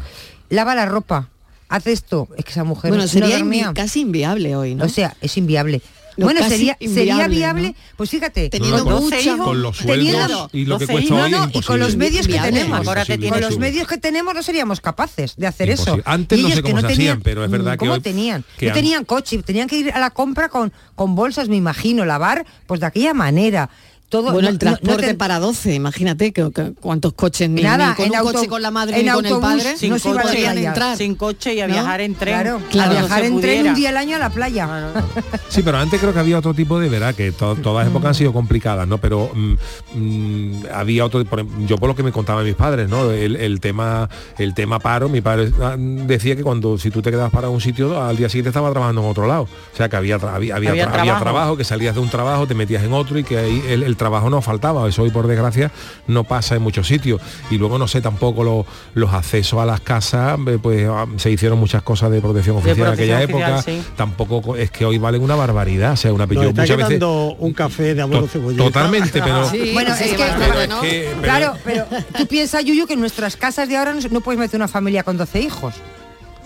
lava 0.49 0.75
la 0.75 0.85
ropa, 0.87 1.29
hace 1.69 1.91
esto, 1.91 2.27
es 2.37 2.45
que 2.45 2.51
esa 2.51 2.63
mujer 2.63 2.89
Bueno, 2.91 3.03
no 3.03 3.07
sería 3.09 3.39
invi- 3.39 3.73
casi 3.73 4.01
inviable 4.01 4.55
hoy, 4.55 4.75
¿no? 4.75 4.85
O 4.85 4.89
sea, 4.89 5.15
es 5.21 5.35
inviable. 5.37 5.81
No, 6.17 6.27
bueno, 6.27 6.47
sería, 6.47 6.77
sería 6.79 7.27
viable, 7.27 7.69
¿no? 7.71 7.75
pues 7.97 8.09
fíjate, 8.09 8.47
Teniendo 8.49 8.77
No, 8.77 9.01
no, 9.01 9.43
con- 9.43 9.61
los 9.61 9.75
sueldos 9.75 9.85
teniendo- 9.85 10.49
y 10.53 10.63
lo 10.63 10.77
que 10.79 10.85
12 10.85 10.93
cuesta 10.93 11.13
no, 11.13 11.23
hoy 11.25 11.31
no, 11.31 11.43
es 11.43 11.55
y 11.55 11.61
con 11.61 11.77
los 11.81 11.95
medios 11.97 12.25
que 12.25 12.39
tenemos, 12.39 12.87
Ahora 12.87 13.03
que 13.03 13.15
Imposible, 13.15 13.29
con 13.31 13.41
los 13.41 13.59
medios 13.59 13.85
que 13.85 13.97
tenemos 13.97 14.33
no 14.33 14.41
seríamos 14.41 14.79
capaces 14.79 15.35
de 15.35 15.45
hacer 15.45 15.71
Imposible. 15.71 15.99
eso. 15.99 16.09
Antes 16.09 16.39
Y 16.39 16.43
no 16.43 16.49
sé 16.51 16.55
que 16.55 16.61
cómo 16.61 16.79
se 16.79 16.87
tenían- 16.87 17.01
hacían, 17.17 17.21
pero 17.21 17.43
es 17.43 17.51
verdad 17.51 17.73
que 17.73 17.77
¿Cómo 17.79 17.91
hoy- 17.95 17.99
tenían? 17.99 18.45
que 18.57 18.67
no 18.67 18.71
an- 18.71 18.75
tenían 18.77 19.03
coche, 19.03 19.43
tenían 19.43 19.67
que 19.67 19.77
ir 19.77 19.91
a 19.91 19.99
la 19.99 20.09
compra 20.11 20.47
con, 20.47 20.71
con 20.95 21.15
bolsas, 21.15 21.49
me 21.49 21.57
imagino, 21.57 22.05
lavar, 22.05 22.45
pues 22.65 22.79
de 22.79 22.85
aquella 22.85 23.13
manera. 23.13 23.69
Todo, 24.07 24.31
Bueno, 24.31 24.41
no- 24.43 24.49
el 24.49 24.59
transporte 24.59 25.01
no 25.01 25.07
te- 25.09 25.15
para 25.15 25.39
12, 25.39 25.73
imagínate 25.73 26.31
que, 26.31 26.51
que- 26.51 26.73
cuántos 26.79 27.13
coches 27.13 27.49
ni, 27.49 27.63
Nada, 27.63 27.89
ni 27.89 27.95
con 27.95 28.05
en 28.05 28.11
un 28.11 28.17
auto- 28.17 28.33
coche 28.33 28.47
con 28.47 28.61
la 28.61 28.71
madre 28.71 28.99
en 28.99 29.07
ni 29.07 29.11
con 29.11 29.25
el 29.25 29.33
autobús, 29.33 29.55
padre 29.63 29.77
sin 29.77 29.89
no 29.89 29.99
se 29.99 30.09
a 30.09 30.53
entrar. 30.53 30.97
sin 30.97 31.15
coche 31.15 31.53
y 31.55 31.61
a 31.61 31.67
¿No? 31.67 31.73
viajar 31.73 32.01
en 32.01 32.13
tren. 32.15 32.33
Claro, 32.33 32.61
Claro. 32.69 32.91
a 32.91 32.93
viajar 32.93 33.23
en 33.25 33.41
tren 33.41 33.67
un 33.69 33.75
día 33.75 33.89
al 33.89 33.97
año 33.97 34.15
a 34.15 34.19
la 34.19 34.29
playa. 34.29 34.93
Sí, 35.49 35.61
pero 35.63 35.77
antes 35.77 35.99
creo 36.01 36.13
que 36.13 36.19
había 36.19 36.37
otro 36.37 36.53
tipo 36.53 36.79
de 36.79 36.89
verá 36.89 37.13
que 37.13 37.31
to- 37.31 37.55
todas 37.55 37.85
las 37.85 37.91
épocas 37.91 38.09
han 38.09 38.15
sido 38.15 38.33
complicadas, 38.33 38.87
¿no? 38.87 38.97
Pero 38.99 39.31
mm, 39.33 39.53
mm, 39.95 40.63
había 40.73 41.05
otro, 41.05 41.23
por 41.25 41.45
yo 41.65 41.77
por 41.77 41.87
lo 41.89 41.95
que 41.95 42.03
me 42.03 42.11
contaban 42.11 42.45
mis 42.45 42.55
padres, 42.55 42.89
¿no? 42.89 43.11
El, 43.11 43.35
el 43.35 43.59
tema, 43.59 44.09
el 44.37 44.53
tema 44.53 44.79
paro, 44.79 45.09
mi 45.09 45.21
padre 45.21 45.51
ah, 45.61 45.75
decía 45.77 46.35
que 46.35 46.43
cuando 46.43 46.77
si 46.77 46.91
tú 46.91 47.01
te 47.01 47.09
quedabas 47.11 47.31
parado 47.31 47.51
en 47.51 47.55
un 47.55 47.61
sitio, 47.61 48.01
al 48.03 48.17
día 48.17 48.29
siguiente 48.29 48.49
estaba 48.49 48.69
trabajando 48.71 49.01
en 49.01 49.07
otro 49.09 49.27
lado. 49.27 49.43
O 49.43 49.77
sea 49.77 49.89
que 49.89 49.95
había 49.95 50.17
tra- 50.19 50.33
había, 50.35 50.55
había, 50.55 50.71
Había 50.71 50.83
tra- 50.85 50.89
había 50.99 51.03
trabajo. 51.03 51.23
trabajo, 51.23 51.57
que 51.57 51.63
salías 51.63 51.95
de 51.95 52.01
un 52.01 52.09
trabajo, 52.09 52.47
te 52.47 52.53
metías 52.53 52.83
en 52.83 52.93
otro 52.93 53.17
y 53.17 53.23
que 53.23 53.37
ahí 53.37 53.63
el, 53.69 53.83
el 53.83 53.94
trabajo 53.95 54.29
no 54.29 54.41
faltaba. 54.41 54.87
Eso 54.87 55.03
hoy 55.03 55.09
por 55.11 55.27
desgracia 55.27 55.71
no 56.07 56.23
pasa 56.23 56.55
en 56.55 56.61
muchos 56.61 56.87
sitios. 56.87 57.21
Y 57.49 57.57
luego 57.57 57.77
no 57.77 57.87
sé 57.87 58.01
tampoco 58.01 58.43
lo- 58.43 58.65
los 58.93 59.13
accesos 59.13 59.59
a 59.59 59.65
las 59.65 59.79
casas, 59.81 60.37
eh, 60.47 60.57
pues 60.61 60.87
ah, 60.89 61.05
se 61.17 61.31
hicieron 61.31 61.59
muchas 61.59 61.83
cosas 61.83 62.11
de 62.11 62.21
protección 62.21 62.55
De 62.57 62.61
oficial 62.71 62.87
en 62.87 62.93
aquella 62.93 63.21
época. 63.21 63.61
sí. 63.61 63.81
Tampoco 63.95 64.41
co- 64.41 64.55
es 64.55 64.71
que 64.71 64.85
hoy 64.85 64.97
valen 64.97 65.21
una 65.21 65.35
barbaridad. 65.35 65.93
O 65.93 65.97
sea, 65.97 66.13
una 66.13 66.25
Nos 66.25 66.45
está 66.45 66.61
muchas 66.61 66.77
veces 66.77 67.01
un 67.39 67.53
café 67.53 67.93
de 67.95 68.01
amor 68.01 68.27
To- 68.27 68.53
totalmente, 68.55 69.21
pero- 69.21 69.49
Sí, 69.49 69.71
Bueno, 69.73 69.95
sí, 69.95 70.03
es 70.05 70.11
que, 70.13 70.17
bastante, 70.17 70.45
pero 70.47 70.61
es 70.61 70.69
¿no? 70.69 70.81
que- 70.81 71.07
pero- 71.09 71.21
Claro, 71.21 71.53
pero 71.63 71.85
tú 72.17 72.27
piensas, 72.27 72.63
Yuyu, 72.65 72.87
que 72.87 72.93
en 72.93 72.99
nuestras 72.99 73.35
casas 73.37 73.67
de 73.69 73.77
ahora 73.77 73.93
no, 73.93 73.99
no 74.11 74.21
puedes 74.21 74.39
meter 74.39 74.57
una 74.59 74.67
familia 74.67 75.03
con 75.03 75.17
12 75.17 75.41
hijos. 75.41 75.73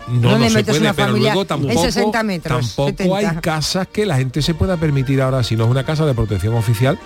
no, 0.07 0.21
no 0.21 0.31
no 0.31 0.37
le 0.39 0.49
se 0.49 0.55
metes 0.55 0.73
puede, 0.73 0.81
una 0.81 0.93
pero 0.93 1.07
familia 1.09 1.29
luego 1.33 1.41
en 1.43 1.47
tampoco, 1.47 1.81
60 1.83 2.23
metros, 2.23 2.75
tampoco 2.75 3.15
hay 3.15 3.25
70. 3.25 3.41
casas 3.41 3.87
que 3.87 4.05
la 4.07 4.17
gente 4.17 4.41
se 4.41 4.55
pueda 4.55 4.75
permitir 4.77 5.21
ahora, 5.21 5.43
si 5.43 5.55
no 5.55 5.65
es 5.65 5.69
una 5.69 5.83
casa 5.85 6.03
de 6.07 6.15
protección 6.15 6.55
oficial, 6.55 6.97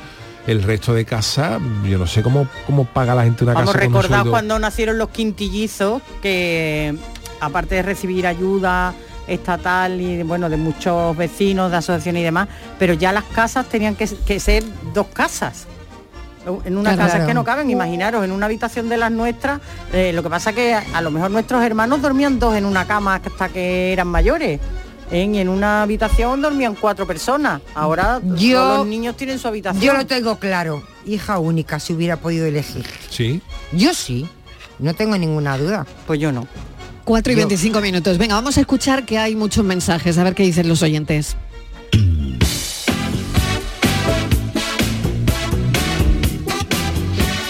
el 0.48 0.62
resto 0.64 0.94
de 0.94 1.06
casa, 1.06 1.60
yo 1.86 1.98
no 1.98 2.06
sé 2.08 2.22
cómo, 2.22 2.48
cómo 2.66 2.86
paga 2.86 3.16
la 3.16 3.24
gente 3.24 3.44
una 3.44 3.54
Vamos, 3.54 3.72
casa 3.74 3.86
recordad 3.86 4.10
sueldo. 4.18 4.32
cuando 4.32 4.60
nacieron 4.60 4.98
los 4.98 5.10
quintillizos, 5.10 6.02
que 6.22 6.96
aparte 7.40 7.76
de 7.76 7.82
recibir 7.84 8.28
ayuda 8.28 8.94
estatal 9.28 10.02
y 10.02 10.22
bueno 10.24 10.50
de 10.50 10.58
muchos 10.58 11.16
vecinos, 11.16 11.72
de 11.72 11.78
asociaciones 11.78 12.20
y 12.22 12.24
demás, 12.24 12.50
pero 12.78 12.94
ya 12.94 13.14
las 13.14 13.24
casas 13.24 13.68
tenían 13.68 13.96
que, 13.96 14.06
que 14.26 14.40
ser 14.40 14.64
dos 14.94 15.08
casas. 15.14 15.66
En 16.66 16.78
una 16.78 16.94
Claro. 16.94 17.10
casa 17.10 17.26
que 17.26 17.34
no 17.34 17.46
caben, 17.46 17.70
imaginaros, 17.70 18.26
en 18.26 18.34
una 18.34 18.48
habitación 18.48 18.90
de 18.90 18.98
las 18.98 19.10
nuestras, 19.14 19.62
eh, 19.94 20.12
lo 20.14 20.22
que 20.24 20.30
pasa 20.30 20.52
que 20.52 20.74
a, 20.74 20.84
a 20.94 21.02
lo 21.02 21.10
mejor 21.10 21.32
nuestros 21.32 21.64
hermanos 21.64 22.02
dormían 22.02 22.38
dos 22.38 22.54
en 22.58 22.66
una 22.66 22.86
cama 22.86 23.16
hasta 23.16 23.48
que 23.48 23.94
eran 23.94 24.08
mayores. 24.10 24.60
¿Eh? 25.14 25.30
Y 25.34 25.38
en 25.38 25.48
una 25.48 25.84
habitación 25.84 26.42
dormían 26.42 26.76
cuatro 26.76 27.08
personas. 27.08 27.62
Ahora 27.76 28.20
Yo- 28.36 28.60
todos 28.60 28.78
los 28.80 28.88
niños 28.88 29.16
tienen 29.16 29.40
su 29.40 29.48
habitación. 29.48 29.82
Yo 29.84 29.94
lo 29.94 30.06
tengo 30.06 30.38
claro, 30.40 30.84
hija 31.06 31.40
única, 31.40 31.80
si 31.80 31.94
hubiera 31.94 32.18
podido 32.18 32.46
elegir. 32.46 32.86
Sí. 33.10 33.42
Yo 33.72 33.94
sí, 33.94 34.28
no 34.80 34.94
tengo 34.94 35.18
ninguna 35.18 35.58
duda. 35.58 35.86
Pues 36.08 36.20
yo 36.20 36.32
no. 36.32 36.48
4 37.06 37.32
y 37.34 37.36
Yo- 37.36 37.40
25 37.42 37.80
minutos. 37.82 38.18
Venga, 38.18 38.36
vamos 38.36 38.58
a 38.58 38.62
escuchar 38.62 39.06
que 39.06 39.18
hay 39.18 39.36
muchos 39.36 39.64
mensajes, 39.64 40.18
a 40.18 40.24
ver 40.24 40.36
qué 40.36 40.44
dicen 40.44 40.68
los 40.68 40.82
oyentes. 40.82 41.36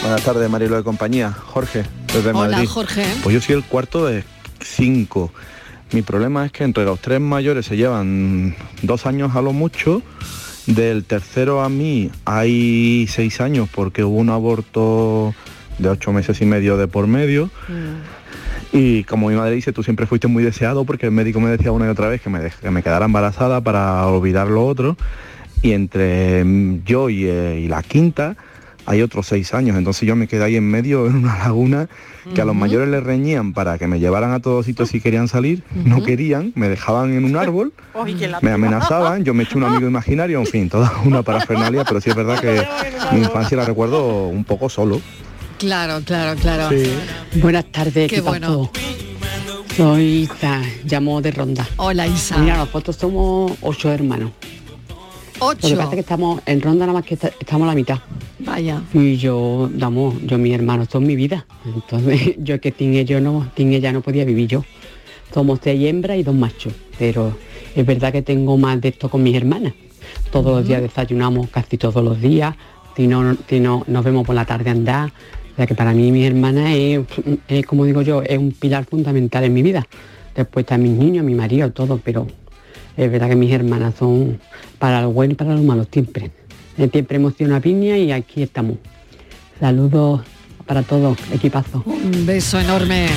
Buenas 0.02 0.22
tardes, 0.24 0.50
Marilo 0.50 0.76
de 0.76 0.84
compañía. 0.84 1.32
Jorge, 1.32 1.86
desde 2.08 2.30
Hola, 2.32 2.58
Madrid. 2.58 2.68
Jorge. 2.68 3.06
Pues 3.24 3.34
yo 3.34 3.42
soy 3.42 3.56
el 3.56 3.64
cuarto 3.64 4.06
de 4.06 4.24
cinco. 4.62 5.32
Mi 5.94 6.02
problema 6.02 6.44
es 6.46 6.52
que 6.52 6.64
entre 6.64 6.86
los 6.86 7.00
tres 7.00 7.22
mayores 7.22 7.68
se 7.68 7.78
llevan 7.78 8.56
dos 8.82 9.06
años 9.06 9.36
a 9.36 9.42
lo 9.42 9.54
mucho. 9.54 10.02
Del 10.66 11.04
tercero 11.04 11.62
a 11.62 11.70
mí 11.70 12.10
hay 12.26 13.06
seis 13.08 13.40
años 13.42 13.70
porque 13.72 14.04
hubo 14.04 14.18
un 14.18 14.32
aborto 14.32 15.36
de 15.78 15.90
ocho 15.90 16.12
meses 16.12 16.42
y 16.42 16.46
medio 16.46 16.78
de 16.78 16.88
por 16.88 17.06
medio. 17.06 17.52
Y 18.72 19.04
como 19.04 19.30
mi 19.30 19.36
madre 19.36 19.54
dice, 19.54 19.72
tú 19.72 19.84
siempre 19.84 20.08
fuiste 20.08 20.28
muy 20.28 20.44
deseado 20.44 20.84
porque 20.84 21.06
el 21.06 21.12
médico 21.12 21.40
me 21.40 21.50
decía 21.50 21.72
una 21.72 21.86
y 21.86 21.90
otra 21.90 22.08
vez 22.08 22.22
que 22.22 22.30
me, 22.32 22.50
que 22.50 22.72
me 22.72 22.82
quedara 22.82 23.06
embarazada 23.06 23.62
para 23.62 24.08
olvidar 24.08 24.48
lo 24.48 24.66
otro. 24.66 24.98
Y 25.62 25.74
entre 25.74 26.44
mm, 26.44 26.84
yo 26.86 27.10
y, 27.12 27.26
eh, 27.26 27.60
y 27.64 27.68
la 27.68 27.84
quinta 27.84 28.36
hay 28.86 29.02
otros 29.02 29.28
seis 29.28 29.54
años. 29.54 29.78
Entonces 29.78 30.08
yo 30.08 30.16
me 30.16 30.28
quedé 30.28 30.44
ahí 30.44 30.56
en 30.56 30.70
medio 30.70 31.08
en 31.08 31.16
una 31.16 31.38
laguna 31.46 31.90
que 32.34 32.42
a 32.42 32.46
los 32.46 32.56
mayores 32.56 32.88
les 32.90 33.04
reñían 33.04 33.54
para 33.54 33.78
que 33.78 33.88
me 33.88 34.00
llevaran 34.00 34.32
a 34.32 34.40
todos 34.40 34.66
sitios 34.66 34.90
si 34.90 35.02
querían 35.02 35.28
salir. 35.28 35.64
No 35.74 36.04
querían, 36.04 36.54
me 36.56 36.70
dejaban 36.70 37.14
en 37.14 37.26
un 37.26 37.36
árbol, 37.36 37.74
me 38.42 38.52
amenazaban, 38.52 39.24
yo 39.24 39.34
me 39.34 39.44
eché 39.44 39.58
un 39.58 39.66
amigo 39.66 39.88
imaginario, 39.88 40.40
en 40.40 40.46
fin, 40.48 40.70
toda 40.70 40.92
una 41.06 41.22
parafernalia, 41.22 41.84
pero 41.84 42.00
sí 42.00 42.10
es 42.10 42.16
verdad 42.16 42.40
que 42.40 42.66
mi 43.14 43.20
infancia 43.20 43.58
la 43.58 43.66
recuerdo 43.66 44.28
un 44.28 44.44
poco 44.44 44.70
solo. 44.70 45.02
Claro, 45.58 46.02
claro, 46.06 46.40
claro. 46.40 46.76
Buenas 47.36 47.66
tardes, 47.66 48.10
Qué 48.10 48.16
¿qué, 48.16 48.22
bueno. 48.22 48.48
pasó? 48.48 48.72
Soy 49.76 50.04
Isa, 50.32 50.62
llamo 50.86 51.22
de 51.22 51.32
Ronda. 51.32 51.68
Hola, 51.78 52.06
Isa. 52.06 52.38
Mira, 52.38 52.58
nosotros 52.58 52.96
somos 52.96 53.54
ocho 53.62 53.92
hermanos. 53.92 54.32
Lo 55.40 55.50
que 55.58 55.68
Ocho. 55.68 55.76
pasa 55.78 55.90
es 55.90 55.94
que 55.96 56.00
estamos 56.00 56.42
en 56.46 56.62
Ronda 56.62 56.86
nada 56.86 56.94
más 57.00 57.06
que 57.06 57.16
esta- 57.16 57.32
estamos 57.40 57.66
a 57.66 57.70
la 57.70 57.76
mitad. 57.76 58.00
Vaya. 58.40 58.82
Y 58.94 59.18
yo, 59.18 59.70
damos, 59.74 60.16
yo 60.26 60.38
mis 60.38 60.54
hermanos 60.54 60.88
son 60.92 61.06
mi 61.06 61.16
vida. 61.16 61.46
Entonces, 61.66 62.36
yo 62.38 62.60
que 62.62 62.72
sin 62.78 62.94
ellos 62.94 63.22
no, 63.22 63.50
sin 63.56 63.74
ella 63.74 63.92
no 63.92 64.02
podía 64.02 64.26
vivir 64.26 64.48
yo. 64.48 64.64
Somos 65.34 65.60
seis 65.64 65.86
hembras 65.88 66.18
y 66.18 66.24
dos 66.24 66.36
machos. 66.36 66.74
Pero 67.00 67.36
es 67.76 67.86
verdad 67.86 68.12
que 68.12 68.22
tengo 68.22 68.58
más 68.58 68.80
de 68.82 68.90
esto 68.90 69.10
con 69.10 69.24
mis 69.24 69.36
hermanas. 69.36 69.74
Todos 70.32 70.58
los 70.60 70.68
días 70.68 70.82
desayunamos 70.82 71.50
casi 71.50 71.78
todos 71.78 72.04
los 72.04 72.20
días. 72.22 72.56
Si 72.96 73.08
no, 73.08 73.36
si 73.50 73.60
no, 73.60 73.84
nos 73.88 74.04
vemos 74.06 74.26
por 74.26 74.36
la 74.36 74.46
tarde 74.46 74.70
andar. 74.70 75.12
O 75.54 75.56
sea 75.56 75.66
que 75.68 75.76
para 75.76 75.94
mí 75.94 76.12
mis 76.12 76.26
hermanas 76.26 76.70
es, 76.76 77.00
es, 77.48 77.66
como 77.66 77.86
digo 77.86 78.02
yo, 78.02 78.22
es 78.24 78.38
un 78.38 78.52
pilar 78.52 78.86
fundamental 78.86 79.44
en 79.44 79.54
mi 79.54 79.62
vida. 79.64 79.86
Después 80.36 80.64
están 80.64 80.82
mis 80.84 80.92
niños, 80.92 81.24
mi 81.26 81.36
marido, 81.36 81.72
todo, 81.72 82.00
pero 82.04 82.28
es 82.98 83.12
verdad 83.12 83.30
que 83.30 83.36
mis 83.36 83.52
hermanas 83.52 83.96
son 83.98 84.40
para 84.80 85.02
lo 85.02 85.12
bueno 85.12 85.34
y 85.34 85.36
para 85.36 85.56
lo 85.56 85.64
malo 85.64 85.86
siempre. 85.92 86.32
Eh, 86.78 86.90
Siempre 86.92 87.18
emociona 87.18 87.60
piña 87.60 87.98
y 87.98 88.12
aquí 88.12 88.42
estamos. 88.44 88.78
Saludos 89.60 90.22
para 90.66 90.82
todos, 90.82 91.18
equipazo. 91.32 91.84
Un 91.86 92.26
beso 92.26 92.60
enorme. 92.60 93.08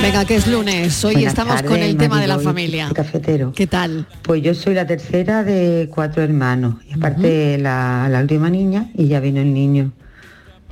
Venga, 0.00 0.24
que 0.24 0.36
es 0.36 0.46
lunes. 0.46 1.04
Hoy 1.04 1.14
Buenas 1.14 1.32
estamos 1.32 1.62
con 1.62 1.78
el 1.78 1.96
tema 1.96 2.20
de 2.20 2.26
la 2.26 2.38
familia. 2.38 2.90
Cafetero. 2.92 3.52
¿Qué 3.52 3.66
tal? 3.66 4.06
Pues 4.22 4.42
yo 4.42 4.54
soy 4.54 4.74
la 4.74 4.86
tercera 4.86 5.44
de 5.44 5.88
cuatro 5.92 6.22
hermanos. 6.22 6.76
Y 6.88 6.94
aparte 6.94 7.58
la, 7.58 8.08
la 8.10 8.20
última 8.20 8.50
niña 8.50 8.90
y 8.94 9.06
ya 9.08 9.20
vino 9.20 9.40
el 9.40 9.52
niño 9.52 9.92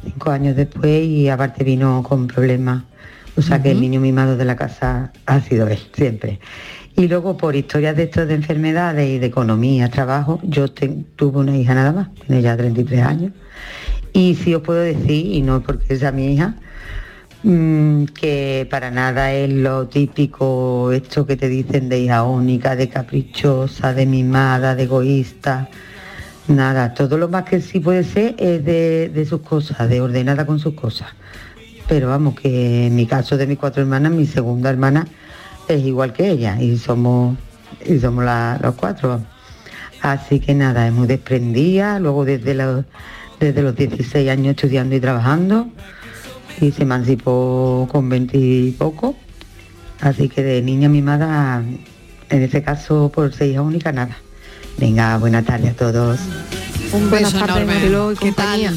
cinco 0.05 0.31
años 0.31 0.57
después 0.57 1.05
y 1.05 1.29
aparte 1.29 1.65
vino 1.65 2.03
con 2.03 2.27
problemas 2.27 2.85
O 3.37 3.43
sea 3.43 3.63
que 3.63 3.71
el 3.71 3.81
niño 3.81 4.01
mimado 4.01 4.37
de 4.37 4.45
la 4.45 4.57
casa 4.57 5.13
ha 5.27 5.41
sido 5.41 5.69
él, 5.69 5.79
siempre. 5.93 6.41
Y 7.01 7.09
luego 7.09 7.35
por 7.39 7.57
historias 7.57 7.97
de 7.97 8.03
estos 8.03 8.29
de 8.29 8.35
enfermedades 8.35 9.09
y 9.09 9.19
de 9.19 9.25
economía, 9.25 9.89
trabajo, 9.89 10.39
yo 10.43 10.71
tuve 10.71 11.39
una 11.39 11.57
hija 11.57 11.73
nada 11.73 11.93
más, 11.93 12.15
tiene 12.27 12.43
ya 12.43 12.55
33 12.59 13.01
años. 13.01 13.33
Y 14.13 14.35
sí 14.35 14.55
os 14.55 14.61
puedo 14.61 14.81
decir, 14.81 15.35
y 15.35 15.41
no 15.41 15.63
porque 15.63 15.97
sea 15.97 16.13
mi 16.13 16.35
hija, 16.35 16.57
mm, 17.43 18.05
que 18.05 18.69
para 18.71 18.91
nada 18.91 19.33
es 19.33 19.51
lo 19.51 19.89
típico 19.89 20.93
esto 20.93 21.25
que 21.25 21.37
te 21.37 21.49
dicen 21.49 21.89
de 21.89 22.01
hija 22.01 22.23
única, 22.23 22.77
de 22.77 22.91
caprichosa, 22.91 23.95
de 23.95 24.05
mimada, 24.05 24.75
de 24.75 24.83
egoísta. 24.83 25.71
Nada, 26.49 26.93
todo 26.93 27.17
lo 27.17 27.31
más 27.31 27.45
que 27.45 27.63
sí 27.63 27.81
puede 27.81 28.05
ser 28.05 28.35
es 28.37 28.63
de, 28.63 29.09
de 29.09 29.25
sus 29.25 29.41
cosas, 29.41 29.89
de 29.89 30.03
ordenada 30.03 30.45
con 30.45 30.59
sus 30.59 30.75
cosas. 30.75 31.09
Pero 31.89 32.09
vamos, 32.09 32.35
que 32.39 32.89
en 32.89 32.95
mi 32.95 33.07
caso 33.07 33.39
de 33.39 33.47
mis 33.47 33.57
cuatro 33.57 33.81
hermanas, 33.81 34.13
mi 34.13 34.27
segunda 34.27 34.69
hermana 34.69 35.07
es 35.75 35.85
igual 35.85 36.13
que 36.13 36.31
ella 36.31 36.61
y 36.61 36.77
somos, 36.79 37.37
y 37.85 37.99
somos 37.99 38.25
la- 38.25 38.59
los 38.63 38.75
cuatro. 38.75 39.21
Así 40.03 40.41
que 40.41 40.55
nada, 40.55 40.87
es 40.87 40.93
muy 40.93 41.07
desprendida, 41.07 41.99
luego 41.99 42.25
desde 42.25 42.55
los, 42.55 42.85
desde 43.39 43.63
los 43.63 43.77
16 43.77 44.29
años 44.31 44.51
estudiando 44.57 44.95
y 44.97 45.01
trabajando 45.01 45.69
y 46.61 46.73
se 46.73 46.83
emancipó 46.85 47.89
con 47.91 48.09
20 48.09 48.37
y 48.39 48.71
poco. 48.73 49.15
Así 50.01 50.29
que 50.31 50.43
de 50.43 50.63
niña 50.63 50.89
mimada, 50.89 51.63
en 52.31 52.43
este 52.43 52.63
caso 52.63 53.11
por 53.15 53.33
ser 53.35 53.49
hija 53.51 53.63
única, 53.63 53.93
nada. 53.93 54.17
Venga, 54.79 55.19
buena 55.19 55.43
tarde 55.43 55.69
a 55.69 55.73
todos. 55.75 56.19
Un 56.93 57.11
Buenas 57.11 57.33
beso 57.35 57.45
tardes, 57.47 57.63
enorme. 57.65 57.75
Mariló 57.81 58.13
y 58.13 58.15
¿Qué 58.17 58.21
compañía. 58.33 58.73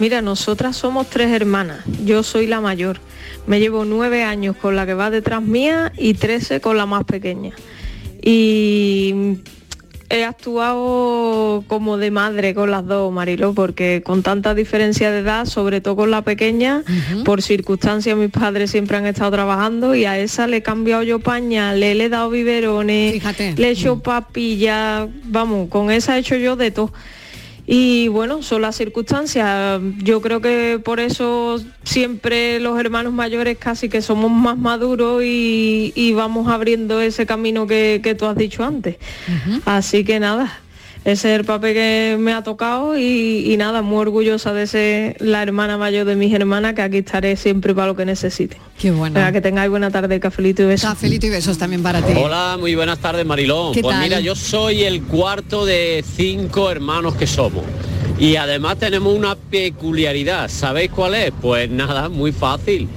Mira, 0.00 0.22
nosotras 0.22 0.76
somos 0.76 1.08
tres 1.08 1.30
hermanas. 1.30 1.84
Yo 2.04 2.22
soy 2.22 2.46
la 2.46 2.60
mayor. 2.60 2.98
Me 3.46 3.60
llevo 3.60 3.84
nueve 3.84 4.24
años 4.24 4.56
con 4.56 4.74
la 4.74 4.86
que 4.86 4.94
va 4.94 5.10
detrás 5.10 5.42
mía 5.42 5.92
y 5.96 6.14
trece 6.14 6.60
con 6.60 6.76
la 6.76 6.86
más 6.86 7.04
pequeña. 7.04 7.52
Y 8.20 9.36
he 10.08 10.24
actuado 10.24 11.64
como 11.66 11.96
de 11.96 12.10
madre 12.10 12.54
con 12.54 12.70
las 12.70 12.86
dos, 12.86 13.12
Mariló, 13.12 13.54
porque 13.54 14.02
con 14.04 14.22
tanta 14.22 14.54
diferencia 14.54 15.10
de 15.10 15.20
edad, 15.20 15.46
sobre 15.46 15.80
todo 15.80 15.96
con 15.96 16.10
la 16.10 16.22
pequeña, 16.22 16.82
por 17.24 17.42
circunstancias 17.42 18.16
mis 18.16 18.30
padres 18.30 18.70
siempre 18.70 18.96
han 18.96 19.06
estado 19.06 19.30
trabajando 19.32 19.94
y 19.94 20.04
a 20.04 20.18
esa 20.18 20.46
le 20.46 20.58
he 20.58 20.62
cambiado 20.62 21.02
yo 21.02 21.18
pañales, 21.20 21.96
le 21.96 22.04
he 22.04 22.08
dado 22.08 22.30
biberones, 22.30 23.22
le 23.56 23.68
he 23.68 23.70
hecho 23.70 24.00
papilla, 24.00 25.08
vamos, 25.24 25.68
con 25.68 25.90
esa 25.90 26.16
he 26.16 26.20
hecho 26.20 26.36
yo 26.36 26.56
de 26.56 26.70
todo. 26.70 26.92
Y 27.66 28.08
bueno, 28.08 28.42
son 28.42 28.62
las 28.62 28.76
circunstancias. 28.76 29.80
Yo 29.98 30.20
creo 30.20 30.40
que 30.40 30.80
por 30.84 31.00
eso 31.00 31.58
siempre 31.82 32.60
los 32.60 32.78
hermanos 32.78 33.12
mayores 33.12 33.56
casi 33.58 33.88
que 33.88 34.02
somos 34.02 34.30
más 34.30 34.58
maduros 34.58 35.22
y, 35.24 35.92
y 35.94 36.12
vamos 36.12 36.48
abriendo 36.48 37.00
ese 37.00 37.24
camino 37.24 37.66
que, 37.66 38.00
que 38.02 38.14
tú 38.14 38.26
has 38.26 38.36
dicho 38.36 38.64
antes. 38.64 38.96
Así 39.64 40.04
que 40.04 40.20
nada, 40.20 40.60
ese 41.04 41.32
es 41.34 41.38
el 41.40 41.44
papel 41.44 41.74
que 41.74 42.16
me 42.18 42.32
ha 42.32 42.42
tocado 42.42 42.98
y, 42.98 43.52
y 43.52 43.56
nada, 43.56 43.82
muy 43.82 43.98
orgullosa 43.98 44.52
de 44.54 44.66
ser 44.66 45.16
la 45.20 45.42
hermana 45.42 45.76
mayor 45.76 46.06
de 46.06 46.16
mis 46.16 46.32
hermanas, 46.32 46.74
que 46.74 46.82
aquí 46.82 46.98
estaré 46.98 47.36
siempre 47.36 47.74
para 47.74 47.88
lo 47.88 47.96
que 47.96 48.04
necesiten. 48.06 48.58
Qué 48.78 48.90
bueno. 48.90 49.14
Venga, 49.14 49.30
que 49.32 49.40
tengáis 49.40 49.68
buena 49.70 49.90
tarde, 49.90 50.18
cafelito 50.18 50.62
y 50.62 50.66
besos. 50.66 50.88
Cafelito 50.88 51.26
y 51.26 51.30
besos 51.30 51.58
también 51.58 51.82
para 51.82 52.00
ti. 52.00 52.12
Hola, 52.16 52.56
muy 52.58 52.74
buenas 52.74 52.98
tardes 52.98 53.26
Marilón. 53.26 53.74
¿Qué 53.74 53.82
Pues 53.82 53.94
tal? 53.94 54.02
mira, 54.02 54.20
yo 54.20 54.34
soy 54.34 54.82
el 54.84 55.02
cuarto 55.02 55.66
de 55.66 56.04
cinco 56.16 56.70
hermanos 56.70 57.14
que 57.16 57.26
somos. 57.26 57.64
Y 58.18 58.36
además 58.36 58.78
tenemos 58.78 59.12
una 59.14 59.34
peculiaridad. 59.34 60.48
¿Sabéis 60.48 60.90
cuál 60.90 61.14
es? 61.14 61.32
Pues 61.40 61.68
nada, 61.68 62.08
muy 62.08 62.32
fácil. 62.32 62.88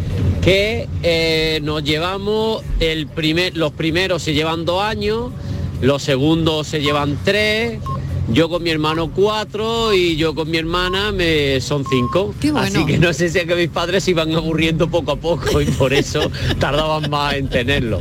Que 0.42 0.88
eh, 1.04 1.60
nos 1.64 1.84
llevamos, 1.84 2.64
el 2.80 3.08
primer, 3.08 3.58
los 3.58 3.74
primeros 3.74 4.22
se 4.24 4.34
llevan 4.34 4.64
dos 4.64 4.82
años, 4.82 5.32
los 5.82 6.02
segundos 6.04 6.68
se 6.68 6.82
llevan 6.82 7.18
tres, 7.24 7.80
yo 8.32 8.50
con 8.50 8.62
mi 8.64 8.72
hermano 8.72 9.12
cuatro 9.16 9.94
y 9.94 10.16
yo 10.18 10.36
con 10.36 10.50
mi 10.52 10.58
hermana 10.58 11.12
me 11.12 11.62
son 11.62 11.86
cinco. 11.90 12.34
bueno. 12.42 12.60
Así 12.60 12.86
que 12.86 12.98
no 12.98 13.14
sé 13.14 13.30
si 13.30 13.40
es 13.40 13.46
que 13.46 13.56
mis 13.56 13.70
padres 13.70 14.04
se 14.04 14.12
iban 14.12 14.34
aburriendo 14.36 14.90
poco 14.90 15.12
a 15.12 15.16
poco 15.16 15.62
y 15.62 15.66
por 15.66 15.94
eso 15.94 16.30
tardaban 16.60 17.10
más 17.10 17.36
en 17.36 17.48
tenerlo. 17.50 18.00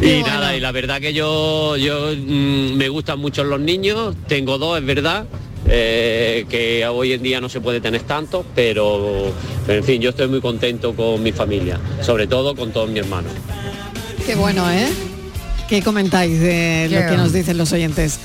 Qué 0.00 0.18
Y 0.18 0.20
bueno. 0.20 0.26
nada, 0.26 0.56
y 0.56 0.60
la 0.60 0.72
verdad 0.72 1.00
que 1.00 1.12
yo, 1.12 1.76
yo 1.76 2.12
mm, 2.16 2.74
me 2.76 2.88
gustan 2.88 3.18
mucho 3.18 3.44
los 3.44 3.60
niños, 3.60 4.14
tengo 4.28 4.58
dos, 4.58 4.78
es 4.78 4.84
verdad, 4.86 5.26
eh, 5.68 6.46
que 6.48 6.86
hoy 6.86 7.12
en 7.12 7.22
día 7.22 7.40
no 7.40 7.48
se 7.48 7.60
puede 7.60 7.80
tener 7.80 8.02
tantos, 8.02 8.44
pero, 8.54 9.32
pero 9.66 9.78
en 9.78 9.84
fin, 9.84 10.00
yo 10.00 10.10
estoy 10.10 10.28
muy 10.28 10.40
contento 10.40 10.94
con 10.94 11.22
mi 11.22 11.32
familia, 11.32 11.80
sobre 12.02 12.26
todo 12.26 12.54
con 12.54 12.72
todos 12.72 12.88
mis 12.88 13.00
hermanos. 13.02 13.32
Qué 14.26 14.34
bueno, 14.34 14.70
¿eh? 14.70 14.86
¿Qué 15.68 15.82
comentáis 15.82 16.38
de 16.40 16.88
lo 16.90 17.10
que 17.10 17.16
nos 17.16 17.32
dicen 17.32 17.58
los 17.58 17.72
oyentes? 17.72 18.18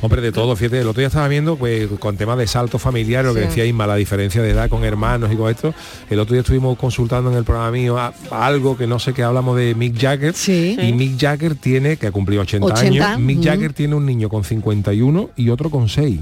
Hombre, 0.00 0.20
de 0.20 0.32
todo, 0.32 0.54
fíjate, 0.54 0.80
el 0.80 0.86
otro 0.86 1.00
día 1.00 1.06
estaba 1.06 1.26
viendo 1.28 1.56
pues, 1.56 1.88
con 1.98 2.16
temas 2.18 2.36
de 2.36 2.46
salto 2.46 2.78
familiar, 2.78 3.24
lo 3.24 3.32
que 3.32 3.40
Sí. 3.40 3.46
decía 3.46 3.64
Isma, 3.64 3.86
la 3.86 3.96
diferencia 3.96 4.42
de 4.42 4.50
edad 4.50 4.68
con 4.68 4.84
hermanos 4.84 5.32
y 5.32 5.36
con 5.36 5.50
esto. 5.50 5.72
El 6.10 6.20
otro 6.20 6.34
día 6.34 6.42
estuvimos 6.42 6.76
consultando 6.76 7.30
en 7.32 7.38
el 7.38 7.44
programa 7.44 7.70
mío 7.70 7.98
a- 7.98 8.12
a 8.30 8.46
algo 8.46 8.76
que 8.76 8.86
no 8.86 8.98
sé 8.98 9.14
qué 9.14 9.22
hablamos 9.22 9.56
de 9.56 9.74
Mick 9.74 9.98
Jagger. 9.98 10.34
Y 10.46 10.92
Mick 10.92 11.18
Jagger 11.18 11.54
tiene, 11.54 11.96
que 11.96 12.08
ha 12.08 12.12
cumplido 12.12 12.42
80, 12.42 12.66
80, 12.66 13.12
años, 13.12 13.20
Mick. 13.20 13.42
Jagger 13.42 13.72
tiene 13.72 13.94
un 13.94 14.04
niño 14.04 14.28
con 14.28 14.44
51 14.44 15.30
y 15.36 15.48
otro 15.48 15.70
con 15.70 15.88
6. 15.88 16.20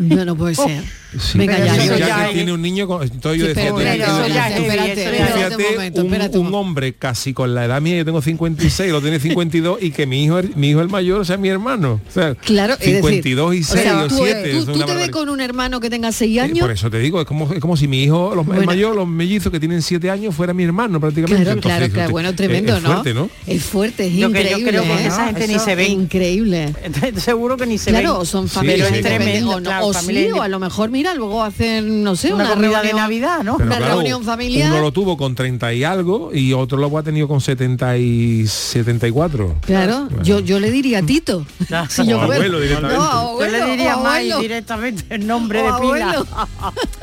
No, 0.00 0.24
no 0.24 0.36
puede 0.36 0.54
ser. 0.54 0.82
Sí, 1.18 1.38
Venga, 1.38 1.58
ya, 1.64 1.72
Mick 1.74 1.84
yo- 1.98 2.06
Jagger 2.06 2.32
tiene 2.34 2.52
un 2.52 2.60
niño 2.60 2.86
con... 2.86 3.02
Entonces 3.02 3.40
yo 3.40 3.46
Sí, 3.46 3.54
decía, 3.54 3.72
pero- 3.74 3.76
tú- 3.76 3.76
pero- 3.78 4.04
tú- 4.04 4.20
espérate, 4.26 4.56
tú- 4.56 4.62
espérate, 4.62 4.94
tú 4.94 5.00
espérate 5.00 5.54
un 5.54 5.60
fíjate, 5.60 5.74
momento, 5.76 6.40
un, 6.40 6.54
hombre 6.54 6.92
casi 6.94 7.32
con 7.32 7.54
la 7.54 7.64
edad 7.64 7.80
mía, 7.80 7.96
yo 7.98 8.04
tengo 8.04 8.20
56, 8.20 8.90
lo 8.92 9.00
tiene 9.00 9.18
52 9.20 9.78
y 9.82 9.92
que 9.92 10.04
mi 10.06 10.24
hijo, 10.24 10.40
mi 10.56 10.70
hijo 10.70 10.80
el 10.80 10.88
mayor 10.88 11.24
sea 11.24 11.36
mi 11.38 11.48
hermano. 11.48 12.00
O 12.06 12.12
sea, 12.12 12.34
Claro, 12.34 12.74
es 12.74 12.80
decir, 12.80 12.96
52 12.96 13.54
y 13.54 13.60
o 13.60 13.64
6 13.64 13.80
sea, 13.82 14.02
o 14.04 14.08
tú, 14.08 14.16
7. 14.24 14.50
tú- 14.52 14.58
es 14.58 14.64
tú 14.66 14.84
te 14.84 14.94
ves 14.94 15.10
con 15.10 15.28
un 15.30 15.40
hermano 15.40 15.80
que 15.80 15.88
tenga 15.88 16.12
6 16.12 16.38
años. 16.40 16.58
Por 16.58 16.70
eso 16.72 16.90
te 16.90 16.98
digo, 16.98 17.20
es 17.20 17.26
como, 17.26 17.50
es 17.52 17.60
como 17.60 17.76
si 17.76 17.88
mi 17.88 18.02
hijo, 18.02 18.32
los, 18.34 18.44
el 18.44 18.52
Bueno. 18.52 18.66
mayor, 18.66 18.94
los 18.96 19.06
mellizos 19.08 19.50
que 19.52 19.60
tienen 19.60 19.80
7 19.82 20.10
años, 20.10 20.34
fuera 20.34 20.52
mi 20.52 20.64
hermano 20.64 21.00
prácticamente. 21.00 21.44
Claro, 21.44 21.60
claro, 21.60 21.76
Entonces, 21.84 21.92
claro, 21.94 22.08
es- 22.08 22.12
bueno, 22.12 22.28
es- 22.30 22.36
tremendo, 22.36 22.76
es 22.76 22.82
¿no? 22.82 22.90
fuerte, 22.92 23.14
¿no? 23.14 23.30
Es 23.46 23.62
fuerte, 23.62 24.06
es 24.06 24.12
que- 24.12 24.18
yo 24.18 24.28
increíble. 24.28 24.64
creo 24.70 24.82
que 24.82 24.88
¿eh? 24.92 25.06
esa 25.06 25.26
gente 25.26 25.48
ni 25.48 25.58
se 25.60 25.74
ve. 25.76 25.84
es 25.84 25.88
Increíble. 25.90 26.74
Seguro 27.16 27.56
que 27.56 27.66
ni 27.66 27.78
se 27.78 27.90
Claro, 27.90 28.18
ven. 28.18 28.26
son 28.26 28.48
familias 28.48 28.88
pero 28.90 28.96
es 28.96 29.02
tremendo, 29.06 29.60
o, 29.82 29.92
familia 29.92 30.26
sí, 30.26 30.32
o 30.32 30.42
a 30.42 30.48
lo 30.48 30.58
mejor, 30.58 30.90
mira, 30.90 31.14
luego 31.14 31.42
hacen, 31.42 32.02
no 32.02 32.16
sé, 32.16 32.32
Una 32.32 32.44
una, 32.44 32.54
comida 32.54 32.68
de 32.70 32.74
reunión, 32.76 32.96
Navidad, 32.96 33.42
¿no? 33.42 33.56
Pero 33.56 33.66
Una 33.68 33.76
claro, 33.78 33.94
reunión 33.94 34.24
familiar. 34.24 34.70
Uno 34.72 34.80
lo 34.80 34.92
tuvo 34.92 35.16
con 35.16 35.34
30 35.34 35.72
y 35.74 35.84
algo 35.84 36.30
y 36.34 36.52
otro 36.52 36.78
lo 36.78 36.96
ha 36.96 37.02
tenido 37.02 37.28
con 37.28 37.40
70 37.40 37.96
y 37.98 38.46
74. 38.46 39.56
Claro, 39.62 40.08
yo, 40.22 40.40
yo 40.40 40.60
le 40.60 40.70
diría 40.70 40.98
a 40.98 41.02
Tito. 41.02 41.46
si 41.88 42.06
yo 42.06 42.20
abuelo 42.20 42.60
directamente. 42.60 42.96
No, 42.96 43.02
Yo 43.04 43.10
abuelo, 43.30 43.58
le 43.66 43.70
diría 43.70 43.92
abuelo. 43.94 44.40
directamente 44.40 45.04
el 45.14 45.26
nombre 45.26 45.60
O 45.60 45.64
de 45.64 45.80
pila. 45.80 46.10
abuelo. 46.10 46.26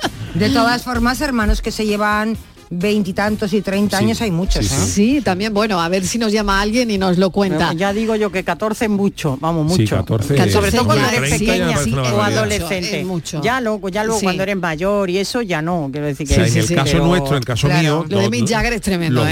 De 0.33 0.49
todas 0.49 0.81
formas, 0.83 1.21
hermanos 1.21 1.61
que 1.61 1.71
se 1.71 1.85
llevan 1.85 2.37
veintitantos 2.75 3.53
y 3.53 3.61
treinta 3.61 3.97
años 3.97 4.21
hay 4.21 4.31
muchos, 4.31 4.65
¿eh? 4.65 4.85
Sí, 4.85 5.21
también, 5.21 5.53
bueno, 5.53 5.81
a 5.81 5.89
ver 5.89 6.05
si 6.05 6.17
nos 6.17 6.31
llama 6.31 6.61
alguien 6.61 6.89
y 6.91 6.97
nos 6.97 7.17
lo 7.17 7.29
cuenta. 7.29 7.73
Ya 7.73 7.93
digo 7.93 8.15
yo 8.15 8.31
que 8.31 8.43
14 8.43 8.85
es 8.85 8.91
mucho, 8.91 9.37
vamos, 9.39 9.71
Sí, 9.73 9.81
mucho. 9.81 9.95
14 9.97 10.51
Sobre 10.51 10.71
todo 10.71 10.85
cuando 10.85 11.05
ya, 11.09 11.17
eres 11.17 11.29
30 11.37 11.45
pequeña 11.53 12.01
o 12.13 12.21
adolescente. 12.21 12.99
Es 13.01 13.05
mucho. 13.05 13.41
Ya 13.41 13.61
luego, 13.61 13.89
ya 13.89 14.03
luego 14.03 14.19
Sí. 14.19 14.25
cuando 14.25 14.43
eres 14.43 14.57
mayor 14.57 15.09
y 15.09 15.17
eso 15.17 15.41
ya 15.41 15.61
no, 15.61 15.89
quiero 15.91 16.07
decir 16.07 16.27
que 16.27 16.33
O 16.33 16.35
sea, 16.37 16.47
en 16.47 16.57
el 16.57 16.75
caso 16.75 16.91
pero- 16.93 17.05
nuestro, 17.05 17.31
en 17.31 17.37
el 17.39 17.45
caso 17.45 17.67
Claro. 17.67 17.81
mío, 17.81 18.05
Lo 18.09 18.17
de 18.17 18.23
los- 18.23 18.31
Mick 18.31 18.47
Jagger 18.49 18.73
es 18.73 18.81
tremendo, 18.81 19.25
¿eh? 19.27 19.31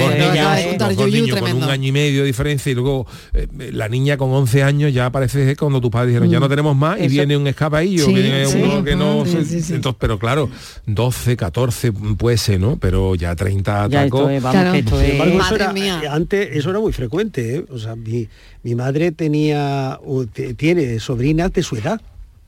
con 1.39 1.53
un 1.57 1.63
año 1.69 1.87
y 1.87 1.91
medio 1.91 2.21
de 2.21 2.27
diferencia 2.27 2.71
y 2.71 2.75
luego 2.75 3.05
eh, 3.33 3.47
la 3.73 3.87
niña 3.89 4.17
con 4.17 4.31
11 4.31 4.63
años 4.63 4.93
ya 4.93 5.09
parece 5.11 5.55
cuando 5.55 5.81
tus 5.81 5.89
padres 5.91 6.09
dijeron 6.09 6.29
ya 6.29 6.39
no 6.39 6.49
tenemos 6.49 6.75
más 6.75 6.97
y 6.99 7.03
Eso- 7.05 7.09
viene 7.11 7.37
un 7.37 7.47
escapadillo, 7.47 8.05
Sí, 8.05 8.13
viene 8.13 8.45
sí. 8.45 8.61
uno 8.63 8.83
que 8.83 8.95
no 8.95 9.25
Sí, 9.25 9.37
sí, 9.47 9.61
sí. 9.61 9.73
entonces 9.73 9.97
pero 9.99 10.17
claro 10.19 10.49
12 10.85 11.35
14 11.37 11.91
puede 11.91 12.37
ser 12.37 12.59
no 12.59 12.77
pero 12.77 13.15
ya 13.15 13.30
30 13.35 13.87
Ya 13.89 14.03
tacos 14.03 14.21
esto 14.21 14.29
es, 14.29 14.43
vamos, 14.43 14.61
Claro. 14.61 14.77
esto 14.77 14.95
Sin 14.97 15.05
es- 15.05 15.11
embargo, 15.11 15.33
eso 15.33 15.41
Madre 15.43 15.63
era- 15.63 15.73
mía. 15.73 16.01
eh, 16.03 16.07
antes 16.07 16.49
eso 16.53 16.69
era 16.69 16.79
muy 16.79 16.93
frecuente, 16.93 17.55
¿eh? 17.55 17.65
o 17.69 17.77
sea, 17.79 17.95
mi, 17.95 18.27
mi 18.63 18.75
madre 18.75 19.11
tenía 19.11 19.99
o 20.05 20.25
tiene 20.25 20.99
sobrinas 20.99 21.51
de 21.53 21.63
su 21.63 21.75
edad. 21.75 22.01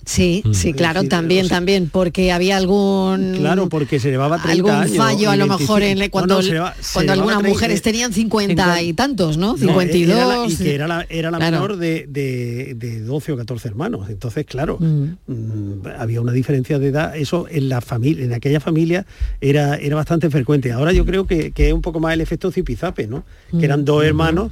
Sí, 0.05 0.43
sí, 0.51 0.69
Es 0.69 0.75
claro, 0.75 0.99
decir, 0.99 1.09
también, 1.09 1.45
o 1.45 1.47
sea, 1.47 1.57
también, 1.57 1.89
porque 1.89 2.31
había 2.31 2.57
algún 2.57 3.35
Claro, 3.37 3.69
porque 3.69 3.99
se 3.99 4.09
llevaba 4.11 4.41
30 4.41 4.51
algún 4.51 4.71
años. 4.71 4.97
fallo 4.97 5.29
a 5.29 5.35
lo 5.37 5.47
25. 5.47 5.59
mejor 5.59 5.83
en 5.83 6.09
cuando, 6.09 6.35
no, 6.35 6.41
se 6.41 6.51
lleva- 6.51 6.75
se 6.79 6.93
cuando 6.93 7.13
algunas 7.13 7.37
30, 7.37 7.49
mujeres 7.53 7.81
tenían 7.81 8.11
50 8.13 8.81
y 8.81 8.87
50. 8.87 9.03
tantos, 9.03 9.37
¿no? 9.37 9.53
No, 9.53 9.57
52. 9.57 10.15
era 10.17 10.27
la- 10.27 10.47
y 10.47 10.55
que 10.57 10.75
era 10.75 10.87
la, 10.87 11.05
era 11.09 11.31
la 11.31 11.37
Claro. 11.37 11.51
menor 11.61 11.77
de, 11.77 12.05
de, 12.09 12.73
de 12.75 12.99
12 13.01 13.31
o 13.31 13.37
14 13.37 13.67
hermanos. 13.69 14.09
Entonces, 14.09 14.45
claro, 14.45 14.77
Mm. 14.79 15.03
mm, 15.27 15.87
había 15.97 16.19
una 16.21 16.33
diferencia 16.33 16.79
de 16.79 16.87
edad. 16.89 17.15
Eso 17.15 17.45
en 17.49 17.69
la 17.69 17.79
familia, 17.79 18.25
en 18.25 18.33
aquella 18.33 18.59
familia 18.59 19.05
era, 19.39 19.75
era 19.77 19.95
bastante 19.95 20.29
frecuente. 20.29 20.71
Ahora 20.73 20.91
yo 20.91 21.05
creo 21.05 21.25
que, 21.25 21.51
que 21.51 21.67
es 21.69 21.73
un 21.73 21.81
poco 21.81 21.99
más 21.99 22.13
el 22.13 22.21
efecto 22.21 22.51
zipizape, 22.51 23.07
¿no? 23.07 23.23
Que 23.57 23.63
eran 23.65 23.85
dos 23.85 24.03
hermanos. 24.03 24.51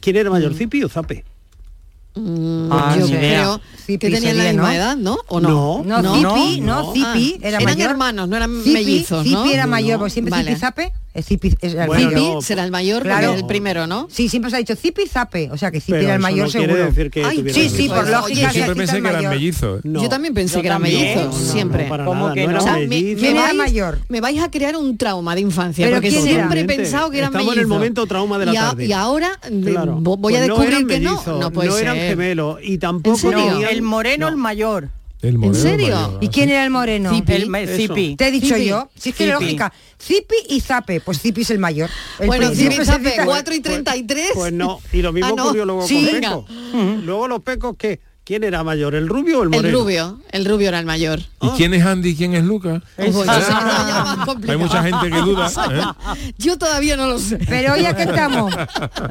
¿Quién 0.00 0.16
era 0.16 0.30
mayor, 0.30 0.54
Zipi 0.54 0.82
o 0.82 0.88
Zape? 0.88 1.24
Mm, 2.14 2.72
Ah, 2.72 2.96
yo 2.98 3.06
creo 3.06 3.60
Zipi 3.86 3.98
que 4.08 4.10
tenían 4.16 4.36
la 4.36 4.44
misma 4.44 4.62
¿no? 4.62 4.70
edad, 4.72 4.96
¿no? 4.96 5.18
¿O 5.28 5.40
no? 5.40 5.82
No, 5.84 6.14
Zipi, 6.16 6.60
no, 6.60 6.92
Zipi 6.92 7.04
Ah, 7.04 7.46
era 7.46 7.58
eran 7.58 7.64
mayor. 7.76 7.90
hermanos, 7.90 8.28
no 8.28 8.36
eran 8.36 8.58
Zipi, 8.58 8.70
mellizos, 8.72 9.22
Zipi 9.22 9.34
¿no? 9.34 9.44
era 9.46 9.66
mayor, 9.68 9.92
No, 9.92 9.98
porque 10.00 10.12
siempre 10.12 10.30
vale. 10.32 10.48
Zipi 10.50 10.60
Zape 10.60 10.92
Eh, 11.12 11.22
Zipi 11.24 11.48
es 11.60 11.74
el 11.74 11.90
Zipi 11.90 12.04
mayor. 12.14 12.42
será 12.44 12.62
el 12.62 12.70
mayor 12.70 13.04
es 13.04 13.40
el 13.40 13.44
primero, 13.46 13.88
¿no? 13.88 14.06
Sí, 14.12 14.28
siempre 14.28 14.48
se 14.50 14.56
ha 14.56 14.58
dicho 14.60 14.76
Zipi 14.76 15.08
Zape, 15.08 15.50
o 15.50 15.56
sea 15.56 15.72
que 15.72 15.80
Zipi 15.80 15.92
Pero 15.92 16.04
era 16.04 16.14
el 16.14 16.20
eso 16.20 16.22
mayor 16.22 16.46
no 16.46 16.50
seguro. 16.52 16.74
decir 16.86 17.10
que 17.10 17.24
Ay, 17.24 17.44
sí, 17.52 17.68
sí, 17.68 17.88
por 17.88 18.08
lógica. 18.08 18.40
Yo 18.42 18.50
siempre 18.50 18.74
pensé 18.76 18.92
que 18.92 18.98
eran 19.08 19.14
mayor. 19.14 19.32
mellizos. 19.34 19.80
Yo 19.82 20.08
también 20.08 20.34
pensé 20.34 20.54
Yo 20.54 20.60
que 20.62 20.66
eran 20.68 20.82
también. 20.82 21.00
mellizos, 21.02 21.34
No, 21.34 21.40
no, 21.46 21.52
siempre. 21.52 21.88
no, 21.88 22.04
¿Cómo 22.04 22.32
que 22.32 22.46
no 22.46 22.52
no? 22.52 22.58
O 22.58 22.62
sea, 22.62 22.74
me, 22.74 22.86
mellizos. 22.86 23.20
¿Quién 23.22 23.32
me 23.34 23.38
era 23.40 23.46
vais, 23.48 23.56
mayor? 23.58 23.98
me 24.08 24.20
vais 24.20 24.40
a 24.40 24.50
crear 24.52 24.76
un 24.76 24.96
trauma 24.96 25.34
de 25.34 25.40
infancia, 25.40 25.84
¿Pero 25.84 25.96
porque 25.96 26.10
siempre 26.12 26.60
he 26.60 26.64
pensado 26.64 27.10
que 27.10 27.18
eran 27.18 27.30
Estamos 27.30 27.54
en 27.54 27.58
el 27.60 27.66
mellizos. 27.66 27.76
momento 27.76 28.06
trauma 28.06 28.38
de 28.38 28.46
la 28.46 28.54
y, 28.54 28.56
a- 28.56 28.60
tarde. 28.68 28.86
y 28.86 28.92
ahora 28.92 29.40
Claro. 29.64 29.96
vo- 29.98 30.16
voy 30.16 30.36
a 30.36 30.38
Pues 30.38 30.48
no 30.48 30.58
descubrir 30.58 30.86
que 30.86 31.00
no, 31.00 31.10
mellizos, 31.14 31.40
no 31.40 31.50
no 31.50 31.76
eran 31.78 31.96
gemelos 31.96 32.58
y 32.62 32.78
tampoco 32.78 33.30
El 33.68 33.82
moreno, 33.82 34.28
el 34.28 34.36
mayor. 34.36 34.90
El 35.22 35.36
moreno 35.38 35.54
serio? 35.62 35.94
mayor, 35.94 36.18
¿Y 36.24 36.28
quién 36.28 36.48
era 36.48 36.64
el 36.64 36.70
moreno? 36.70 37.14
Zipi. 37.14 37.32
El. 37.34 37.68
Zipi. 37.68 38.16
Te 38.16 38.28
he 38.28 38.30
dicho 38.30 38.54
Zipi. 38.54 38.66
yo. 38.68 38.88
Si 38.96 39.10
es 39.10 39.14
que 39.14 39.24
Zipi. 39.24 39.32
lógica. 39.34 39.72
Zipi 40.02 40.34
y 40.48 40.60
Zape. 40.60 41.00
Pues 41.00 41.20
Zipi 41.20 41.42
es 41.42 41.50
el 41.50 41.58
mayor. 41.58 41.90
El 42.18 42.26
Bueno, 42.28 42.48
Zipi 42.54 42.74
se 42.76 42.84
Zape, 42.86 43.10
cita- 43.10 43.24
4 43.26 43.54
y 43.54 43.60
33. 43.60 44.30
Pues 44.34 44.52
no, 44.52 44.80
y 44.92 45.02
lo 45.02 45.12
mismo 45.12 45.28
Ah, 45.30 45.34
no. 45.36 45.44
ocurrió 45.44 45.64
luego 45.66 45.86
Sí. 45.86 45.96
con 46.04 46.12
Venga. 46.14 46.28
Peco. 46.30 46.46
Luego 47.04 47.28
los 47.28 47.42
pecos, 47.42 47.74
¿qué? 47.78 48.00
¿Quién 48.30 48.44
era 48.44 48.62
mayor, 48.62 48.94
el 48.94 49.08
rubio 49.08 49.40
o 49.40 49.42
el 49.42 49.48
moreno? 49.48 49.66
El 49.66 49.74
rubio, 49.74 50.20
el 50.30 50.44
rubio 50.44 50.68
era 50.68 50.78
el 50.78 50.86
mayor. 50.86 51.18
¿Y 51.40 51.48
quién 51.56 51.74
es 51.74 51.84
Andy 51.84 52.10
y 52.10 52.14
quién 52.14 52.32
es 52.36 52.44
Lucas? 52.44 52.80
Ya 52.96 53.10
más 53.10 54.28
Hay 54.48 54.56
mucha 54.56 54.84
gente 54.84 55.10
que 55.10 55.18
duda. 55.18 55.48
¿eh? 56.14 56.32
Yo 56.38 56.56
todavía 56.56 56.96
no 56.96 57.08
lo 57.08 57.18
sé. 57.18 57.38
Pero 57.48 57.72
hoy 57.72 57.86
aquí 57.86 58.02
estamos. 58.02 58.54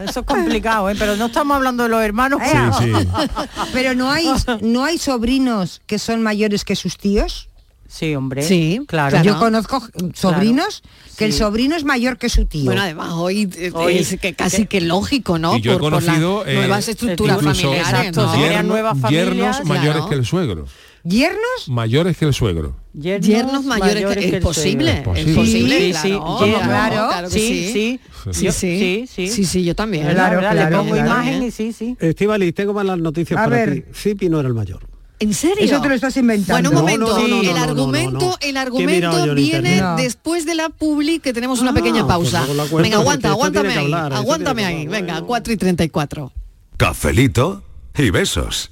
Eso 0.08 0.22
es 0.22 0.26
complicado, 0.26 0.90
¿eh? 0.90 0.96
pero 0.98 1.18
no 1.18 1.26
estamos 1.26 1.58
hablando 1.58 1.84
de 1.84 1.90
los 1.90 2.02
hermanos. 2.02 2.42
Sí, 2.46 2.58
sí. 2.80 3.08
Pero 3.74 3.94
no 3.94 4.10
hay, 4.10 4.32
no 4.62 4.86
hay 4.86 4.98
sobrinos 4.98 5.82
que 5.86 6.00
son 6.00 6.24
mayores 6.24 6.64
que 6.64 6.78
sus 6.78 6.96
tíos. 6.96 7.49
Sí, 7.90 8.14
hombre. 8.14 8.44
Sí, 8.44 8.80
claro. 8.88 9.10
claro. 9.10 9.26
Yo 9.26 9.40
conozco 9.40 9.82
sobrinos 10.14 10.84
que 11.18 11.26
el 11.26 11.34
sobrino 11.34 11.76
es 11.76 11.84
mayor 11.84 12.18
que 12.20 12.30
su 12.30 12.46
tío. 12.46 12.66
Bueno, 12.66 12.84
además 12.84 13.14
hoy 13.14 13.50
Hoy- 13.74 13.98
es 13.98 14.16
que 14.22 14.34
casi 14.36 14.68
que 14.68 14.80
lógico, 14.80 15.40
¿no? 15.40 15.58
Y 15.58 15.62
yo 15.62 15.72
he 15.72 15.74
por, 15.80 15.92
por 15.92 15.94
las 15.94 16.04
conocido 16.06 16.46
eh, 16.46 16.54
nuevas 16.54 16.88
estructuras 16.88 17.42
familiares, 17.42 18.64
nuevas 18.64 18.98
familias, 19.00 19.58
yernos 19.58 19.66
mayores 19.66 19.92
claro. 19.94 20.10
que 20.10 20.16
el 20.16 20.26
suegro. 20.26 20.66
¿Yernos? 21.04 21.68
Mayores 21.70 22.18
que 22.18 22.26
el 22.26 22.34
suegro. 22.34 22.76
Yernos 22.94 23.64
mayores, 23.66 24.06
que, 24.18 24.36
el 24.36 24.42
posible, 24.42 25.04
suegro. 25.04 25.16
es 25.16 25.26
Sí, 25.26 25.34
posible, 25.34 25.80
sí, 25.80 25.92
claro, 25.92 26.02
sí, 26.04 26.10
claro, 26.10 26.40
yernos, 26.46 26.64
claro, 26.68 27.08
claro 27.08 27.30
que 27.30 27.34
sí, 27.40 27.48
sí. 27.48 27.72
sí, 27.74 28.00
Sí, 28.34 28.46
Yo- 28.46 28.52
sí, 28.52 28.78
sí, 28.80 29.06
sí. 29.08 29.28
sí, 29.30 29.46
sí, 29.46 29.64
yo 29.64 29.76
también. 29.76 30.04
Claro, 30.10 30.36
¿verdad? 30.36 30.52
claro, 30.52 30.70
Le 30.70 30.78
pongo 30.78 30.98
imagen 30.98 31.44
y 31.44 31.52
sí, 31.52 31.72
sí. 31.74 31.96
Estivali, 32.00 32.52
tengo 32.52 32.74
malas 32.74 33.00
noticias 33.00 33.40
A 33.40 33.46
para 33.46 33.56
ver. 33.56 33.86
ti. 34.04 34.30
No 34.30 34.40
era 34.42 34.50
el 34.50 34.54
mayor. 34.54 34.82
¿En 35.22 35.34
serio? 35.34 35.66
Eso 35.66 35.82
te 35.82 35.90
lo 35.90 35.96
estás 35.96 36.16
inventando. 36.16 36.54
Bueno, 36.54 36.70
un 36.70 36.76
momento, 36.76 37.20
no, 37.20 37.28
no, 37.28 37.44
no, 37.44 37.50
el 37.52 37.58
argumento, 37.58 38.38
el 38.40 38.40
¿Qué 38.40 38.50
he 38.56 38.58
argumento 38.58 39.36
viene 39.36 39.82
después 39.98 40.46
de 40.46 40.56
la 40.56 40.70
publi 40.70 41.20
que 41.20 41.34
tenemos 41.34 41.60
una 41.60 41.74
pequeña 41.74 42.04
Ah, 42.04 42.08
pausa. 42.08 42.46
pues 42.46 42.58
cuento, 42.70 42.78
Venga, 42.78 42.98
aguanta, 42.98 43.34
porque 43.36 43.48
esto 43.58 43.60
aguántame 43.60 43.78
ahí, 43.78 43.94
aguántame 44.18 44.66
ahí. 44.66 44.88
Venga, 44.88 45.14
Bueno. 45.16 45.28
4 45.28 45.54
y 45.54 45.58
34. 45.58 46.32
Cafelito 46.78 47.64
y 47.98 48.10
besos. 48.12 48.72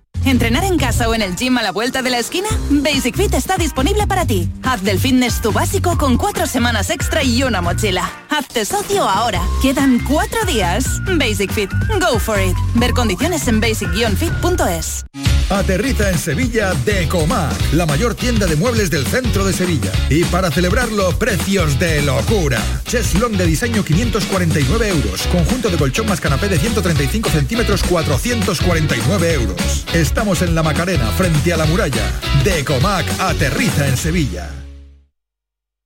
¿Entrenar 0.25 0.63
en 0.63 0.77
casa 0.77 1.09
o 1.09 1.15
en 1.15 1.21
el 1.21 1.35
gym 1.35 1.57
a 1.57 1.63
la 1.63 1.71
vuelta 1.71 2.01
de 2.01 2.09
la 2.09 2.19
esquina? 2.19 2.47
Basic 2.69 3.15
Fit 3.15 3.33
está 3.33 3.57
disponible 3.57 4.05
para 4.07 4.25
ti. 4.25 4.49
Haz 4.63 4.83
del 4.83 4.99
fitness 4.99 5.41
tu 5.41 5.51
básico 5.51 5.97
con 5.97 6.17
cuatro 6.17 6.45
semanas 6.45 6.89
extra 6.89 7.23
y 7.23 7.43
una 7.43 7.61
mochila. 7.61 8.09
Hazte 8.29 8.65
socio 8.65 9.07
ahora. 9.07 9.41
Quedan 9.61 9.99
cuatro 10.07 10.43
días. 10.45 10.85
Basic 11.17 11.51
Fit. 11.51 11.71
Go 11.99 12.19
for 12.19 12.39
it. 12.39 12.55
Ver 12.75 12.91
condiciones 12.91 13.47
en 13.47 13.59
basic-fit.es. 13.59 15.05
Aterriza 15.51 16.09
en 16.09 16.17
Sevilla 16.17 16.73
Decomac, 16.85 17.73
la 17.73 17.85
mayor 17.85 18.15
tienda 18.15 18.47
de 18.47 18.55
muebles 18.55 18.89
del 18.89 19.05
centro 19.05 19.43
de 19.43 19.51
Sevilla. 19.51 19.91
Y 20.09 20.23
para 20.23 20.49
celebrarlo, 20.49 21.11
precios 21.19 21.77
de 21.77 22.01
locura. 22.03 22.61
Cheslong 22.85 23.35
de 23.35 23.45
diseño 23.45 23.83
549 23.83 24.87
euros. 24.87 25.27
Conjunto 25.27 25.69
de 25.69 25.75
colchón 25.75 26.07
más 26.07 26.21
canapé 26.21 26.47
de 26.47 26.57
135 26.57 27.29
centímetros 27.29 27.83
449 27.83 29.33
euros. 29.33 29.85
Estamos 30.11 30.41
en 30.41 30.53
la 30.53 30.61
Macarena, 30.61 31.07
frente 31.11 31.53
a 31.53 31.57
la 31.57 31.65
muralla. 31.65 32.03
Decomac 32.43 33.05
aterriza 33.17 33.87
en 33.87 33.95
Sevilla. 33.95 34.60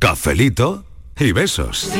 Cafelito 0.00 0.82
y 1.18 1.30
besos. 1.32 1.90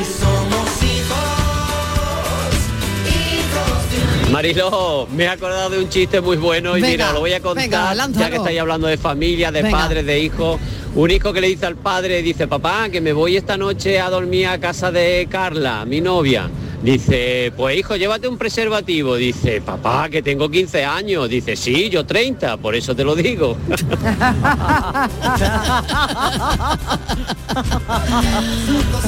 Mariló, 4.32 5.06
me 5.14 5.24
he 5.24 5.28
acordado 5.28 5.68
de 5.68 5.80
un 5.80 5.90
chiste 5.90 6.22
muy 6.22 6.38
bueno 6.38 6.78
y 6.78 6.80
Venga, 6.80 6.92
mira, 6.92 7.12
lo 7.12 7.20
voy 7.20 7.34
a 7.34 7.40
contar 7.40 7.94
ya 8.12 8.30
que 8.30 8.36
estáis 8.36 8.58
hablando 8.58 8.86
de 8.86 8.96
familia, 8.96 9.52
de 9.52 9.60
Venga. 9.62 9.78
padres, 9.78 10.06
de 10.06 10.18
hijos. 10.18 10.58
Un 10.94 11.10
hijo 11.10 11.34
que 11.34 11.42
le 11.42 11.48
dice 11.48 11.66
al 11.66 11.76
padre, 11.76 12.22
dice, 12.22 12.48
papá, 12.48 12.88
que 12.88 13.02
me 13.02 13.12
voy 13.12 13.36
esta 13.36 13.58
noche 13.58 14.00
a 14.00 14.08
dormir 14.08 14.46
a 14.46 14.58
casa 14.58 14.90
de 14.90 15.28
Carla, 15.30 15.84
mi 15.84 16.00
novia. 16.00 16.48
Dice, 16.82 17.52
pues 17.56 17.76
hijo, 17.78 17.94
llévate 17.96 18.26
un 18.26 18.38
preservativo. 18.38 19.14
Dice, 19.16 19.60
papá, 19.60 20.08
que 20.08 20.22
tengo 20.22 20.48
15 20.50 20.84
años. 20.84 21.28
Dice, 21.28 21.54
sí, 21.56 21.90
yo 21.90 22.06
30, 22.06 22.56
por 22.56 22.74
eso 22.74 22.94
te 22.96 23.04
lo 23.04 23.14
digo. 23.14 23.56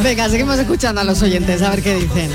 Venga, 0.02 0.28
seguimos 0.28 0.58
escuchando 0.58 1.00
a 1.00 1.04
los 1.04 1.22
oyentes, 1.22 1.62
a 1.62 1.70
ver 1.70 1.82
qué 1.82 1.94
dicen. 1.94 2.30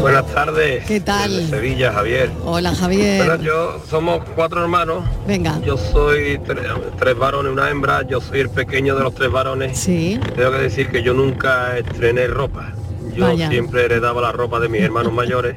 Buenas 0.00 0.26
tardes. 0.32 0.84
¿Qué 0.86 1.00
tal? 1.00 1.34
Desde 1.34 1.50
Sevilla, 1.56 1.92
Javier. 1.92 2.30
Hola, 2.44 2.74
Javier. 2.74 3.24
Bueno, 3.26 3.42
yo 3.42 3.82
somos 3.90 4.20
cuatro 4.36 4.62
hermanos. 4.62 5.04
Venga. 5.26 5.58
Yo 5.64 5.76
soy 5.76 6.38
tre- 6.38 6.62
tres 6.98 7.18
varones, 7.18 7.52
una 7.52 7.68
hembra. 7.70 8.06
Yo 8.06 8.20
soy 8.20 8.40
el 8.40 8.50
pequeño 8.50 8.94
de 8.94 9.02
los 9.02 9.14
tres 9.14 9.30
varones. 9.30 9.76
Sí. 9.78 10.20
Tengo 10.36 10.52
que 10.52 10.58
decir 10.58 10.88
que 10.90 11.02
yo 11.02 11.14
nunca 11.14 11.76
estrené 11.78 12.26
ropa. 12.28 12.72
Yo 13.18 13.24
Vaya. 13.24 13.50
siempre 13.50 13.84
heredaba 13.84 14.20
la 14.22 14.30
ropa 14.30 14.60
de 14.60 14.68
mis 14.68 14.80
hermanos 14.80 15.12
mayores. 15.12 15.56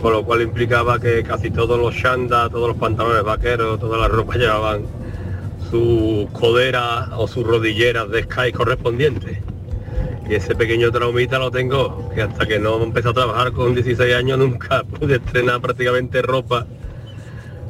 Con 0.00 0.12
lo 0.12 0.24
cual 0.24 0.40
implicaba 0.40 0.98
que 0.98 1.22
casi 1.22 1.50
todos 1.50 1.78
los 1.78 1.94
shandas, 1.94 2.50
todos 2.50 2.68
los 2.68 2.76
pantalones 2.78 3.22
vaqueros, 3.22 3.78
todas 3.78 4.00
las 4.00 4.10
ropas 4.10 4.38
llevaban 4.38 4.86
sus 5.70 6.30
coderas 6.30 7.10
o 7.18 7.28
sus 7.28 7.46
rodilleras 7.46 8.08
de 8.08 8.22
Sky 8.22 8.50
correspondientes. 8.52 9.38
Y 10.26 10.34
ese 10.36 10.54
pequeño 10.54 10.90
traumita 10.90 11.38
lo 11.38 11.50
tengo, 11.50 12.10
que 12.14 12.22
hasta 12.22 12.46
que 12.46 12.58
no 12.58 12.82
empecé 12.82 13.10
a 13.10 13.12
trabajar 13.12 13.52
con 13.52 13.74
16 13.74 14.14
años 14.14 14.38
nunca 14.38 14.84
pude 14.98 15.16
estrenar 15.16 15.60
prácticamente 15.60 16.22
ropa. 16.22 16.66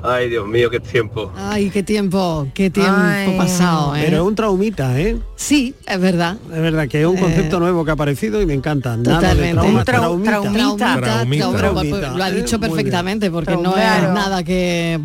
Ay, 0.06 0.28
Dios 0.28 0.46
mío, 0.46 0.68
qué 0.68 0.80
tiempo. 0.80 1.32
Ay, 1.34 1.70
qué 1.70 1.82
tiempo, 1.82 2.46
qué 2.52 2.68
tiempo 2.68 2.92
Ay. 2.94 3.38
pasado, 3.38 3.96
¿eh? 3.96 4.02
Pero 4.04 4.18
es 4.18 4.22
un 4.28 4.34
traumita, 4.34 5.00
¿eh? 5.00 5.16
Sí, 5.34 5.74
es 5.86 5.98
verdad. 5.98 6.36
Es 6.52 6.60
verdad 6.60 6.86
que 6.88 7.00
es 7.00 7.06
un 7.06 7.16
concepto 7.16 7.58
nuevo 7.58 7.84
que 7.86 7.90
ha 7.90 7.94
aparecido 7.94 8.42
y 8.42 8.44
me 8.46 8.52
encanta. 8.52 8.96
Nada 8.98 9.34
de 9.34 9.50
Totalmente. 9.52 9.54
trauma, 9.54 10.10
Un 10.10 10.20
trau- 10.24 10.24
traumita. 10.24 10.30
traumita, 10.30 11.00
Traumita. 11.00 11.58
Traumita, 11.58 12.10
lo 12.16 12.22
ha 12.24 12.28
¿eh? 12.28 12.32
dicho 12.34 12.60
perfectamente, 12.60 13.30
porque 13.30 13.56
no 13.56 13.72
Claro. 13.72 14.08
es 14.08 14.12
nada 14.14 14.42
que... 14.44 15.00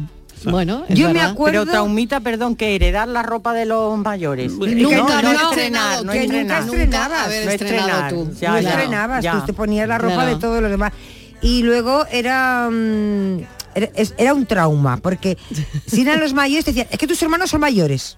Bueno, 0.46 0.84
es 0.88 0.98
Yo 1.00 1.08
me 1.08 1.14
verdad. 1.16 1.30
acuerdo- 1.32 1.62
Pero 1.62 1.72
traumita, 1.72 2.20
perdón, 2.22 2.56
que 2.56 2.76
heredar 2.76 3.08
la 3.10 3.24
ropa 3.24 3.54
de 3.54 3.66
los 3.66 3.98
mayores. 3.98 4.52
Nunca, 4.54 4.72
no, 4.72 5.22
no, 5.22 5.34
no 5.34 5.50
estrenado, 5.50 5.50
estrenar, 5.52 6.04
no 6.06 6.12
que 6.14 6.28
nunca 6.28 6.60
estrenabas. 6.60 7.26
haber 7.26 7.46
No 7.46 7.52
estrenado 7.52 8.10
tú. 8.10 8.32
ya, 8.40 8.52
no 8.52 8.58
estrenabas, 8.58 9.24
ya. 9.24 9.32
tú 9.40 9.46
te 9.48 9.54
ponías 9.54 9.88
la 9.88 9.98
ropa 9.98 10.14
Claro. 10.16 10.30
de 10.30 10.36
todos 10.42 10.62
los 10.62 10.72
demás. 10.72 10.92
Y 11.42 11.64
luego 11.64 12.06
era, 12.12 12.70
mm, 12.72 13.40
era, 13.76 13.90
es- 13.96 14.14
era 14.18 14.34
un 14.34 14.46
trauma, 14.46 14.98
porque 14.98 15.38
si 15.88 16.02
eran 16.02 16.20
los 16.20 16.34
mayores 16.34 16.66
te 16.66 16.72
decían, 16.72 16.88
es 16.92 16.98
que 16.98 17.08
tus 17.08 17.22
hermanos 17.22 17.50
son 17.50 17.62
mayores. 17.62 18.18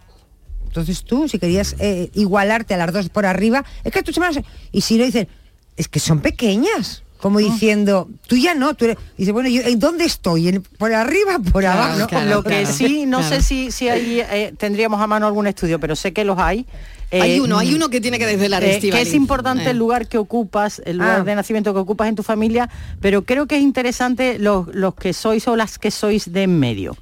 Entonces 0.65 1.03
tú, 1.03 1.27
si 1.27 1.37
querías 1.37 1.75
eh, 1.79 2.09
igualarte 2.13 2.73
a 2.73 2.77
las 2.77 2.93
dos 2.93 3.09
por 3.09 3.25
arriba, 3.25 3.65
es 3.83 3.91
que 3.91 4.03
tus 4.03 4.15
hermanos... 4.17 4.35
son-". 4.35 4.45
Y 4.71 4.81
si 4.81 4.97
no 4.97 5.03
dicen, 5.05 5.27
es 5.75 5.87
que 5.87 5.99
son 5.99 6.19
pequeñas. 6.21 7.03
Como 7.19 7.37
Ah. 7.37 7.41
diciendo, 7.41 8.09
tú 8.25 8.35
ya 8.35 8.55
no, 8.55 8.73
tú 8.73 8.85
eres... 8.85 8.97
Dice, 9.17 9.31
bueno, 9.31 9.47
yo, 9.49 9.61
¿en 9.61 9.77
dónde 9.79 10.05
estoy? 10.05 10.47
¿En- 10.47 10.61
¿Por 10.63 10.91
arriba? 10.93 11.37
¿Por 11.51 11.61
Claro, 11.61 11.83
abajo? 11.83 12.07
claro, 12.07 12.29
Lo 12.29 12.43
que 12.43 12.65
sí, 12.65 13.05
no 13.05 13.19
claro. 13.19 13.35
sé 13.35 13.41
si, 13.43 13.71
si 13.71 13.89
ahí 13.89 14.21
eh, 14.21 14.53
tendríamos 14.57 14.99
a 15.01 15.05
mano 15.07 15.27
algún 15.27 15.45
estudio, 15.45 15.79
pero 15.79 15.95
sé 15.95 16.13
que 16.13 16.23
los 16.25 16.39
hay. 16.39 16.65
Hay 17.12 17.34
Eh, 17.34 17.41
uno, 17.41 17.57
hay 17.57 17.74
uno 17.74 17.89
que 17.89 17.99
tiene 17.99 18.18
que 18.20 18.26
desvelar 18.26 18.64
eh, 18.64 18.80
que 18.80 19.01
es 19.01 19.14
importante 19.14 19.66
Eh. 19.66 19.72
el 19.72 19.78
lugar 19.78 20.07
que 20.07 20.18
ocupas, 20.18 20.82
el 20.86 20.97
lugar 20.97 21.22
Ah. 21.22 21.24
de 21.24 21.36
nacimiento 21.36 21.74
que 21.74 21.80
ocupas 21.80 22.07
en 22.07 22.16
tu 22.16 22.24
familia, 22.24 22.70
pero 23.01 23.24
creo 23.26 23.47
que 23.47 23.57
es 23.57 23.62
interesante 23.62 24.39
los, 24.39 24.74
los 24.74 24.95
que 24.95 25.12
sois 25.14 25.45
o 25.47 25.55
las 25.57 25.78
que 25.78 25.91
sois 25.91 26.32
de 26.32 26.43
en 26.43 26.57
medio. 26.59 26.95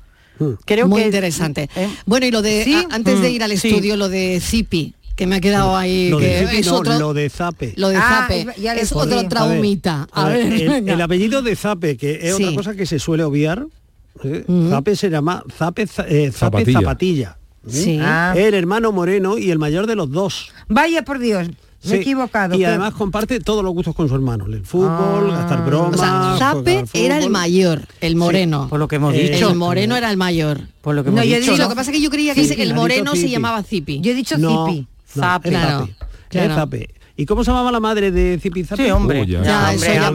Creo 0.66 0.88
Muy 0.88 1.02
que 1.02 1.08
interesante. 1.08 1.70
¿eh? 1.76 1.90
Bueno, 2.06 2.26
y 2.26 2.32
lo 2.32 2.42
de, 2.42 2.64
¿Sí? 2.64 2.74
a- 2.74 2.96
antes 2.96 3.22
de 3.22 3.30
Mm, 3.30 3.34
ir 3.34 3.44
al 3.44 3.58
sí. 3.58 3.68
estudio, 3.68 3.98
lo 3.98 4.08
de 4.08 4.40
Zipi, 4.42 4.94
que 5.18 5.28
me 5.28 5.36
ha 5.36 5.42
quedado 5.42 5.76
ahí, 5.76 6.10
Lo 6.10 6.18
que 6.18 6.28
de, 6.28 6.40
Zipi 6.48 6.58
es 6.62 6.68
no, 6.68 6.76
otro, 6.78 6.98
lo 6.98 7.14
de 7.14 7.30
Zape. 7.30 7.74
lo 7.76 7.90
de 7.90 7.98
Ah, 7.98 8.22
Zape, 8.22 8.40
es- 8.40 8.56
ya 8.56 8.74
es 8.74 8.92
entendí. 8.94 9.16
otro 9.16 9.28
traumita. 9.30 10.08
A, 10.14 10.26
A 10.26 10.30
ver, 10.30 10.50
ver, 10.50 10.84
el, 10.88 11.02
apellido 11.02 11.42
de 11.42 11.56
Zape, 11.58 11.98
que 11.98 12.20
es 12.30 12.38
Sí. 12.38 12.44
otra 12.46 12.56
cosa 12.56 12.74
que 12.76 12.86
se 12.86 13.00
suele 13.00 13.24
obviar. 13.24 13.66
¿eh? 14.24 14.46
Zape 14.70 14.96
se 14.96 15.10
llama 15.10 15.44
Zape, 15.58 15.88
za- 15.88 16.06
eh, 16.08 16.32
Zape 16.32 16.62
Zapatilla. 16.64 16.80
Zapatilla. 16.80 17.38
Sí. 17.68 18.00
Ah. 18.02 18.34
El 18.36 18.54
hermano 18.54 18.92
moreno 18.92 19.38
y 19.38 19.52
el 19.52 19.60
mayor 19.60 19.86
de 19.88 19.96
los 19.96 20.10
dos. 20.12 20.52
Vaya 20.68 21.04
por 21.04 21.20
Dios, 21.20 21.48
me 21.50 21.56
Sí. 21.82 21.94
he 21.94 21.98
equivocado. 21.98 22.56
Y 22.56 22.60
¿qué? 22.60 22.66
además 22.68 22.94
comparte 22.94 23.40
todos 23.40 23.64
los 23.64 23.74
gustos 23.74 23.96
con 23.96 24.08
su 24.10 24.16
hermano. 24.16 24.46
El 24.48 24.66
fútbol, 24.66 25.32
Ah. 25.32 25.38
gastar 25.40 25.62
O 25.62 25.64
bromas. 25.66 26.00
sea, 26.00 26.36
Zape 26.38 26.80
al 26.80 26.90
era 26.94 27.18
el 27.20 27.30
mayor, 27.30 27.86
el 28.02 28.16
moreno. 28.16 28.68
Por 28.70 28.80
lo 28.80 28.88
que 28.88 28.96
hemos 28.98 29.14
Eh, 29.14 29.30
dicho. 29.34 29.50
el 29.50 29.56
moreno 29.56 29.96
era 29.96 30.10
el 30.10 30.18
mayor. 30.18 30.62
Por 30.82 30.96
lo 30.96 31.04
que 31.04 31.12
No, 31.12 31.24
yo 31.24 31.36
he 31.36 31.40
dicho. 31.40 31.56
Lo 31.58 31.70
que 31.70 31.76
pasa 31.76 31.92
es 31.92 31.98
que 31.98 32.02
yo 32.04 32.10
creía 32.10 32.34
que 32.34 32.42
el 32.62 32.74
moreno 32.74 33.16
se 33.16 33.30
llamaba 33.30 33.62
Zipi. 33.64 34.00
Yo 34.02 34.12
he 34.12 34.16
dicho 34.16 34.38
No, 34.38 34.68
Zipi. 34.68 34.82
no, 35.16 35.22
Zape. 35.24 35.50
Claro, 35.50 35.90
claro. 36.30 36.70
¿Y 37.18 37.26
cómo 37.26 37.44
se 37.44 37.52
llamaba 37.52 37.70
la 37.74 37.82
madre 37.82 38.12
de 38.12 38.40
Zipi 38.42 38.64
Zape? 38.64 38.86
Sí, 38.86 38.92
hombre. 38.92 39.26
Ya. 39.28 39.44
Ya, 39.44 39.74
ya 39.76 40.10
lo 40.10 40.14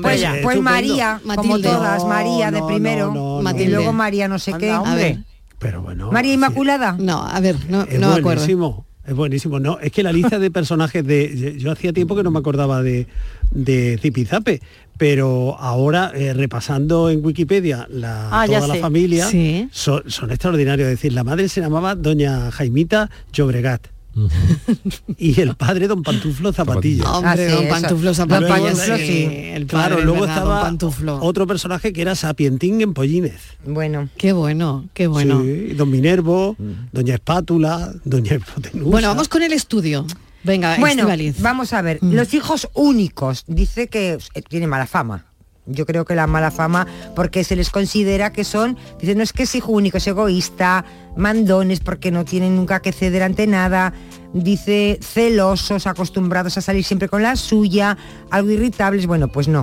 Pues, 0.00 0.22
pues. 0.42 0.60
María, 0.60 1.20
como 1.24 1.36
Matilde. 1.36 1.68
todas, 1.68 2.04
María 2.04 2.50
de 2.50 2.62
primero. 2.62 3.12
no, 3.14 3.40
no, 3.42 3.60
y 3.60 3.66
luego 3.68 3.92
María 3.92 4.26
no 4.26 4.38
sé 4.40 4.52
Anda, 4.52 4.58
qué. 4.66 4.70
A 4.72 4.80
hombre. 4.80 5.02
ver, 5.04 5.18
Pero 5.62 5.80
bueno. 5.82 6.10
María 6.12 6.30
sí, 6.32 6.34
Inmaculada. 6.34 6.96
no, 6.98 7.22
a 7.24 7.40
ver, 7.40 7.56
no, 7.70 7.82
Es 7.82 7.94
no 7.98 8.08
me 8.08 8.14
acuerdo. 8.16 8.22
buenísimo. 8.40 8.86
Es 9.06 9.14
buenísimo. 9.14 9.58
No, 9.58 9.78
es 9.80 9.90
que 9.90 10.02
la 10.04 10.12
lista 10.12 10.38
de 10.38 10.50
personajes 10.50 11.04
de. 11.04 11.56
Yo 11.58 11.72
hacía 11.72 11.92
tiempo 11.92 12.14
que 12.14 12.22
no 12.22 12.30
me 12.30 12.38
acordaba 12.38 12.82
de, 12.82 13.08
de 13.50 13.98
Zipizape, 14.00 14.60
pero 14.96 15.56
ahora 15.58 16.12
eh, 16.14 16.32
repasando 16.34 17.10
en 17.10 17.24
Wikipedia 17.24 17.88
la, 17.90 18.28
Ah, 18.30 18.46
toda 18.46 18.66
la 18.68 18.74
sé. 18.74 18.80
familia, 18.80 19.26
Sí. 19.26 19.68
son, 19.72 20.02
son 20.06 20.30
extraordinarios. 20.30 20.86
Es 20.86 20.98
decir, 20.98 21.12
la 21.14 21.24
madre 21.24 21.48
se 21.48 21.60
llamaba 21.60 21.96
Doña 21.96 22.50
Jaimita 22.52 23.10
Llobregat. 23.32 23.88
y 25.18 25.40
el 25.40 25.54
padre 25.54 25.88
Don 25.88 26.02
Pantuflo 26.02 26.52
Zapatilla. 26.52 27.10
Hombre, 27.10 27.48
don. 27.48 27.68
Pantuflo 27.68 28.06
Don 28.06 28.14
Zapatilla, 28.14 28.48
Pantuflo, 28.48 28.96
sí. 28.98 29.06
sí. 29.06 29.28
El 29.30 29.66
Claro, 29.66 30.00
luego 30.00 30.24
estaba 30.24 30.72
otro 31.20 31.46
personaje 31.46 31.92
que 31.92 32.02
era 32.02 32.14
Sapientín 32.14 32.80
en 32.80 32.94
Pollínez. 32.94 33.40
Bueno. 33.64 34.08
Qué 34.16 34.32
bueno, 34.32 34.88
qué 34.94 35.06
bueno. 35.06 35.42
Sí, 35.42 35.74
don 35.74 35.90
Minervo, 35.90 36.56
Doña 36.92 37.14
Espátula, 37.14 37.92
Doña 38.04 38.34
Hipotenusa. 38.34 38.90
Bueno, 38.90 39.08
vamos 39.08 39.28
con 39.28 39.42
el 39.42 39.52
estudio. 39.52 40.06
Venga, 40.44 40.76
Bueno, 40.78 41.06
vamos 41.38 41.72
a 41.72 41.82
ver. 41.82 41.98
Mm. 42.00 42.14
Los 42.14 42.34
hijos 42.34 42.68
únicos, 42.74 43.44
dice 43.46 43.86
que 43.88 44.18
eh, 44.34 44.42
tiene 44.42 44.66
mala 44.66 44.86
fama. 44.86 45.26
Yo 45.66 45.86
creo 45.86 46.04
que 46.04 46.14
la 46.16 46.26
mala 46.26 46.50
fama, 46.50 46.86
porque 47.14 47.44
se 47.44 47.54
les 47.54 47.70
considera 47.70 48.32
que 48.32 48.42
son, 48.42 48.76
dice, 49.00 49.14
no 49.14 49.22
es 49.22 49.32
que 49.32 49.44
es 49.44 49.54
hijo 49.54 49.70
único, 49.72 49.98
es 49.98 50.06
egoísta, 50.08 50.84
mandones, 51.16 51.78
porque 51.80 52.10
no 52.10 52.24
tienen 52.24 52.56
nunca 52.56 52.80
que 52.82 52.90
ceder 52.92 53.22
ante 53.22 53.46
nada, 53.46 53.92
dice, 54.32 54.98
celosos, 55.00 55.86
acostumbrados 55.86 56.58
a 56.58 56.62
salir 56.62 56.84
siempre 56.84 57.08
con 57.08 57.22
la 57.22 57.36
suya, 57.36 57.96
algo 58.30 58.50
irritables. 58.50 59.06
Bueno, 59.06 59.28
pues 59.28 59.46
no. 59.46 59.62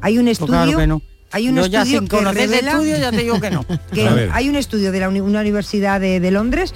Hay 0.00 0.16
un 0.18 0.24
Pues 0.24 0.38
estudio. 0.38 0.52
claro 0.62 0.78
que 0.78 0.86
no. 0.86 1.02
Hay 1.30 1.48
un 1.48 1.56
Yo 1.56 1.62
estudio 1.62 1.84
sin 2.00 2.08
que 2.08 2.16
conocer 2.16 2.38
ese 2.44 2.46
revela 2.54 2.70
estudio 2.72 2.96
ya 2.96 3.10
te 3.10 3.18
digo 3.18 3.40
que 3.40 3.50
no. 3.50 3.66
que 3.92 4.08
A 4.08 4.14
ver. 4.14 4.30
hay 4.32 4.48
un 4.48 4.56
estudio 4.56 4.92
de 4.92 5.00
la 5.00 5.08
uni- 5.08 5.20
una 5.20 5.40
universidad 5.40 6.00
de, 6.00 6.20
de 6.20 6.30
Londres 6.30 6.72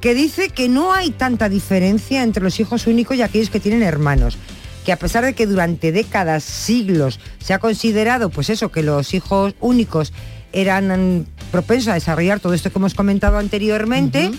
que 0.00 0.14
dice 0.14 0.48
que 0.50 0.68
no 0.68 0.92
hay 0.92 1.10
tanta 1.10 1.48
diferencia 1.48 2.22
entre 2.22 2.42
los 2.42 2.60
hijos 2.60 2.86
únicos 2.86 3.16
y 3.16 3.22
aquellos 3.22 3.50
que 3.50 3.58
tienen 3.60 3.82
hermanos 3.82 4.38
que 4.86 4.92
a 4.92 4.96
pesar 4.96 5.24
de 5.24 5.34
que 5.34 5.48
durante 5.48 5.90
décadas, 5.90 6.44
siglos, 6.44 7.18
se 7.40 7.52
ha 7.52 7.58
considerado, 7.58 8.30
pues 8.30 8.50
eso, 8.50 8.70
que 8.70 8.84
los 8.84 9.14
hijos 9.14 9.56
únicos 9.58 10.12
eran 10.52 11.26
propensos 11.50 11.88
a 11.88 11.94
desarrollar 11.94 12.38
todo 12.38 12.54
esto 12.54 12.70
que 12.70 12.78
hemos 12.78 12.94
comentado 12.94 13.36
anteriormente, 13.36 14.30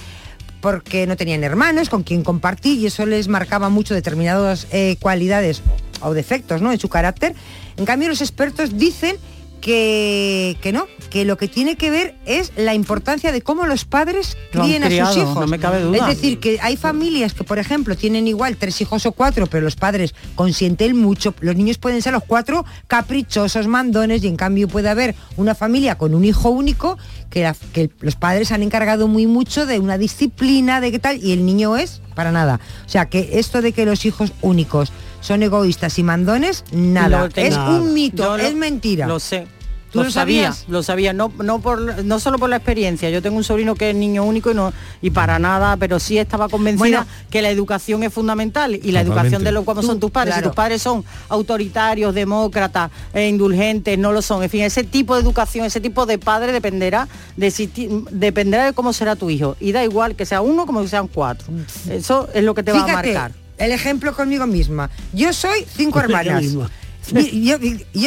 porque 0.62 1.06
no 1.06 1.18
tenían 1.18 1.44
hermanos 1.44 1.90
con 1.90 2.04
quien 2.04 2.24
compartir 2.24 2.80
y 2.80 2.86
eso 2.86 3.06
les 3.06 3.28
marcaba 3.28 3.68
mucho 3.68 3.94
determinadas 3.94 4.68
eh, 4.72 4.96
cualidades 5.02 5.64
o 6.00 6.14
defectos 6.14 6.62
¿no? 6.62 6.72
en 6.72 6.80
su 6.80 6.88
carácter. 6.88 7.36
En 7.76 7.84
cambio, 7.84 8.08
los 8.08 8.22
expertos 8.22 8.78
dicen 8.78 9.18
que, 9.60 10.58
que 10.62 10.72
no, 10.72 10.86
que 11.10 11.26
lo 11.26 11.38
que 11.38 11.48
tiene 11.48 11.76
que 11.76 11.90
ver 11.92 12.16
es 12.26 12.52
la 12.56 12.74
importancia 12.74 13.32
de 13.32 13.42
cómo 13.42 13.66
los 13.66 13.86
padres 13.86 14.38
Lo 14.54 14.64
críen 14.64 14.84
a 14.84 14.88
sus 14.90 15.18
hijos. 15.18 15.36
no 15.40 15.48
me 15.48 15.60
cabe 15.60 15.82
duda. 15.82 15.98
Es 15.98 16.08
decir, 16.18 16.40
que 16.40 16.60
hay 16.62 16.78
familias 16.78 17.34
que, 17.34 17.44
por 17.44 17.60
ejemplo, 17.60 17.96
tienen 17.96 18.28
igual 18.28 18.58
tres 18.58 18.80
hijos 18.82 19.06
o 19.06 19.12
cuatro, 19.12 19.48
pero 19.48 19.64
los 19.64 19.76
padres 19.76 20.14
consienten 20.36 20.98
mucho. 20.98 21.34
Los 21.42 21.56
niños 21.56 21.78
pueden 21.78 22.02
ser 22.02 22.14
los 22.14 22.24
cuatro 22.24 22.66
caprichosos, 22.88 23.68
mandones, 23.68 24.24
y 24.24 24.28
en 24.28 24.36
cambio 24.38 24.68
puede 24.68 24.90
haber 24.90 25.16
una 25.38 25.56
familia 25.56 25.98
con 25.98 26.14
un 26.16 26.26
hijo 26.26 26.50
único 26.50 26.98
que, 27.30 27.44
la- 27.44 27.56
que 27.74 27.90
los 28.02 28.16
padres 28.16 28.52
han 28.52 28.64
encargado 28.64 29.08
muy 29.08 29.28
mucho 29.28 29.66
de 29.66 29.80
una 29.80 29.98
disciplina, 29.98 30.82
de 30.82 30.92
qué 30.92 31.00
tal, 31.00 31.24
y 31.24 31.32
el 31.34 31.46
niño 31.46 31.78
es 31.78 32.02
para 32.16 32.32
nada. 32.32 32.60
O 32.86 32.90
sea, 32.90 33.06
que 33.08 33.32
esto 33.34 33.62
de 33.62 33.72
que 33.74 33.86
los 33.86 34.06
hijos 34.06 34.32
únicos 34.42 34.92
son 35.22 35.44
egoístas 35.44 35.98
y 36.00 36.04
mandones, 36.04 36.64
nada. 36.72 37.30
Lo. 37.36 37.42
Es 37.42 37.58
un 37.58 37.94
mito, 37.94 38.24
Yo 38.24 38.38
lo- 38.38 38.44
es 38.44 38.54
mentira. 38.56 39.08
Lo 39.08 39.20
sé. 39.20 39.48
¿Tú 39.90 40.00
lo, 40.00 40.04
lo 40.06 40.12
sabía, 40.12 40.52
sabías? 40.52 40.66
lo 40.68 40.84
sabía, 40.84 41.14
no, 41.14 41.32
no, 41.42 41.60
por, 41.62 42.04
no 42.04 42.20
solo 42.20 42.38
por 42.38 42.50
la 42.50 42.58
experiencia, 42.58 43.10
yo 43.10 43.22
tengo 43.22 43.38
un 43.38 43.46
sobrino 43.46 43.74
que 43.74 43.92
es 43.92 43.96
niño 43.96 44.26
único 44.26 44.52
y, 44.52 44.54
no, 44.54 44.74
y 45.02 45.12
para 45.12 45.40
nada, 45.40 45.78
pero 45.78 45.98
sí 45.98 46.18
estaba 46.18 46.50
convencida 46.50 46.78
Bueno. 47.00 47.06
que 47.30 47.42
la 47.42 47.50
educación 47.50 48.04
es 48.04 48.12
fundamental 48.12 48.76
y 48.76 48.92
la 48.92 49.00
educación 49.00 49.46
de 49.46 49.54
los 49.54 49.64
como 49.64 49.82
son 49.82 49.98
tus 50.02 50.12
padres, 50.12 50.34
claro. 50.34 50.44
si 50.44 50.50
tus 50.50 50.56
padres 50.58 50.82
son 50.82 51.06
autoritarios, 51.30 52.14
demócratas, 52.14 52.92
eh, 53.14 53.30
indulgentes, 53.30 53.98
no 53.98 54.12
lo 54.12 54.22
son, 54.22 54.44
en 54.44 54.50
fin, 54.50 54.64
ese 54.64 54.84
tipo 54.84 55.16
de 55.16 55.22
educación, 55.22 55.66
ese 55.66 55.80
tipo 55.80 56.06
de 56.06 56.18
padre 56.20 56.52
dependerá 56.52 57.08
de 57.38 57.50
si 57.50 57.68
ti- 57.68 57.88
dependerá 58.12 58.66
de 58.66 58.74
cómo 58.74 58.92
será 58.92 59.16
tu 59.16 59.30
hijo 59.30 59.56
y 59.62 59.72
da 59.72 59.86
igual 59.86 60.18
que 60.18 60.26
sea 60.26 60.42
uno 60.42 60.66
como 60.66 60.82
que 60.82 60.90
sean 60.90 61.08
cuatro, 61.08 61.48
eso 61.90 62.28
es 62.34 62.44
lo 62.44 62.54
que 62.54 62.62
te 62.64 62.74
va 62.74 62.84
a 62.84 62.88
marcar. 62.88 63.32
El 63.58 63.72
ejemplo 63.72 64.16
conmigo 64.16 64.46
misma. 64.48 64.90
Yo 65.14 65.34
soy 65.34 65.66
cinco 65.76 66.00
hermanas. 66.02 66.44
yo, 66.44 67.58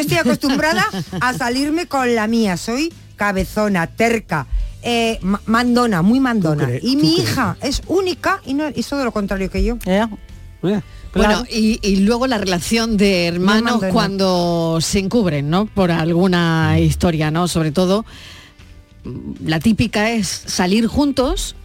estoy 0.00 0.16
acostumbrada 0.18 0.84
a 1.20 1.32
salirme 1.34 1.86
con 1.86 2.14
la 2.14 2.26
mía. 2.26 2.56
Soy 2.56 2.92
cabezona, 3.16 3.86
terca, 3.86 4.46
eh, 4.82 5.18
ma- 5.22 5.40
mandona, 5.46 6.02
muy 6.02 6.20
mandona. 6.20 6.66
crees? 6.66 6.84
Y 6.84 6.96
¿Tú 6.96 7.02
mi 7.02 7.14
crees? 7.16 7.30
hija 7.30 7.56
es 7.62 7.82
única 7.86 8.40
y 8.46 8.54
no 8.54 8.66
es 8.66 8.86
todo 8.86 9.04
lo 9.04 9.12
contrario 9.12 9.50
que 9.50 9.62
yo. 9.64 9.78
Bueno, 11.12 11.44
y, 11.50 11.80
y 11.82 11.96
luego 11.96 12.26
la 12.28 12.38
relación 12.38 12.96
de 12.96 13.26
hermanos 13.26 13.82
cuando 13.92 14.78
se 14.80 15.00
encubren, 15.00 15.50
¿no? 15.50 15.66
Por 15.66 15.90
alguna 15.90 16.78
historia, 16.78 17.30
¿no? 17.32 17.48
Sobre 17.48 17.72
todo, 17.72 18.04
la 19.44 19.58
típica 19.58 20.12
es 20.12 20.28
salir 20.28 20.86
juntos, 20.86 21.56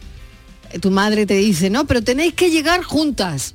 tu 0.81 0.89
madre 0.89 1.25
te 1.27 1.35
dice, 1.35 1.69
no, 1.69 1.85
pero 1.85 2.01
tenéis 2.03 2.33
que 2.33 2.49
llegar 2.49 2.81
juntas. 2.83 3.53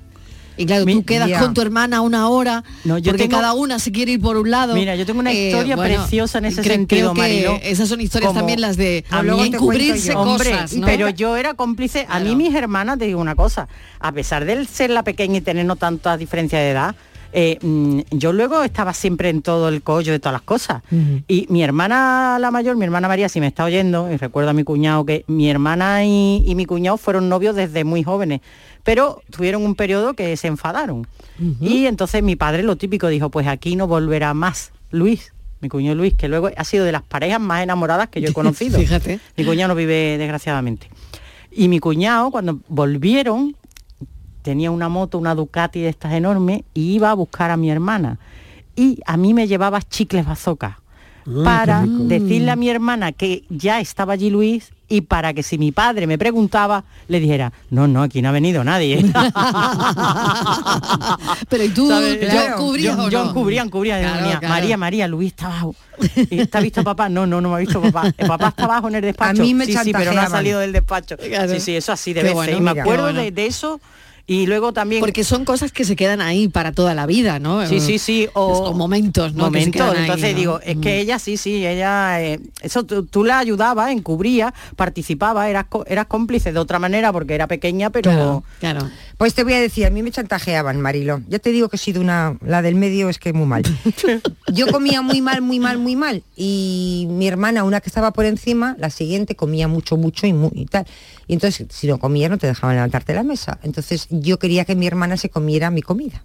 Y 0.60 0.66
claro, 0.66 0.84
tú 0.84 1.04
quedas 1.04 1.28
ya. 1.28 1.38
con 1.40 1.54
tu 1.54 1.62
hermana 1.62 2.00
una 2.02 2.28
hora, 2.28 2.64
No, 2.84 2.98
yo 2.98 3.12
porque 3.12 3.24
tengo- 3.24 3.36
cada 3.40 3.54
una 3.54 3.78
se 3.78 3.90
quiere 3.92 4.12
ir 4.12 4.20
por 4.20 4.36
un 4.36 4.50
lado. 4.50 4.74
Mira, 4.74 4.94
yo 4.94 5.06
tengo 5.06 5.20
una 5.20 5.32
Eh, 5.32 5.46
historia 5.48 5.74
bueno, 5.76 5.96
preciosa 5.96 6.38
en 6.38 6.44
ese 6.44 6.62
sentido, 6.62 7.14
creo. 7.14 7.58
Esas 7.62 7.88
son 7.88 8.00
historias 8.00 8.28
Como- 8.28 8.40
también 8.40 8.60
las 8.60 8.76
de 8.76 9.04
A 9.10 9.20
a 9.20 9.22
mí- 9.22 9.46
encubrirse 9.46 10.12
cosas, 10.12 10.74
¿no? 10.74 10.86
pero 10.86 11.08
yo 11.08 11.36
era 11.36 11.54
cómplice. 11.54 12.06
A 12.10 12.20
mí 12.20 12.36
mis 12.36 12.54
hermanas, 12.54 12.98
te 12.98 13.06
digo 13.06 13.20
una 13.20 13.34
cosa, 13.34 13.68
a 14.00 14.12
pesar 14.12 14.44
de 14.44 14.64
ser 14.66 14.90
la 14.90 15.02
pequeña 15.02 15.38
y 15.38 15.40
tener 15.40 15.64
no 15.64 15.76
tanta 15.76 16.16
diferencia 16.16 16.58
de 16.58 16.70
edad, 16.70 16.94
eh, 17.32 17.58
mm, 17.60 18.00
yo 18.10 18.32
luego 18.32 18.62
estaba 18.62 18.94
siempre 18.94 19.28
en 19.28 19.42
todo 19.42 19.68
el 19.68 19.82
collo 19.82 20.12
de 20.12 20.18
todas 20.18 20.32
las 20.32 20.42
cosas. 20.42 20.82
Y 21.28 21.46
mi 21.48 21.62
hermana 21.62 22.38
la 22.40 22.50
mayor, 22.50 22.76
mi 22.76 22.84
hermana 22.84 23.08
María, 23.08 23.28
si 23.28 23.40
me 23.40 23.46
está 23.46 23.64
oyendo, 23.64 24.10
y 24.10 24.16
recuerdo 24.16 24.50
a 24.50 24.52
mi 24.52 24.64
cuñado 24.64 25.04
que 25.04 25.24
mi 25.26 25.48
hermana 25.48 26.04
y, 26.04 26.42
y 26.46 26.54
mi 26.54 26.66
cuñado 26.66 26.96
fueron 26.96 27.28
novios 27.28 27.56
desde 27.56 27.84
muy 27.84 28.02
jóvenes, 28.02 28.40
pero 28.82 29.22
tuvieron 29.30 29.64
un 29.64 29.74
periodo 29.74 30.14
que 30.14 30.36
se 30.36 30.48
enfadaron. 30.48 31.06
Y 31.60 31.86
entonces 31.86 32.22
mi 32.22 32.36
padre 32.36 32.62
lo 32.62 32.76
típico 32.76 33.08
dijo, 33.08 33.30
pues 33.30 33.46
aquí 33.46 33.74
no 33.74 33.86
volverá 33.86 34.34
más 34.34 34.72
Luis. 34.90 35.32
Mi 35.60 35.68
cuñado 35.68 35.94
Luis, 35.96 36.14
que 36.14 36.28
luego 36.28 36.50
ha 36.54 36.64
sido 36.64 36.84
de 36.84 36.92
las 36.92 37.02
parejas 37.02 37.40
más 37.40 37.62
enamoradas 37.62 38.08
que 38.08 38.20
yo 38.20 38.28
he 38.28 38.32
conocido. 38.34 38.78
Fíjate. 38.78 39.20
Mi 39.36 39.44
cuñado 39.44 39.68
no 39.68 39.74
vive 39.74 40.16
desgraciadamente. 40.18 40.88
Y 41.50 41.68
mi 41.68 41.80
cuñado, 41.80 42.30
cuando 42.30 42.60
volvieron, 42.68 43.56
tenía 44.42 44.70
una 44.70 44.88
moto, 44.88 45.18
una 45.18 45.34
Ducati 45.34 45.80
de 45.80 45.88
estas 45.88 46.12
enormes, 46.12 46.62
y 46.74 46.92
iba 46.94 47.10
a 47.10 47.14
buscar 47.14 47.50
a 47.50 47.56
mi 47.56 47.70
hermana. 47.70 48.18
Y 48.76 49.00
a 49.06 49.16
mí 49.16 49.34
me 49.34 49.46
llevaba 49.48 49.82
chicles 49.82 50.24
bazooka 50.26 50.78
Ah, 51.26 51.42
para 51.44 51.82
rico. 51.82 52.04
decirle 52.04 52.50
a 52.50 52.56
mi 52.56 52.70
hermana 52.70 53.12
que 53.12 53.44
ya 53.50 53.78
estaba 53.80 54.14
allí 54.14 54.30
Luis 54.30 54.72
y 54.88 55.02
para 55.02 55.34
que 55.34 55.42
si 55.42 55.58
mi 55.58 55.70
padre 55.70 56.06
me 56.06 56.16
preguntaba, 56.16 56.82
le 57.08 57.20
dijera, 57.20 57.52
no, 57.70 57.86
no, 57.86 58.02
aquí 58.02 58.22
no 58.22 58.30
ha 58.30 58.32
venido 58.32 58.64
nadie. 58.64 59.04
Pero 61.48 61.64
¿y 61.64 61.68
tú 61.68 61.88
¿Sabes? 61.88 62.20
yo 62.20 62.28
Claro. 62.28 62.56
cubrías 62.56 62.96
Yo- 62.96 63.08
yo 63.10 63.24
no? 63.26 63.34
cubría, 63.34 63.68
cubría. 63.68 63.98
Claro, 64.00 64.20
María, 64.20 64.38
claro. 64.38 64.54
María, 64.54 64.76
María, 64.76 65.08
Luis 65.08 65.28
está 65.32 65.46
abajo. 65.46 65.74
¿Y 66.30 66.46
¿Te 66.46 66.58
ha 66.58 66.60
visto 66.60 66.82
papá? 66.82 67.08
No, 67.08 67.26
no, 67.26 67.40
no 67.40 67.50
me 67.50 67.54
ha 67.56 67.58
visto 67.58 67.80
papá. 67.80 68.12
El 68.16 68.26
papá 68.26 68.48
está 68.48 68.64
abajo 68.64 68.88
en 68.88 68.94
el 68.96 69.02
despacho. 69.02 69.42
A 69.42 69.44
mí 69.44 69.54
me 69.54 69.66
sí, 69.66 69.76
sí, 69.84 69.92
pero 69.92 70.12
no 70.12 70.20
ha 70.22 70.26
salido 70.28 70.58
del 70.60 70.72
despacho. 70.72 71.16
Claro. 71.16 71.52
Sí, 71.52 71.60
sí, 71.60 71.76
eso 71.76 71.92
así 71.92 72.12
Qué 72.14 72.22
debe 72.22 72.34
bueno, 72.34 72.50
ser. 72.52 72.58
Y 72.60 72.64
me 72.64 72.70
mira. 72.72 72.82
acuerdo 72.82 73.04
bueno. 73.04 73.20
de, 73.20 73.30
de 73.30 73.46
eso. 73.46 73.80
Y 74.30 74.46
luego 74.46 74.72
también... 74.72 75.00
Porque 75.00 75.24
son 75.24 75.44
cosas 75.44 75.72
que 75.72 75.82
se 75.84 75.96
quedan 75.96 76.20
ahí 76.20 76.46
para 76.46 76.70
toda 76.70 76.94
la 76.94 77.04
vida, 77.04 77.40
¿no? 77.40 77.66
Sí, 77.66 77.80
sí, 77.80 77.98
sí. 77.98 78.28
O, 78.34 78.44
o 78.44 78.74
momentos, 78.74 79.34
¿no? 79.34 79.50
Que 79.50 79.58
Momentos. 79.58 79.80
ahí, 79.82 80.02
Entonces 80.02 80.34
¿no? 80.34 80.38
digo, 80.38 80.60
es 80.62 80.76
que 80.76 81.00
ella 81.00 81.18
sí, 81.18 81.36
sí, 81.36 81.66
ella, 81.66 82.22
eh, 82.22 82.38
eso 82.62 82.84
tú, 82.84 83.04
tú 83.04 83.24
la 83.24 83.40
ayudabas, 83.40 83.90
encubría, 83.90 84.54
participaba, 84.76 85.50
eras, 85.50 85.66
eras 85.86 86.06
cómplice 86.06 86.52
de 86.52 86.60
otra 86.60 86.78
manera 86.78 87.12
porque 87.12 87.34
era 87.34 87.48
pequeña, 87.48 87.90
pero... 87.90 88.44
Claro, 88.60 88.88
Pues 89.20 89.34
te 89.34 89.44
voy 89.44 89.52
a 89.52 89.60
decir, 89.60 89.84
a 89.84 89.90
mí 89.90 90.02
me 90.02 90.10
chantajeaban, 90.10 90.80
Marilo. 90.80 91.20
Ya 91.28 91.38
te 91.38 91.52
digo 91.52 91.68
que 91.68 91.76
he 91.76 91.78
sido 91.78 92.00
una, 92.00 92.38
la 92.42 92.62
del 92.62 92.74
medio 92.74 93.10
es 93.10 93.18
que 93.18 93.34
muy 93.34 93.44
mal. 93.44 93.62
Yo 94.50 94.66
comía 94.68 95.02
muy 95.02 95.20
mal, 95.20 95.42
muy 95.42 95.60
mal, 95.60 95.76
muy 95.76 95.94
mal. 95.94 96.22
Y 96.36 97.06
mi 97.10 97.28
hermana, 97.28 97.64
una 97.64 97.82
que 97.82 97.90
estaba 97.90 98.12
por 98.12 98.24
encima, 98.24 98.76
la 98.78 98.88
siguiente 98.88 99.36
comía 99.36 99.68
mucho, 99.68 99.98
mucho 99.98 100.26
y, 100.26 100.32
muy, 100.32 100.52
y 100.54 100.64
tal. 100.64 100.86
Y 101.26 101.34
entonces, 101.34 101.66
si 101.68 101.86
no 101.86 101.98
comías, 101.98 102.30
no 102.30 102.38
te 102.38 102.46
dejaban 102.46 102.76
levantarte 102.76 103.12
de 103.12 103.16
la 103.16 103.22
mesa. 103.22 103.58
Entonces 103.62 104.06
yo 104.08 104.38
quería 104.38 104.64
que 104.64 104.74
mi 104.74 104.86
hermana 104.86 105.18
se 105.18 105.28
comiera 105.28 105.70
mi 105.70 105.82
comida. 105.82 106.24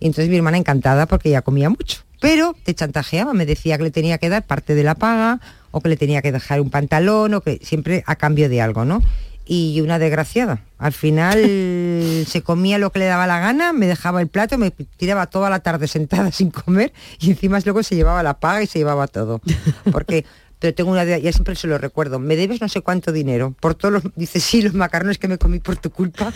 Y 0.00 0.06
entonces 0.06 0.28
mi 0.28 0.34
hermana 0.34 0.56
encantada 0.56 1.06
porque 1.06 1.28
ella 1.28 1.42
comía 1.42 1.70
mucho. 1.70 1.98
Pero 2.20 2.56
te 2.64 2.74
chantajeaba, 2.74 3.34
me 3.34 3.46
decía 3.46 3.78
que 3.78 3.84
le 3.84 3.92
tenía 3.92 4.18
que 4.18 4.28
dar 4.28 4.44
parte 4.44 4.74
de 4.74 4.82
la 4.82 4.96
paga 4.96 5.40
o 5.70 5.80
que 5.80 5.90
le 5.90 5.96
tenía 5.96 6.22
que 6.22 6.32
dejar 6.32 6.60
un 6.60 6.70
pantalón 6.70 7.34
o 7.34 7.40
que 7.40 7.60
siempre 7.62 8.02
a 8.04 8.16
cambio 8.16 8.48
de 8.48 8.60
algo, 8.60 8.84
¿no? 8.84 9.00
Y 9.46 9.80
una 9.80 9.98
desgraciada. 9.98 10.64
Al 10.78 10.92
final 10.92 11.38
se 12.26 12.42
comía 12.42 12.78
lo 12.78 12.90
que 12.90 12.98
le 12.98 13.06
daba 13.06 13.26
la 13.26 13.38
gana, 13.38 13.72
me 13.72 13.86
dejaba 13.86 14.20
el 14.20 14.28
plato, 14.28 14.58
me 14.58 14.70
tiraba 14.70 15.28
toda 15.28 15.50
la 15.50 15.60
tarde 15.60 15.86
sentada 15.86 16.30
sin 16.32 16.50
comer 16.50 16.92
y 17.20 17.30
encima 17.30 17.58
luego 17.64 17.82
se 17.82 17.94
llevaba 17.94 18.22
la 18.22 18.40
paga 18.40 18.62
y 18.62 18.66
se 18.66 18.78
llevaba 18.78 19.06
todo. 19.06 19.40
Porque 19.92 20.24
pero 20.58 20.74
tengo 20.74 20.90
una 20.90 21.04
idea, 21.04 21.18
ya 21.18 21.32
siempre 21.32 21.54
se 21.54 21.66
lo 21.66 21.76
recuerdo, 21.76 22.18
me 22.18 22.34
debes 22.34 22.62
no 22.62 22.68
sé 22.70 22.80
cuánto 22.80 23.12
dinero, 23.12 23.54
por 23.60 23.74
todos 23.74 23.92
los, 23.92 24.02
dice, 24.16 24.40
sí, 24.40 24.62
los 24.62 24.72
macarrones 24.72 25.18
que 25.18 25.28
me 25.28 25.36
comí 25.36 25.58
por 25.58 25.76
tu 25.76 25.90
culpa. 25.90 26.32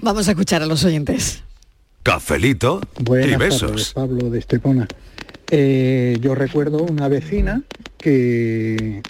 Vamos 0.00 0.28
a 0.28 0.30
escuchar 0.30 0.62
a 0.62 0.66
los 0.66 0.84
oyentes. 0.84 1.42
Cafelito 2.04 2.80
y 3.00 3.04
tardes, 3.04 3.38
besos. 3.38 3.92
Pablo 3.94 4.30
de 4.30 4.38
Estepona. 4.38 4.86
Eh, 5.50 6.18
yo 6.20 6.36
recuerdo 6.36 6.78
una 6.84 7.08
vecina 7.08 7.62
que 7.98 9.02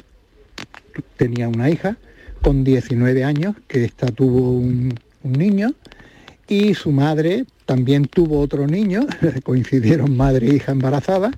tenía 1.18 1.48
una 1.48 1.68
hija 1.68 1.98
con 2.46 2.62
19 2.62 3.24
años, 3.24 3.56
que 3.66 3.84
esta 3.84 4.06
tuvo 4.06 4.52
un, 4.52 4.94
un 5.24 5.32
niño, 5.32 5.72
y 6.46 6.74
su 6.74 6.92
madre 6.92 7.44
también 7.64 8.04
tuvo 8.04 8.38
otro 8.38 8.68
niño, 8.68 9.04
coincidieron 9.42 10.16
madre 10.16 10.48
e 10.50 10.54
hija 10.54 10.70
embarazadas, 10.70 11.34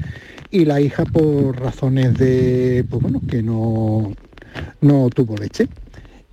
y 0.51 0.67
la 0.67 0.83
hija 0.83 1.07
por 1.07 1.59
razones 1.59 2.13
de, 2.19 2.85
pues 2.91 3.01
bueno, 3.03 3.23
que 3.27 3.43
no, 3.43 4.13
no 4.83 5.09
tuvo 5.09 5.35
leche. 5.39 5.69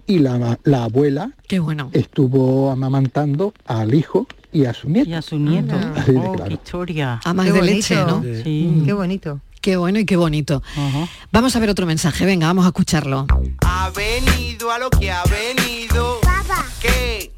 Y 0.07 0.19
la, 0.19 0.59
la 0.65 0.83
abuela 0.83 1.31
Qué 1.47 1.59
bueno. 1.59 1.89
estuvo 1.93 2.69
amamantando 2.69 3.53
al 3.67 3.93
hijo 3.93 4.27
y 4.51 4.65
a 4.65 4.73
su 4.73 4.89
nieto. 4.89 5.09
Y 5.09 5.13
a 5.13 5.21
su 5.21 5.39
nieto. 5.39 5.73
Así 5.95 6.11
de 6.11 6.17
Oh, 6.19 6.33
claro. 6.33 6.49
qué 6.49 6.53
historia. 6.55 7.21
A 7.23 7.33
más 7.33 7.45
Qué 7.45 7.53
de 7.53 7.59
bonito. 7.59 7.75
leche, 7.77 7.95
¿no? 7.95 8.23
Sí. 8.43 8.83
Qué 8.85 8.91
bonito. 8.93 9.39
Qué 9.65 9.77
bueno 9.77 9.97
y 9.97 10.05
qué 10.05 10.15
bonito. 10.15 10.61
Vamos 11.31 11.55
a 11.55 11.59
ver 11.59 11.71
otro 11.71 11.87
mensaje, 11.87 12.23
venga, 12.23 12.45
vamos 12.45 12.65
a 12.65 12.67
escucharlo. 12.67 13.25
Ha 13.65 13.89
venido 13.89 14.71
a 14.71 14.77
lo 14.77 14.91
que 14.91 15.09
ha 15.09 15.23
venido. 15.23 16.19
Papá. 16.21 16.67
¿Qué? 16.79 17.31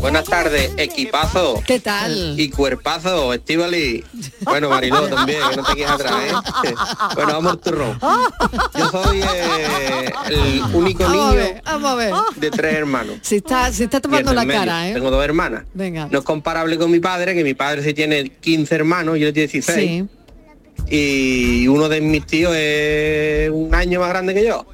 Buenas 0.00 0.24
tardes, 0.24 0.72
equipazo. 0.76 1.62
¿Qué 1.64 1.78
tal? 1.78 2.34
Y 2.40 2.50
cuerpazo, 2.50 3.32
Estivali. 3.34 4.04
Bueno, 4.40 4.68
Mariló 4.68 5.02
también, 5.14 5.38
que 5.48 5.56
no 5.58 5.62
te 5.62 5.74
quedes 5.76 5.90
atrás, 5.92 6.12
¿eh? 6.64 6.74
Bueno, 7.14 7.32
vamos 7.34 7.60
turrón. 7.60 7.96
Yo 8.76 8.90
soy 8.90 9.22
eh, 9.22 10.12
el 10.26 10.62
único 10.72 11.04
Vamos 11.04 11.20
a 11.20 11.30
niño 11.30 11.34
ver, 11.36 11.62
vamos 11.64 11.90
a 11.92 11.94
ver. 11.94 12.14
de 12.34 12.50
tres 12.50 12.74
hermanos. 12.74 13.18
Se 13.22 13.36
está, 13.36 13.72
se 13.72 13.84
está 13.84 14.00
tomando 14.00 14.34
la 14.34 14.44
medio. 14.44 14.58
cara, 14.58 14.88
¿eh? 14.88 14.94
Tengo 14.94 15.12
dos 15.12 15.24
hermanas. 15.24 15.66
Venga. 15.72 16.08
No 16.10 16.18
es 16.18 16.24
comparable 16.24 16.76
con 16.78 16.90
mi 16.90 16.98
padre, 16.98 17.32
que 17.36 17.44
mi 17.44 17.54
padre 17.54 17.84
sí 17.84 17.94
tiene 17.94 18.28
15 18.28 18.74
hermanos, 18.74 19.20
yo 19.20 19.32
tiene 19.32 19.46
16. 19.46 19.78
Sí. 19.78 20.08
Y 20.88 21.66
uno 21.68 21.88
de 21.88 22.00
mis 22.00 22.26
tíos 22.26 22.54
es 22.54 23.50
un 23.50 23.74
año 23.74 24.00
más 24.00 24.10
grande 24.10 24.34
que 24.34 24.44
yo. 24.44 24.66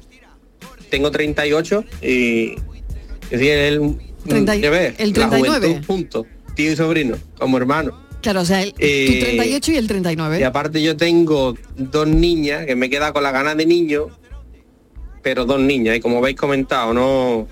Tengo 0.89 1.11
38 1.11 1.85
y... 2.01 2.55
Es 3.29 3.39
decir, 3.39 3.81
ya 4.25 4.69
ves, 4.69 4.95
el 4.97 5.09
la 5.09 5.29
39. 5.29 5.67
juventud 5.67 5.85
juntos, 5.87 6.25
tío 6.53 6.71
y 6.71 6.75
sobrino, 6.75 7.17
como 7.37 7.57
hermano. 7.57 7.97
Claro, 8.21 8.41
o 8.41 8.45
sea, 8.45 8.61
el, 8.61 8.73
Eh, 8.77 9.19
tu 9.19 9.25
38 9.25 9.71
y 9.71 9.75
el 9.77 9.87
39. 9.87 10.39
Y 10.39 10.43
aparte 10.43 10.81
yo 10.81 10.97
tengo 10.97 11.55
dos 11.75 12.07
niñas 12.07 12.65
que 12.65 12.75
me 12.75 12.89
queda 12.89 13.13
con 13.13 13.23
la 13.23 13.31
gana 13.31 13.55
de 13.55 13.65
niño, 13.65 14.07
pero 15.23 15.45
dos 15.45 15.59
niñas, 15.59 15.95
y 15.95 15.99
como 16.01 16.17
habéis 16.17 16.37
comentado, 16.37 16.93
no 16.93 17.47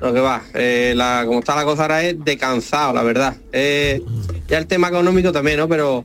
lo 0.00 0.12
que 0.12 0.20
va, 0.20 0.42
eh, 0.54 0.94
la, 0.96 1.22
como 1.26 1.38
está 1.40 1.54
la 1.54 1.64
cosa 1.64 1.82
ahora 1.82 2.02
es 2.02 2.24
de 2.24 2.36
cansado, 2.36 2.92
la 2.92 3.02
verdad. 3.02 3.36
Eh, 3.52 4.02
ya 4.48 4.58
el 4.58 4.66
tema 4.66 4.88
económico 4.88 5.30
también, 5.30 5.58
¿no? 5.58 5.68
Pero 5.68 6.04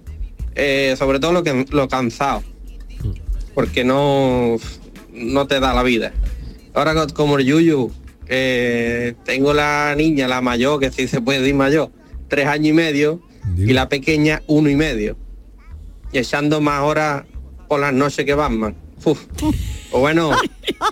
eh, 0.57 0.95
sobre 0.97 1.19
todo 1.19 1.31
lo 1.31 1.43
que 1.43 1.65
lo 1.69 1.87
cansado. 1.87 2.43
Porque 3.53 3.83
no, 3.83 4.57
no 5.13 5.47
te 5.47 5.59
da 5.59 5.73
la 5.73 5.83
vida. 5.83 6.11
Ahora 6.73 6.93
co- 6.93 7.13
como 7.13 7.37
el 7.37 7.45
Yuyu, 7.45 7.91
eh, 8.27 9.13
tengo 9.23 9.53
la 9.53 9.95
niña, 9.95 10.27
la 10.27 10.41
mayor, 10.41 10.79
que 10.79 10.91
sí 10.91 11.07
se 11.07 11.21
puede 11.21 11.39
decir 11.39 11.55
mayor, 11.55 11.91
tres 12.27 12.47
años 12.47 12.67
y 12.67 12.73
medio, 12.73 13.21
y 13.57 13.73
la 13.73 13.87
pequeña 13.89 14.41
uno 14.47 14.69
y 14.69 14.75
medio. 14.75 15.15
Y 16.11 16.19
echando 16.19 16.59
más 16.61 16.81
horas 16.83 17.23
por 17.67 17.79
las 17.79 17.93
noches 17.93 18.25
que 18.25 18.33
Batman. 18.33 18.75
Uf. 19.05 19.25
Pues 19.39 20.01
bueno, 20.01 20.31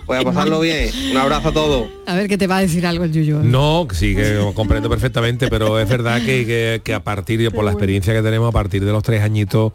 voy 0.06 0.16
a 0.18 0.22
pasarlo 0.22 0.60
bien. 0.60 0.90
Un 1.10 1.16
abrazo 1.18 1.48
a 1.48 1.52
todos. 1.52 1.88
A 2.06 2.14
ver 2.14 2.28
qué 2.28 2.38
te 2.38 2.46
va 2.46 2.58
a 2.58 2.60
decir 2.60 2.86
algo 2.86 3.04
el 3.04 3.12
Yuyu. 3.12 3.36
¿eh? 3.40 3.42
No, 3.44 3.86
sí, 3.92 4.14
que 4.14 4.34
lo 4.34 4.54
comprendo 4.54 4.88
perfectamente, 4.88 5.48
pero 5.48 5.78
es 5.78 5.88
verdad 5.88 6.20
que, 6.24 6.46
que- 6.46 6.80
que 6.82 6.94
a 6.94 7.02
partir 7.04 7.38
de, 7.40 7.50
por 7.50 7.64
la 7.64 7.72
experiencia 7.72 8.14
que 8.14 8.22
tenemos, 8.22 8.48
a 8.48 8.52
partir 8.52 8.84
de 8.84 8.92
los 8.92 9.02
tres 9.02 9.22
añitos, 9.22 9.72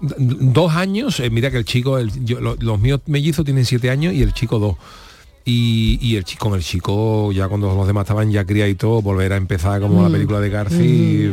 dos 0.00 0.72
años, 0.74 1.18
eh, 1.20 1.30
mira 1.30 1.50
que 1.50 1.56
el 1.56 1.64
chico, 1.64 1.98
el- 1.98 2.24
yo- 2.24 2.40
lo- 2.40 2.56
los 2.60 2.78
míos 2.78 3.00
mellizos 3.06 3.44
tienen 3.44 3.64
siete 3.64 3.90
años 3.90 4.14
y 4.14 4.22
el 4.22 4.32
chico 4.34 4.58
dos. 4.58 4.76
Y, 5.52 5.98
y 6.00 6.14
el 6.16 6.22
chico, 6.24 6.48
con 6.48 6.56
el 6.56 6.64
chico, 6.64 7.32
ya 7.32 7.48
cuando 7.48 7.74
los 7.74 7.86
demás 7.86 8.02
estaban 8.04 8.30
ya 8.30 8.44
cría 8.44 8.68
y 8.68 8.76
todo, 8.76 9.02
volver 9.02 9.32
a 9.32 9.36
empezar 9.36 9.80
como 9.80 10.00
la 10.02 10.08
Mm. 10.08 10.12
película 10.12 10.38
de 10.40 10.48
Garci 10.48 11.32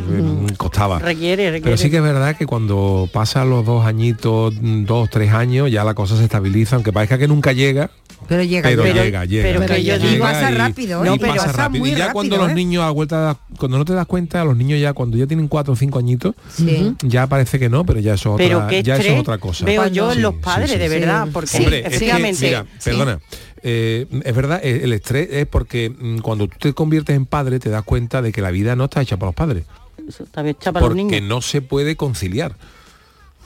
costaba. 0.56 0.98
Requiere, 0.98 1.44
requiere. 1.52 1.60
Pero 1.62 1.76
sí 1.76 1.88
que 1.88 1.98
es 1.98 2.02
verdad 2.02 2.36
que 2.36 2.44
cuando 2.46 3.08
pasan 3.12 3.48
los 3.48 3.64
dos 3.64 3.86
añitos, 3.86 4.54
mm, 4.60 4.84
dos, 4.86 5.08
tres 5.08 5.32
años, 5.32 5.70
ya 5.70 5.84
la 5.84 5.94
cosa 5.94 6.16
se 6.16 6.24
estabiliza, 6.24 6.74
aunque 6.74 6.92
parezca 6.92 7.16
que 7.16 7.28
nunca 7.28 7.52
llega. 7.52 7.90
Pero 8.26 8.42
llega, 8.42 8.68
pero 8.68 8.82
llega. 8.84 9.04
llega, 9.04 9.24
llega. 9.24 9.48
pero 9.60 9.60
que 9.74 9.84
yo 9.84 9.96
llega 9.96 10.10
digo, 10.10 10.24
pasa 10.24 10.50
y- 10.50 10.54
rápido, 10.56 11.04
¿eh? 11.04 11.06
y 11.06 11.10
No, 11.10 11.16
pero 11.18 11.34
pasa 11.34 11.46
pasa 11.46 11.58
rápido. 11.58 11.80
muy 11.84 11.92
Y 11.92 11.96
ya 11.96 12.12
cuando 12.12 12.34
rápido, 12.36 12.42
los 12.48 12.50
¿eh? 12.52 12.54
niños 12.56 12.82
a 12.82 12.90
vuelta, 12.90 13.36
cuando 13.56 13.78
no 13.78 13.84
te 13.84 13.92
das 13.92 14.06
cuenta, 14.06 14.44
los 14.44 14.56
niños 14.56 14.80
ya 14.80 14.92
cuando 14.92 15.16
ya 15.16 15.26
tienen 15.28 15.46
cuatro 15.46 15.74
o 15.74 15.76
cinco 15.76 16.00
añitos, 16.00 16.34
Sí. 16.52 16.94
ya 17.04 17.28
parece 17.28 17.60
que 17.60 17.68
no, 17.68 17.84
pero 17.86 18.00
ya 18.00 18.14
eso 18.14 18.32
es 18.32 18.38
Pero 18.38 18.58
otra, 18.64 18.80
ya 18.80 18.96
eso 18.96 19.08
es 19.12 19.20
otra 19.20 19.38
cosa. 19.38 19.64
veo 19.64 19.86
yo 19.86 20.08
en 20.10 20.16
Sí, 20.16 20.20
los 20.22 20.34
padres, 20.34 20.72
sí, 20.72 20.78
de 20.78 20.88
sí. 20.88 20.94
verdad, 20.98 21.28
porque 21.32 21.56
Hombre, 21.58 21.84
es 21.86 21.98
que, 22.00 22.34
mira, 22.42 22.66
perdona, 22.84 23.20
eh, 23.62 24.06
es 24.24 24.34
verdad, 24.34 24.60
eh, 24.62 24.80
el 24.84 24.92
estrés 24.92 25.28
es 25.30 25.46
porque 25.46 25.90
mm, 25.90 26.18
cuando 26.18 26.48
tú 26.48 26.56
te 26.58 26.72
conviertes 26.72 27.16
en 27.16 27.26
padre 27.26 27.58
te 27.58 27.70
das 27.70 27.82
cuenta 27.84 28.22
de 28.22 28.32
que 28.32 28.40
la 28.42 28.50
vida 28.50 28.76
no 28.76 28.84
está 28.84 29.00
hecha 29.02 29.16
para 29.16 29.28
los 29.28 29.34
padres. 29.34 29.64
Está 30.08 30.46
hecha 30.48 30.72
para 30.72 30.86
los 30.86 30.96
porque 30.96 31.02
niños. 31.20 31.28
no 31.28 31.40
se 31.42 31.60
puede 31.62 31.96
conciliar. 31.96 32.56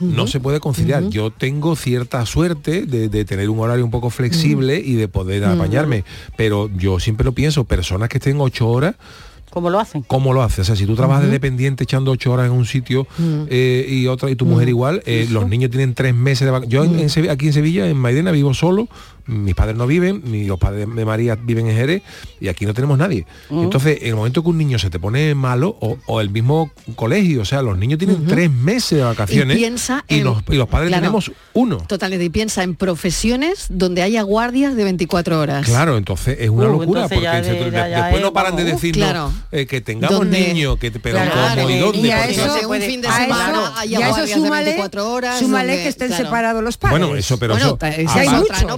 No 0.00 0.26
se 0.26 0.40
puede 0.40 0.58
conciliar. 0.58 1.08
Yo 1.10 1.30
tengo 1.30 1.76
cierta 1.76 2.26
suerte 2.26 2.86
de, 2.86 3.08
de 3.08 3.24
tener 3.24 3.48
un 3.48 3.60
horario 3.60 3.84
un 3.84 3.90
poco 3.92 4.10
flexible 4.10 4.80
y 4.84 4.94
de 4.94 5.06
poder 5.06 5.44
apañarme. 5.44 6.04
Pero 6.36 6.68
yo 6.76 6.98
siempre 6.98 7.24
lo 7.24 7.32
pienso, 7.32 7.64
personas 7.64 8.08
que 8.08 8.18
estén 8.18 8.40
ocho 8.40 8.68
horas, 8.68 8.96
¿Cómo 9.50 9.68
lo 9.68 9.78
hacen? 9.78 10.00
¿cómo 10.02 10.32
lo 10.32 10.42
haces? 10.42 10.60
O 10.60 10.64
sea, 10.64 10.76
si 10.76 10.86
tú 10.86 10.96
trabajas 10.96 11.24
de 11.24 11.28
dependiente 11.30 11.84
echando 11.84 12.10
ocho 12.10 12.32
horas 12.32 12.46
en 12.46 12.52
un 12.52 12.64
sitio 12.64 13.06
eh, 13.48 13.86
y 13.86 14.06
otra 14.06 14.30
y 14.30 14.34
tu 14.34 14.46
mujer 14.46 14.68
igual, 14.70 15.02
eh, 15.04 15.28
los 15.30 15.46
niños 15.46 15.70
tienen 15.70 15.92
tres 15.94 16.14
meses 16.14 16.46
de 16.46 16.52
vacaciones. 16.52 16.72
Yo 16.72 16.84
en- 16.94 16.98
en 16.98 17.08
Sevi- 17.10 17.28
aquí 17.30 17.48
en 17.48 17.52
Sevilla, 17.52 17.86
en 17.86 17.98
Maidena, 17.98 18.30
vivo 18.32 18.54
solo, 18.54 18.88
mis 19.26 19.54
padres 19.54 19.76
no 19.76 19.86
viven, 19.86 20.22
mi- 20.24 20.44
los 20.46 20.58
padres 20.58 20.86
de 20.94 21.04
María 21.04 21.36
viven 21.36 21.66
en 21.68 21.76
Jerez 21.76 22.02
y 22.40 22.48
aquí 22.48 22.66
no 22.66 22.74
tenemos 22.74 22.98
nadie. 22.98 23.26
Mm. 23.50 23.62
Entonces, 23.62 23.98
en 24.02 24.08
el 24.08 24.14
momento 24.16 24.42
que 24.42 24.48
un 24.48 24.58
niño 24.58 24.78
se 24.78 24.90
te 24.90 24.98
pone 24.98 25.34
malo, 25.34 25.76
o, 25.80 25.96
o 26.06 26.20
el 26.20 26.30
mismo 26.30 26.70
colegio, 26.96 27.42
o 27.42 27.44
sea, 27.44 27.62
los 27.62 27.78
niños 27.78 27.98
tienen 27.98 28.26
tres 28.26 28.50
meses 28.50 28.98
de 28.98 29.04
vacaciones 29.04 29.56
Y 29.56 29.60
piensa 29.60 30.04
y 30.08 30.18
en- 30.18 30.24
los, 30.24 30.42
y 30.48 30.56
los 30.56 30.68
padres 30.68 30.88
claro. 30.88 31.02
tenemos 31.02 31.30
uno. 31.54 31.78
Totalmente, 31.78 32.24
y 32.24 32.28
piensa 32.30 32.62
en 32.62 32.74
profesiones 32.74 33.66
donde 33.68 34.02
haya 34.02 34.22
guardias 34.22 34.74
de 34.76 34.84
24 34.84 35.38
horas. 35.40 35.66
Claro, 35.66 35.96
entonces 35.96 36.36
es 36.40 36.50
una 36.50 36.68
Uh, 36.68 36.78
locura 36.80 37.02
porque 37.08 37.20
se- 37.20 37.52
de- 37.52 37.70
después 37.70 38.14
es, 38.14 38.20
no 38.22 38.32
paran 38.32 38.56
de 38.56 38.64
decirnos 38.64 39.08
claro. 39.08 39.32
eh, 39.52 39.66
que 39.66 39.80
tengamos 39.80 40.18
Donde- 40.18 40.48
niños, 40.52 40.78
que, 40.78 40.90
pero 40.90 41.16
Claro, 41.16 41.32
¿cómo 41.56 41.70
y 41.70 41.72
y 41.74 41.78
dónde? 41.78 42.12
a 42.12 42.28
eso, 42.28 42.68
un 42.68 42.80
fin 42.80 43.00
de 43.02 43.08
semana 43.08 43.72
haya 43.78 43.98
y 43.98 44.02
guardias 44.02 44.28
de 44.28 44.34
súmale, 44.34 44.64
24 44.64 45.12
horas, 45.12 45.38
súmale 45.38 45.68
donde- 45.68 45.82
que 45.82 45.88
estén 45.88 46.12
separados 46.12 46.62
los 46.62 46.76
padres. 46.76 46.98
Bueno, 46.98 47.16
eso, 47.16 47.38
pero 47.38 47.54
bueno. 47.54 47.78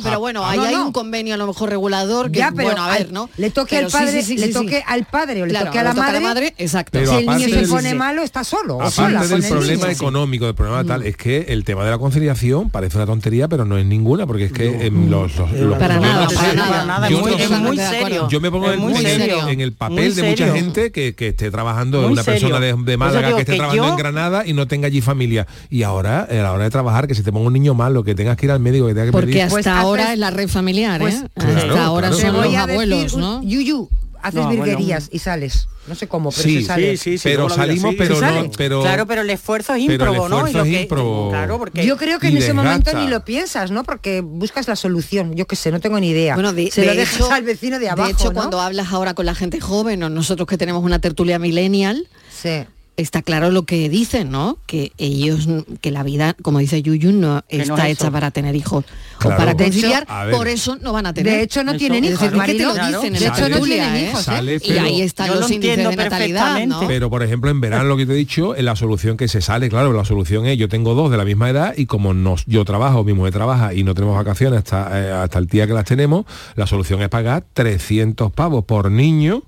Pero 0.03 0.21
bueno, 0.21 0.44
No, 0.45 0.51
ahí 0.51 0.59
no, 0.59 0.65
hay 0.65 0.75
no. 0.77 0.87
un 0.87 0.93
convenio 0.93 1.35
a 1.35 1.37
lo 1.37 1.47
mejor 1.47 1.71
regulador 1.71 2.31
que, 2.31 2.39
Ya, 2.39 2.53
pero 2.55 2.69
bueno, 2.69 2.83
a 2.85 2.91
ver, 2.91 3.13
¿no? 3.13 3.29
le 3.37 3.51
toque 3.51 3.77
Pero 3.77 3.87
al 3.87 3.93
padre, 3.93 4.23
sí, 4.23 4.35
sí, 4.35 4.37
le 4.39 4.49
toque 4.49 4.79
sí. 4.79 4.85
al 4.87 5.05
padre 5.07 5.43
o 5.43 5.47
le 5.47 5.51
Claro, 5.51 5.67
toque 5.67 5.79
a 5.79 5.83
la 5.85 5.93
le 6.13 6.21
madre, 6.21 6.55
exacto. 6.59 6.91
Pero 6.99 7.11
si 7.13 7.17
el 7.19 7.27
niño 7.27 7.49
se 7.49 7.57
del- 7.57 7.69
pone 7.69 7.91
sí. 7.91 7.95
malo, 7.97 8.23
está 8.23 8.45
solo. 8.45 8.75
Aparte 8.75 8.91
sola 8.95 9.27
del 9.27 9.43
problema 9.45 9.83
niño. 9.87 9.91
económico, 9.97 10.45
del 10.47 10.55
problema 10.55 10.83
Mm. 10.83 10.87
tal, 10.87 11.03
es 11.05 11.17
que 11.17 11.47
el 11.49 11.65
tema 11.65 11.85
de 11.85 11.91
la 11.91 11.99
conciliación 11.99 12.71
parece 12.71 12.97
una 12.97 13.07
tontería, 13.07 13.49
pero 13.49 13.65
no 13.65 13.79
es 13.79 13.87
ninguna, 13.87 14.27
porque 14.27 14.45
es 14.47 14.53
que 14.53 14.87
em, 14.87 15.09
los, 15.11 15.37
los- 15.37 15.53
los- 15.53 15.79
Para 15.79 15.99
nada, 15.99 16.29
para 16.29 17.09
yo 17.09 17.19
es 17.29 17.51
muy- 17.51 17.77
serio. 17.79 18.29
Yo 18.29 18.41
me 18.41 18.51
pongo 18.51 18.71
en, 18.73 18.81
en 18.83 19.21
el, 19.61 19.61
en 19.61 19.75
papel 19.75 20.15
de 20.15 20.23
mucha 20.23 20.53
gente 20.53 20.93
que, 20.93 21.15
esté 21.19 21.51
trabajando, 21.51 22.07
una 22.07 22.23
persona 22.23 22.61
de, 22.61 22.97
Málaga 22.97 23.35
que 23.35 23.41
esté 23.41 23.57
trabajando 23.57 23.89
en 23.89 23.97
Granada 23.97 24.47
y 24.47 24.53
no 24.53 24.67
tenga 24.69 24.87
allí 24.87 25.01
familia. 25.01 25.47
Y 25.71 25.83
ahora, 25.83 26.27
a 26.31 26.35
la 26.35 26.53
hora 26.53 26.65
de 26.65 26.71
trabajar, 26.71 27.07
que 27.09 27.15
se 27.15 27.23
te 27.23 27.33
ponga 27.33 27.47
un 27.49 27.53
niño 27.53 27.75
malo, 27.75 28.05
que 28.05 28.15
tengas 28.15 28.37
que 28.37 28.47
ir 28.47 28.53
al 28.53 28.61
médico, 28.61 28.87
que 28.87 28.93
tengas 28.95 29.07
que 29.09 29.13
Porque 29.13 29.27
pedir- 29.27 29.43
hasta 29.43 29.55
Pues 29.55 29.67
ahora 29.67 30.13
es 30.13 30.19
la 30.25 30.31
red 30.31 30.49
familiar, 30.49 31.01
pues, 31.01 31.15
¿eh? 31.17 31.29
Claro, 31.35 31.59
hasta 31.59 31.85
ahora 31.85 32.09
claro. 32.09 32.23
Son 32.23 32.33
voy 32.37 32.45
los 32.53 32.55
a 32.57 32.67
decir 32.67 32.71
abuelos, 32.73 33.13
un- 33.15 33.21
¿no? 33.21 33.43
Yuyu, 33.43 33.89
haces 34.23 34.35
No, 34.41 34.47
bueno. 34.47 34.65
virguerías 34.65 35.09
y 35.13 35.19
sales. 35.19 35.69
No 35.87 35.95
sé 35.95 36.09
cómo, 36.09 36.31
pero 36.31 36.43
Sí, 36.43 36.61
se 36.63 36.67
sale. 36.67 36.97
sí, 36.97 36.97
sí, 36.97 37.19
sí, 37.19 37.23
pero 37.25 37.51
salimos, 37.51 37.95
pero 37.99 38.19
no- 38.19 38.51
pero- 38.57 38.81
Claro, 38.81 39.07
pero 39.07 39.21
el 39.21 39.29
esfuerzo 39.29 39.75
es 39.75 39.83
ímprobo, 39.83 40.31
¿no? 40.31 40.37
Y 40.37 40.51
esfuerzo 40.51 40.59
lo 40.59 40.65
es 40.65 40.71
que- 40.71 40.81
ímprobo. 40.83 41.29
Claro, 41.29 41.59
porque 41.59 41.85
Yo 41.85 41.99
creo 41.99 42.19
que 42.19 42.29
en 42.29 42.39
ese 42.39 42.55
momento 42.55 42.99
ni 42.99 43.07
lo 43.07 43.23
piensas, 43.27 43.71
¿no? 43.71 43.85
Porque 43.85 44.23
buscas 44.23 44.67
la 44.67 44.77
solución. 44.77 45.35
Yo 45.35 45.47
qué 45.47 45.57
sé, 45.57 45.71
no 45.71 45.81
tengo 45.81 46.01
ni 46.01 46.09
idea. 46.09 46.35
Bueno, 46.37 46.55
de, 46.55 46.71
Se 46.71 46.81
de 46.81 46.87
lo 46.87 46.95
dejas 46.95 47.17
hecho, 47.17 47.31
al 47.31 47.43
vecino 47.45 47.79
de 47.79 47.91
abajo, 47.91 48.11
hecho, 48.11 48.25
¿no? 48.29 48.33
cuando 48.33 48.63
hablas 48.63 48.93
ahora 48.95 49.13
con 49.13 49.27
la 49.27 49.35
gente 49.35 49.61
joven 49.61 50.03
o 50.05 50.09
nosotros 50.09 50.49
que 50.49 50.57
tenemos 50.57 50.83
una 50.83 51.01
tertulia 51.01 51.39
millennial, 51.39 52.09
Sí. 52.35 52.65
Está 52.97 53.23
claro 53.23 53.51
lo 53.51 53.65
que 53.65 53.89
dicen, 53.89 54.31
¿no? 54.31 54.57
Que 54.67 54.93
ellos, 54.99 55.49
que 55.81 55.91
la 55.91 56.03
vida, 56.03 56.37
como 56.43 56.59
dice 56.61 56.81
Yuyu, 56.83 57.13
no 57.13 57.43
Que 57.49 57.59
no 57.59 57.63
está 57.75 57.89
es 57.89 57.99
hecha 57.99 58.11
para 58.11 58.31
tener 58.31 58.55
hijos 58.55 58.85
Claro. 59.19 59.37
o 59.37 59.39
para 59.39 59.51
hecho, 59.53 59.65
conciliar, 59.65 60.07
por 60.33 60.49
eso 60.49 60.77
no 60.81 60.93
van 60.93 61.07
a 61.07 61.15
tener. 61.15 61.33
De 61.33 61.43
hecho, 61.43 61.65
no 61.65 61.77
tienen 61.77 62.05
hijos, 62.05 62.21
decir, 62.21 62.37
es 62.37 62.43
que 62.47 62.53
te 62.55 62.63
lo 62.65 62.75
Marilo. 62.75 62.87
dicen 63.01 63.15
en 63.15 63.21
De 63.21 63.27
hecho, 63.29 63.49
no 63.49 63.61
tienen 63.65 63.95
¿eh? 63.95 64.09
hijos, 64.11 64.21
¿eh? 64.21 64.25
Sale, 64.25 64.55
y 64.57 64.59
pero- 64.69 64.83
ahí 64.83 65.01
están 65.03 65.27
Yo 65.29 65.35
los 65.35 65.49
lo 65.49 65.55
índices 65.55 65.77
de 65.77 65.83
entiendo 65.83 66.05
natalidad, 66.05 66.67
¿no? 66.67 66.87
Pero 66.87 67.11
por 67.11 67.23
ejemplo 67.23 67.51
en 67.51 67.61
verano 67.61 67.85
lo 67.85 67.97
que 67.97 68.07
te 68.07 68.13
he 68.13 68.17
dicho, 68.17 68.55
en 68.57 68.65
la 68.65 68.77
solución 68.77 69.17
que 69.17 69.29
se 69.29 69.41
sale, 69.41 69.69
claro, 69.69 69.93
la 69.93 70.05
solución 70.05 70.47
es 70.47 70.59
yo 70.59 70.69
tengo 70.69 70.95
dos 70.95 71.11
de 71.11 71.17
la 71.17 71.25
misma 71.25 71.49
edad 71.51 71.75
y 71.77 71.87
como 71.87 72.15
nos, 72.15 72.45
yo 72.47 72.65
trabajo, 72.65 73.03
mi 73.05 73.13
mujer 73.13 73.33
trabaja 73.33 73.75
y 73.75 73.83
no 73.85 73.95
tenemos 73.95 74.17
vacaciones 74.17 74.59
hasta, 74.59 74.91
eh, 75.03 75.11
hasta 75.13 75.39
el 75.39 75.47
día 75.47 75.67
que 75.67 75.73
las 75.73 75.85
tenemos, 75.85 76.27
la 76.55 76.67
solución 76.67 77.01
es 77.03 77.09
pagar 77.09 77.45
300 77.55 78.31
pavos 78.33 78.65
por 78.65 78.91
niño 78.91 79.43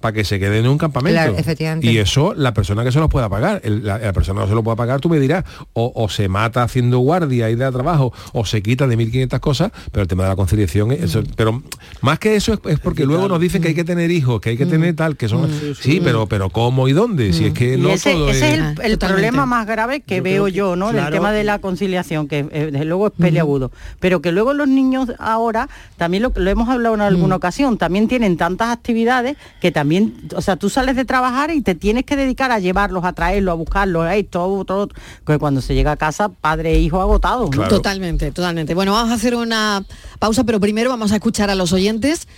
para 0.00 0.12
que 0.14 0.24
se 0.24 0.38
quede 0.40 0.58
en 0.58 0.66
un 0.68 0.78
campamento. 0.78 1.14
Claro, 1.20 1.36
efectivamente. 1.36 1.86
Y 1.86 1.98
eso, 1.98 2.32
la 2.34 2.54
persona 2.54 2.82
que 2.84 2.92
se 2.92 2.98
los 2.98 3.08
pueda 3.08 3.28
pagar, 3.28 3.60
el- 3.64 3.84
la, 3.84 3.98
la 3.98 4.12
persona 4.12 4.42
que 4.42 4.48
se 4.48 4.54
lo 4.54 4.62
pueda 4.62 4.76
pagar, 4.76 5.00
tú 5.00 5.08
me 5.08 5.18
dirás, 5.20 5.44
o, 5.74 5.92
o 5.94 6.08
se 6.08 6.28
mata 6.28 6.62
haciendo 6.62 6.98
guardia 7.00 7.50
y 7.50 7.54
de 7.54 7.70
trabajo, 7.70 8.12
o 8.32 8.44
se 8.46 8.62
quita 8.62 8.86
de 8.86 8.96
1.500 8.96 9.40
cosas, 9.40 9.72
pero 9.92 10.02
el 10.02 10.08
tema 10.08 10.22
de 10.24 10.30
la 10.30 10.36
conciliación, 10.36 10.92
es- 10.92 11.02
eso, 11.02 11.22
pero 11.36 11.62
más 12.00 12.18
que 12.18 12.36
eso 12.36 12.54
es, 12.54 12.60
es 12.66 12.78
porque 12.80 13.04
luego 13.04 13.28
nos 13.28 13.40
dicen 13.40 13.60
que 13.62 13.68
hay 13.68 13.74
que 13.74 13.84
tener 13.84 14.10
hijos, 14.10 14.40
que 14.40 14.50
hay 14.50 14.56
que 14.56 14.66
tener 14.66 14.94
tal, 14.96 15.16
que 15.16 15.28
son... 15.28 15.50
Sí, 15.78 16.00
pero, 16.02 16.26
pero 16.26 16.50
¿cómo 16.50 16.88
y 16.88 16.92
dónde? 16.92 17.32
Si 17.32 17.44
es 17.46 17.52
que 17.54 17.74
Y 17.74 17.80
no 17.80 17.90
ese, 17.90 18.12
todo 18.12 18.30
ese 18.30 18.52
es 18.52 18.54
el, 18.54 18.60
Ah, 18.62 18.74
el 18.82 18.98
problema 18.98 19.46
más 19.46 19.66
grave 19.66 20.00
que 20.00 20.16
Yo 20.18 20.22
veo 20.22 20.44
que, 20.46 20.52
yo, 20.52 20.76
¿no? 20.76 20.86
Del 20.88 20.96
claro, 20.96 21.12
tema 21.16 21.32
de 21.32 21.44
la 21.44 21.58
conciliación, 21.58 22.28
que 22.28 22.40
eh, 22.50 22.70
desde 22.72 22.84
luego 22.84 23.08
es 23.08 23.12
peliagudo. 23.18 23.70
Pero 23.98 24.20
que 24.22 24.32
luego 24.32 24.52
los 24.54 24.68
niños 24.68 25.12
ahora, 25.18 25.68
también 25.96 26.22
lo, 26.22 26.32
lo 26.34 26.50
hemos 26.50 26.68
hablado 26.68 26.94
en 26.94 27.00
alguna 27.00 27.36
ocasión, 27.36 27.76
también 27.78 28.08
tienen 28.08 28.36
tantas 28.36 28.68
actividades 28.70 29.36
que 29.60 29.70
también, 29.72 29.89
o 30.34 30.40
sea, 30.40 30.56
tú 30.56 30.70
sales 30.70 30.96
de 30.96 31.04
trabajar 31.04 31.50
y 31.50 31.60
te 31.60 31.74
tienes 31.74 32.04
que 32.04 32.16
dedicar 32.16 32.50
a 32.50 32.58
llevarlos, 32.58 33.04
a 33.04 33.12
traerlos, 33.12 33.52
a 33.52 33.54
buscarlos, 33.54 34.04
a 34.04 34.16
esto, 34.16 34.44
otro, 34.44 34.78
otro, 34.80 34.98
que 35.26 35.38
cuando 35.38 35.60
se 35.60 35.74
llega 35.74 35.92
a 35.92 35.96
casa, 35.96 36.28
padre 36.28 36.72
e 36.72 36.80
hijo 36.80 37.00
agotados. 37.00 37.50
¿no? 37.54 37.68
Totalmente, 37.68 38.30
totalmente. 38.32 38.74
Bueno, 38.74 38.92
vamos 38.92 39.10
a 39.10 39.14
hacer 39.14 39.34
una 39.34 39.84
pausa, 40.18 40.44
pero 40.44 40.60
primero 40.60 40.90
vamos 40.90 41.12
a 41.12 41.16
escuchar 41.16 41.50
a 41.50 41.54
los 41.54 41.72
oyentes 41.72 42.28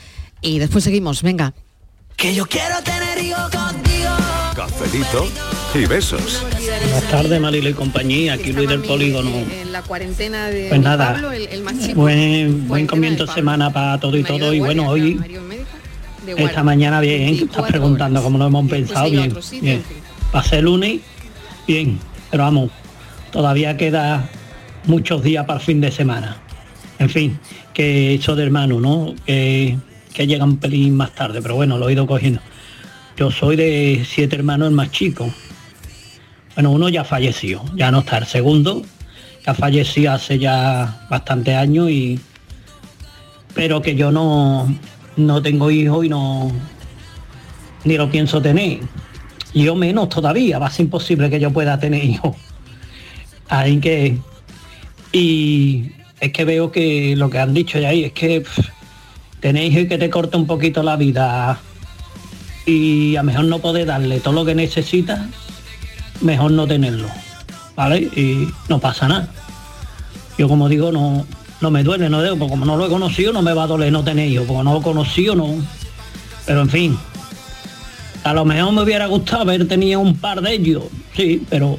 y 0.40 0.58
después 0.58 0.84
seguimos. 0.84 1.22
Venga. 1.22 1.54
Que 2.16 2.34
yo 2.34 2.46
quiero 2.46 2.76
tener 2.82 3.18
hijos 3.22 3.50
contigo. 3.50 4.10
Cafelito 4.54 5.28
y 5.74 5.86
besos. 5.86 6.42
Buenas 6.52 7.10
tardes, 7.10 7.40
Marilo 7.40 7.68
y 7.70 7.74
compañía, 7.74 8.34
aquí 8.34 8.52
Luis 8.52 8.68
del 8.68 8.82
Polígono. 8.82 9.30
En 9.30 9.72
la 9.72 9.82
cuarentena 9.82 10.46
de 10.48 10.68
Pues 10.68 10.80
nada, 10.80 11.20
buen, 11.94 12.68
buen 12.68 12.86
comienzo 12.86 13.26
de 13.26 13.32
semana 13.32 13.72
para 13.72 13.98
todo 13.98 14.16
y 14.16 14.22
todo. 14.22 14.52
Y 14.52 14.60
bueno, 14.60 14.88
hoy, 14.88 15.18
esta 16.26 16.62
mañana 16.62 17.00
bien, 17.00 17.36
que 17.36 17.44
estás 17.44 17.66
preguntando 17.66 18.22
cómo 18.22 18.38
lo 18.38 18.46
hemos 18.46 18.68
pensado, 18.68 19.10
bien, 19.10 19.34
bien. 19.60 19.82
Para 20.30 20.44
ser 20.44 20.64
lunes, 20.64 21.00
bien, 21.66 21.98
pero 22.30 22.44
vamos, 22.44 22.70
todavía 23.30 23.76
queda 23.76 24.28
muchos 24.86 25.22
días 25.22 25.44
para 25.46 25.58
el 25.58 25.64
fin 25.64 25.80
de 25.80 25.90
semana. 25.90 26.36
En 26.98 27.10
fin, 27.10 27.38
que 27.74 28.14
eso 28.14 28.36
de 28.36 28.44
hermano, 28.44 28.80
¿no? 28.80 29.14
Que, 29.26 29.76
que 30.12 30.26
llega 30.26 30.44
un 30.44 30.58
pelín 30.58 30.96
más 30.96 31.12
tarde, 31.14 31.42
pero 31.42 31.56
bueno, 31.56 31.78
lo 31.78 31.88
he 31.88 31.92
ido 31.92 32.06
cogiendo. 32.06 32.40
Yo 33.16 33.30
soy 33.30 33.56
de 33.56 34.06
siete 34.08 34.36
hermanos, 34.36 34.68
el 34.68 34.74
más 34.74 34.90
chico. 34.90 35.32
Bueno, 36.54 36.70
uno 36.70 36.88
ya 36.88 37.04
falleció, 37.04 37.64
ya 37.74 37.90
no 37.90 38.00
está. 38.00 38.18
El 38.18 38.26
segundo 38.26 38.82
ya 39.44 39.54
falleció 39.54 40.12
hace 40.12 40.38
ya 40.38 41.06
bastantes 41.10 41.56
años 41.56 41.90
y 41.90 42.20
pero 43.54 43.82
que 43.82 43.94
yo 43.94 44.10
no, 44.10 44.74
no 45.16 45.42
tengo 45.42 45.70
hijos 45.70 46.04
y 46.04 46.08
no 46.08 46.50
ni 47.84 47.96
lo 47.96 48.10
pienso 48.10 48.40
tener. 48.40 48.80
Yo 49.54 49.74
menos 49.74 50.08
todavía, 50.08 50.58
va 50.58 50.66
a 50.66 50.70
ser 50.70 50.86
imposible 50.86 51.28
que 51.28 51.40
yo 51.40 51.50
pueda 51.50 51.78
tener 51.78 52.04
hijos. 52.04 52.36
Así 53.48 53.80
que 53.80 54.18
y 55.12 55.92
es 56.20 56.32
que 56.32 56.44
veo 56.44 56.72
que 56.72 57.14
lo 57.16 57.28
que 57.28 57.38
han 57.38 57.52
dicho 57.52 57.78
ya 57.78 57.90
ahí 57.90 58.04
es 58.04 58.12
que 58.12 58.40
pff, 58.40 58.68
tener 59.40 59.64
hijos 59.64 59.88
que 59.88 59.98
te 59.98 60.08
corta 60.08 60.38
un 60.38 60.46
poquito 60.46 60.82
la 60.82 60.96
vida 60.96 61.58
y 62.64 63.16
a 63.16 63.22
mejor 63.22 63.44
no 63.44 63.58
poder 63.58 63.86
darle 63.86 64.20
todo 64.20 64.34
lo 64.34 64.44
que 64.44 64.54
necesitas 64.54 65.20
mejor 66.20 66.52
no 66.52 66.66
tenerlo, 66.66 67.08
¿vale? 67.74 67.98
Y 67.98 68.48
no 68.68 68.78
pasa 68.78 69.08
nada. 69.08 69.28
Yo 70.38 70.48
como 70.48 70.68
digo, 70.68 70.92
no, 70.92 71.26
no 71.62 71.70
me 71.70 71.82
duele, 71.82 72.10
no 72.10 72.22
digo, 72.22 72.36
porque 72.36 72.50
como 72.50 72.64
no 72.66 72.76
lo 72.76 72.86
he 72.86 72.88
conocido, 72.90 73.32
no 73.32 73.40
me 73.40 73.52
va 73.54 73.64
a 73.64 73.66
doler 73.66 73.92
no 73.92 74.04
tener 74.04 74.28
hijos, 74.28 74.46
porque 74.46 74.64
no 74.64 74.74
lo 74.74 74.80
he 74.80 74.82
conocido, 74.82 75.34
no. 75.34 75.54
Pero 76.44 76.60
en 76.60 76.68
fin, 76.68 76.98
a 78.24 78.34
lo 78.34 78.44
mejor 78.44 78.72
me 78.72 78.82
hubiera 78.82 79.06
gustado 79.06 79.42
haber 79.42 79.66
tenido 79.68 80.00
un 80.00 80.16
par 80.16 80.42
de 80.42 80.52
ellos, 80.54 80.84
sí, 81.16 81.46
pero 81.48 81.78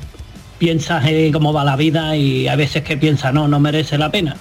piensas 0.57 1.05
en 1.05 1.31
cómo 1.33 1.51
va 1.51 1.63
la 1.65 1.75
vida 1.75 2.15
y 2.15 2.47
a 2.47 2.55
veces 2.55 2.83
que 2.83 2.95
piensas, 2.97 3.33
no, 3.33 3.47
no 3.47 3.59
merece 3.59 3.97
la 3.97 4.09
pena. 4.09 4.37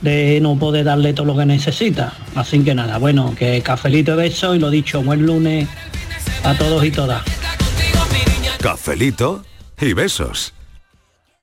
de 0.00 0.40
no 0.40 0.58
poder 0.58 0.84
darle 0.84 1.12
todo 1.12 1.26
lo 1.26 1.36
que 1.36 1.46
necesita. 1.46 2.12
Así 2.34 2.58
que 2.60 2.74
nada, 2.74 2.98
bueno, 2.98 3.34
que 3.38 3.62
cafelito 3.62 4.16
de 4.16 4.24
beso 4.24 4.54
y 4.54 4.58
lo 4.58 4.68
dicho, 4.68 5.02
buen 5.02 5.24
lunes 5.24 5.68
a 6.42 6.54
todos 6.54 6.84
y 6.84 6.90
todas. 6.90 7.22
Cafelito 8.60 9.44
y 9.80 9.92
besos. 9.92 10.52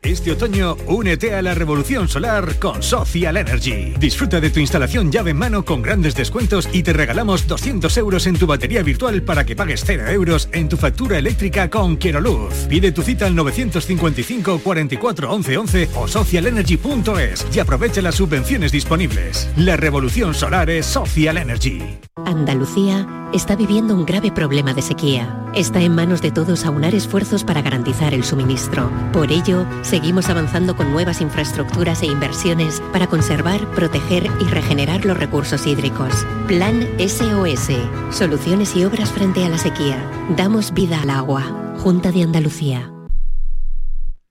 Este 0.02 0.32
otoño, 0.32 0.78
únete 0.88 1.36
a 1.36 1.42
la 1.42 1.54
revolución 1.54 2.08
solar 2.08 2.58
con 2.58 2.82
Social 2.82 3.36
Energy. 3.36 3.96
Disfruta 4.00 4.40
de 4.40 4.50
tu 4.50 4.62
instalación 4.62 5.12
llave 5.12 5.32
en 5.32 5.38
mano 5.38 5.66
con 5.66 5.82
grandes 5.82 6.16
descuentos 6.16 6.70
y 6.72 6.84
te 6.84 6.94
regalamos 6.94 7.48
200 7.48 7.98
euros 7.98 8.26
en 8.26 8.40
tu 8.40 8.48
batería 8.48 8.82
virtual 8.82 9.24
para 9.24 9.46
que 9.46 9.58
pagues 9.58 9.84
0 9.86 10.08
euros 10.08 10.48
en 10.54 10.70
tu 10.70 10.78
factura 10.78 11.18
eléctrica 11.18 11.70
con 11.70 12.00
Luz. 12.22 12.54
Pide 12.70 12.94
tu 12.94 13.02
cita 13.02 13.26
al 13.26 13.36
955 13.36 14.60
44 14.60 15.34
11 15.34 15.58
11 15.58 15.90
o 15.96 16.08
socialenergy.es 16.08 17.46
y 17.54 17.60
aprovecha 17.60 18.02
las 18.02 18.16
subvenciones 18.16 18.72
disponibles. 18.72 19.50
La 19.58 19.76
revolución 19.76 20.34
solar 20.34 20.70
es 20.70 20.86
Social 20.86 21.38
Energy. 21.38 22.00
Andalucía 22.26 23.06
está 23.34 23.56
viviendo 23.56 23.96
un 23.96 24.06
grave 24.06 24.32
problema 24.32 24.74
de 24.74 24.82
sequía. 24.82 25.52
Está 25.56 25.82
en 25.82 25.94
manos 25.94 26.22
de 26.22 26.32
todos 26.32 26.66
aunar 26.66 26.96
esfuerzos 26.96 27.44
para 27.44 27.62
garantizar 27.62 28.14
el 28.14 28.24
suministro. 28.24 28.90
Por 29.12 29.32
ello, 29.32 29.66
seguimos 29.90 30.30
avanzando 30.30 30.76
con 30.76 30.92
nuevas 30.92 31.20
infraestructuras 31.20 32.04
e 32.04 32.06
inversiones 32.06 32.80
para 32.94 33.08
conservar, 33.08 33.60
proteger 33.74 34.30
y 34.40 34.44
regenerar 34.46 35.04
los 35.04 35.18
recursos 35.18 35.66
hídricos. 35.66 36.26
Plan 36.48 36.88
SOS. 37.00 37.70
Soluciones 38.12 38.76
y 38.76 38.86
obras 38.86 39.12
frente 39.12 39.44
a 39.44 39.50
la 39.50 39.58
sequía. 39.58 39.98
Damos 40.38 40.74
vida 40.74 41.02
al 41.02 41.10
agua. 41.10 41.76
Junta 41.80 42.12
de 42.12 42.24
Andalucía. 42.24 42.92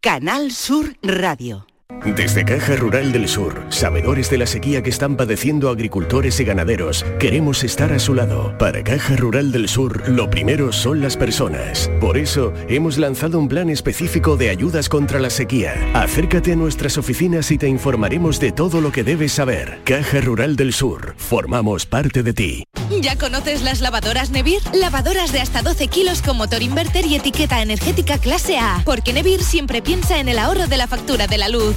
Canal 0.00 0.52
Sur 0.52 0.96
Radio. 1.02 1.66
Desde 2.04 2.44
Caja 2.44 2.76
Rural 2.76 3.12
del 3.12 3.28
Sur, 3.28 3.64
sabedores 3.70 4.30
de 4.30 4.38
la 4.38 4.46
sequía 4.46 4.82
que 4.82 4.90
están 4.90 5.16
padeciendo 5.16 5.68
agricultores 5.68 6.38
y 6.40 6.44
ganaderos, 6.44 7.04
queremos 7.18 7.64
estar 7.64 7.92
a 7.92 7.98
su 7.98 8.14
lado. 8.14 8.56
Para 8.56 8.84
Caja 8.84 9.16
Rural 9.16 9.50
del 9.50 9.68
Sur, 9.68 10.08
lo 10.08 10.30
primero 10.30 10.72
son 10.72 11.00
las 11.00 11.16
personas. 11.16 11.90
Por 12.00 12.16
eso, 12.16 12.52
hemos 12.68 12.98
lanzado 12.98 13.38
un 13.38 13.48
plan 13.48 13.68
específico 13.68 14.36
de 14.36 14.50
ayudas 14.50 14.88
contra 14.88 15.18
la 15.18 15.30
sequía. 15.30 15.74
Acércate 15.94 16.52
a 16.52 16.56
nuestras 16.56 16.98
oficinas 16.98 17.50
y 17.50 17.58
te 17.58 17.68
informaremos 17.68 18.38
de 18.38 18.52
todo 18.52 18.80
lo 18.80 18.92
que 18.92 19.04
debes 19.04 19.32
saber. 19.32 19.80
Caja 19.84 20.20
Rural 20.20 20.56
del 20.56 20.72
Sur, 20.72 21.14
formamos 21.16 21.84
parte 21.86 22.22
de 22.22 22.32
ti. 22.32 22.64
¿Ya 23.02 23.16
conoces 23.16 23.62
las 23.62 23.80
lavadoras 23.80 24.30
Nevir? 24.30 24.60
Lavadoras 24.72 25.30
de 25.32 25.40
hasta 25.40 25.62
12 25.62 25.88
kilos 25.88 26.22
con 26.22 26.38
motor 26.38 26.62
inverter 26.62 27.04
y 27.06 27.16
etiqueta 27.16 27.60
energética 27.60 28.18
clase 28.18 28.56
A. 28.56 28.82
Porque 28.84 29.12
Nevir 29.12 29.42
siempre 29.42 29.82
piensa 29.82 30.18
en 30.18 30.28
el 30.28 30.38
ahorro 30.38 30.66
de 30.68 30.76
la 30.78 30.86
factura 30.86 31.26
de 31.26 31.38
la 31.38 31.48
luz. 31.48 31.76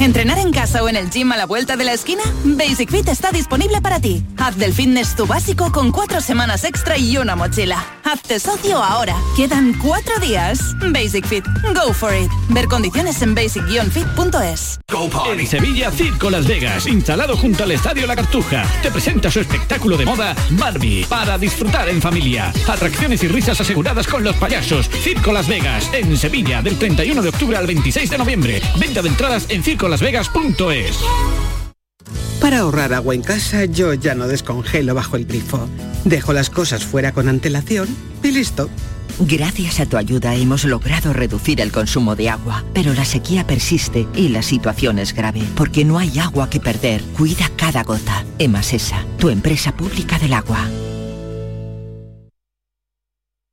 ¿Entrenar 0.00 0.38
en 0.38 0.52
casa 0.52 0.82
o 0.82 0.88
en 0.88 0.96
el 0.96 1.10
gym 1.10 1.32
a 1.32 1.36
la 1.36 1.46
vuelta 1.46 1.76
de 1.76 1.84
la 1.84 1.92
esquina? 1.92 2.22
Basic 2.44 2.90
Fit 2.90 3.08
está 3.08 3.30
disponible 3.30 3.80
para 3.80 4.00
ti. 4.00 4.24
Haz 4.36 4.56
del 4.56 4.72
fitness 4.72 5.14
tu 5.14 5.26
básico 5.26 5.72
con 5.72 5.92
cuatro 5.92 6.20
semanas 6.20 6.64
extra 6.64 6.98
y 6.98 7.16
una 7.16 7.36
mochila. 7.36 7.84
Hazte 8.04 8.38
socio 8.38 8.82
ahora. 8.82 9.16
Quedan 9.36 9.72
cuatro 9.74 10.18
días. 10.20 10.60
Basic 10.92 11.26
Fit. 11.26 11.44
Go 11.74 11.92
for 11.92 12.14
it. 12.14 12.30
Ver 12.48 12.66
condiciones 12.66 13.22
en 13.22 13.34
basic-fit.es. 13.34 14.80
En 15.26 15.46
Sevilla, 15.46 15.90
Circo 15.90 16.30
Las 16.30 16.46
Vegas, 16.46 16.86
instalado 16.86 17.36
junto 17.36 17.64
al 17.64 17.72
Estadio 17.72 18.06
La 18.06 18.14
Cartuja, 18.14 18.64
te 18.82 18.90
presenta 18.90 19.30
su 19.30 19.40
espectáculo 19.40 19.96
de 19.96 20.04
moda 20.04 20.36
Barbie, 20.50 21.04
para 21.08 21.36
disfrutar 21.36 21.88
en 21.88 22.00
familia. 22.00 22.52
Atracciones 22.68 23.22
y 23.24 23.28
risas 23.28 23.60
aseguradas 23.60 24.06
con 24.06 24.22
los 24.22 24.36
payasos. 24.36 24.88
Circo 24.88 25.32
Las 25.32 25.48
Vegas, 25.48 25.90
en 25.92 26.16
Sevilla, 26.16 26.62
del 26.62 26.78
31 26.78 27.22
de 27.22 27.28
octubre 27.28 27.56
al 27.56 27.66
26 27.66 28.10
de 28.10 28.18
noviembre. 28.18 28.62
Venta 28.78 29.02
de 29.02 29.08
entradas 29.08 29.46
en 29.48 29.64
circolasvegas.es. 29.84 30.98
Para 32.40 32.60
ahorrar 32.60 32.94
agua 32.94 33.14
en 33.14 33.22
casa, 33.22 33.64
yo 33.66 33.94
ya 33.94 34.14
no 34.14 34.28
descongelo 34.28 34.94
bajo 34.94 35.16
el 35.16 35.26
grifo. 35.26 35.68
Dejo 36.04 36.32
las 36.32 36.50
cosas 36.50 36.84
fuera 36.84 37.12
con 37.12 37.28
antelación 37.28 37.88
y 38.22 38.30
listo. 38.30 38.70
Gracias 39.20 39.80
a 39.80 39.86
tu 39.86 39.96
ayuda 39.96 40.34
hemos 40.34 40.64
logrado 40.64 41.12
reducir 41.12 41.60
el 41.60 41.70
consumo 41.70 42.16
de 42.16 42.30
agua, 42.30 42.64
pero 42.74 42.94
la 42.94 43.04
sequía 43.04 43.46
persiste 43.46 44.08
y 44.14 44.28
la 44.28 44.42
situación 44.42 44.98
es 44.98 45.14
grave, 45.14 45.42
porque 45.54 45.84
no 45.84 45.98
hay 45.98 46.18
agua 46.18 46.50
que 46.50 46.60
perder. 46.60 47.02
Cuida 47.16 47.50
cada 47.56 47.84
gota. 47.84 48.24
Emasesa, 48.38 49.04
tu 49.18 49.28
empresa 49.28 49.76
pública 49.76 50.18
del 50.18 50.32
agua. 50.32 50.68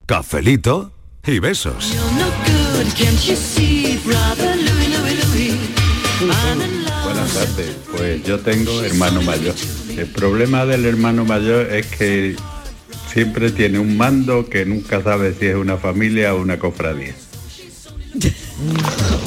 Cafelito 0.07 0.93
y 1.25 1.39
besos. 1.39 1.93
Buenas 7.03 7.33
tardes, 7.33 7.75
pues 7.91 8.23
yo 8.23 8.39
tengo 8.39 8.83
hermano 8.83 9.21
mayor. 9.23 9.55
El 9.97 10.05
problema 10.07 10.65
del 10.67 10.85
hermano 10.85 11.25
mayor 11.25 11.73
es 11.73 11.87
que 11.87 12.35
siempre 13.11 13.49
tiene 13.51 13.79
un 13.79 13.97
mando 13.97 14.47
que 14.47 14.65
nunca 14.65 15.01
sabe 15.01 15.33
si 15.33 15.47
es 15.47 15.55
una 15.55 15.77
familia 15.77 16.35
o 16.35 16.41
una 16.41 16.59
cofradía. 16.59 17.15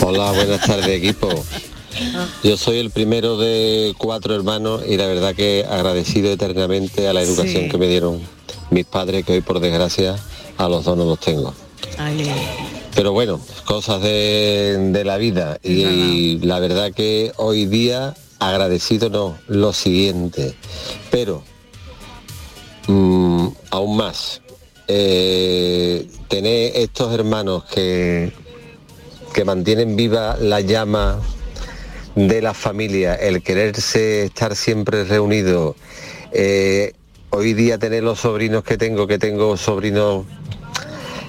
Hola, 0.03 0.31
buenas 0.33 0.61
tardes 0.65 0.89
equipo. 0.89 1.29
Yo 2.45 2.57
soy 2.57 2.79
el 2.79 2.91
primero 2.91 3.39
de 3.39 3.93
cuatro 3.99 4.35
hermanos 4.37 4.83
y 4.89 4.97
la 4.97 5.07
verdad 5.09 5.35
que 5.35 5.65
agradecido 5.69 6.33
eternamente 6.33 7.09
a 7.09 7.13
la 7.13 7.23
educación 7.23 7.65
Sí. 7.65 7.69
que 7.71 7.79
me 7.79 7.89
dieron 7.89 8.21
mis 8.71 8.85
padres, 8.85 9.25
que 9.25 9.33
hoy 9.33 9.41
por 9.41 9.59
desgracia 9.59 10.17
a 10.59 10.69
los 10.69 10.85
dos 10.85 10.97
no 10.97 11.05
los 11.05 11.19
tengo. 11.19 11.55
Pero 12.95 13.13
bueno, 13.13 13.41
cosas 13.65 14.03
de, 14.03 14.77
de 14.93 15.05
la 15.05 15.17
vida 15.17 15.59
y, 15.63 16.39
la 16.39 16.61
verdad 16.61 16.93
que 16.93 17.33
hoy 17.37 17.67
día 17.67 18.15
agradecido 18.39 19.11
no, 19.11 19.37
lo 19.49 19.73
siguiente. 19.73 20.55
Pero 21.11 21.43
mm, 22.87 23.49
aún 23.71 23.97
más, 23.97 24.43
eh, 24.87 26.07
tener 26.29 26.73
estos 26.77 27.13
hermanos 27.13 27.65
que, 27.65 28.33
que 29.33 29.45
mantienen 29.45 29.97
viva 29.97 30.37
la 30.41 30.61
llama 30.61 31.21
de 32.15 32.43
la 32.43 32.55
familia, 32.55 33.17
el 33.17 33.43
quererse 33.43 34.27
estar 34.27 34.55
siempre 34.55 35.03
reunidos, 35.05 35.75
eh, 36.31 36.93
hoy 37.31 37.55
día 37.55 37.79
tener 37.79 38.05
los 38.05 38.21
sobrinos 38.21 38.63
que 38.63 38.79
tengo, 38.79 39.09
que 39.09 39.19
tengo 39.19 39.57
sobrinos 39.57 40.27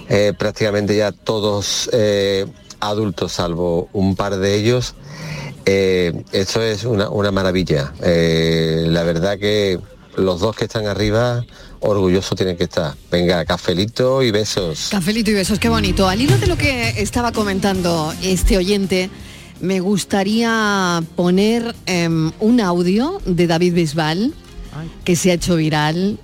eh, 0.09 0.33
prácticamente 0.37 0.95
ya 0.95 1.11
todos 1.11 1.89
eh, 1.93 2.45
adultos, 2.79 3.33
salvo 3.33 3.89
un 3.93 4.15
par 4.15 4.37
de 4.37 4.55
ellos, 4.55 4.95
eh, 5.65 6.23
eso 6.31 6.61
es 6.61 6.83
una, 6.83 7.09
una 7.09 7.31
maravilla. 7.31 7.93
Eh, 8.03 8.85
la 8.87 9.03
verdad 9.03 9.37
que 9.39 9.79
los 10.15 10.39
dos 10.39 10.55
que 10.55 10.65
están 10.65 10.85
arriba, 10.87 11.45
orgullosos 11.79 12.37
tienen 12.37 12.55
que 12.55 12.65
estar. 12.65 12.95
Venga, 13.11 13.43
cafelito 13.45 14.21
y 14.21 14.31
besos. 14.31 14.89
Cafelito 14.91 15.31
y 15.31 15.33
besos, 15.33 15.59
qué 15.59 15.69
bonito. 15.69 16.07
Al 16.07 16.21
hilo 16.21 16.37
de 16.37 16.47
lo 16.47 16.57
que 16.57 17.01
estaba 17.01 17.31
comentando 17.31 18.13
este 18.21 18.57
oyente, 18.57 19.09
me 19.59 19.79
gustaría 19.79 21.03
poner 21.15 21.75
em, 21.85 22.31
un 22.39 22.61
audio 22.61 23.19
de 23.25 23.47
David 23.47 23.73
Bisbal 23.73 24.33
que 25.03 25.15
se 25.15 25.31
ha 25.31 25.35
hecho 25.35 25.55
viral 25.55 26.19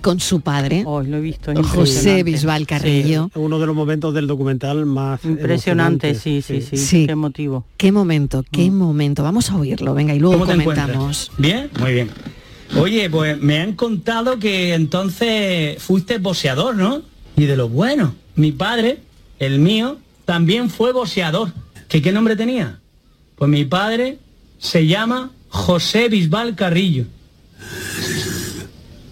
con 0.00 0.20
su 0.20 0.40
padre, 0.40 0.82
lo 0.84 1.02
he 1.02 1.20
visto, 1.20 1.52
José. 1.62 2.22
Bisbal 2.22 2.66
Carrillo. 2.66 3.30
Sí, 3.32 3.38
uno 3.40 3.58
de 3.58 3.66
los 3.66 3.74
momentos 3.74 4.14
del 4.14 4.26
documental 4.26 4.86
más 4.86 5.24
Impresionante, 5.24 6.14
sí, 6.14 6.42
sí, 6.42 6.60
sí, 6.62 6.76
Sí. 6.76 7.06
qué 7.06 7.14
motivo. 7.14 7.64
Qué 7.76 7.92
momento, 7.92 8.44
qué 8.50 8.70
momento. 8.70 9.22
Vamos 9.22 9.50
a 9.50 9.56
oírlo, 9.56 9.94
venga, 9.94 10.14
y 10.14 10.18
luego 10.18 10.40
¿Cómo 10.40 10.46
te 10.46 10.64
comentamos. 10.64 11.30
¿Bien? 11.38 11.70
Muy 11.80 11.92
bien. 11.92 12.10
Oye, 12.78 13.10
pues 13.10 13.40
me 13.40 13.58
han 13.58 13.74
contado 13.74 14.38
que 14.38 14.74
entonces 14.74 15.82
fuiste 15.82 16.18
boxeador, 16.18 16.76
¿no? 16.76 17.02
Y 17.36 17.46
de 17.46 17.56
lo 17.56 17.68
bueno. 17.68 18.14
Mi 18.36 18.52
padre, 18.52 19.00
el 19.38 19.58
mío, 19.58 19.98
también 20.24 20.70
fue 20.70 20.92
boxeador. 20.92 21.52
¿Que 21.88 22.00
qué 22.00 22.12
nombre 22.12 22.36
tenía? 22.36 22.78
Pues 23.34 23.50
mi 23.50 23.64
padre 23.64 24.18
se 24.58 24.86
llama 24.86 25.32
José 25.48 26.08
Bisbal 26.08 26.54
Carrillo. 26.54 27.06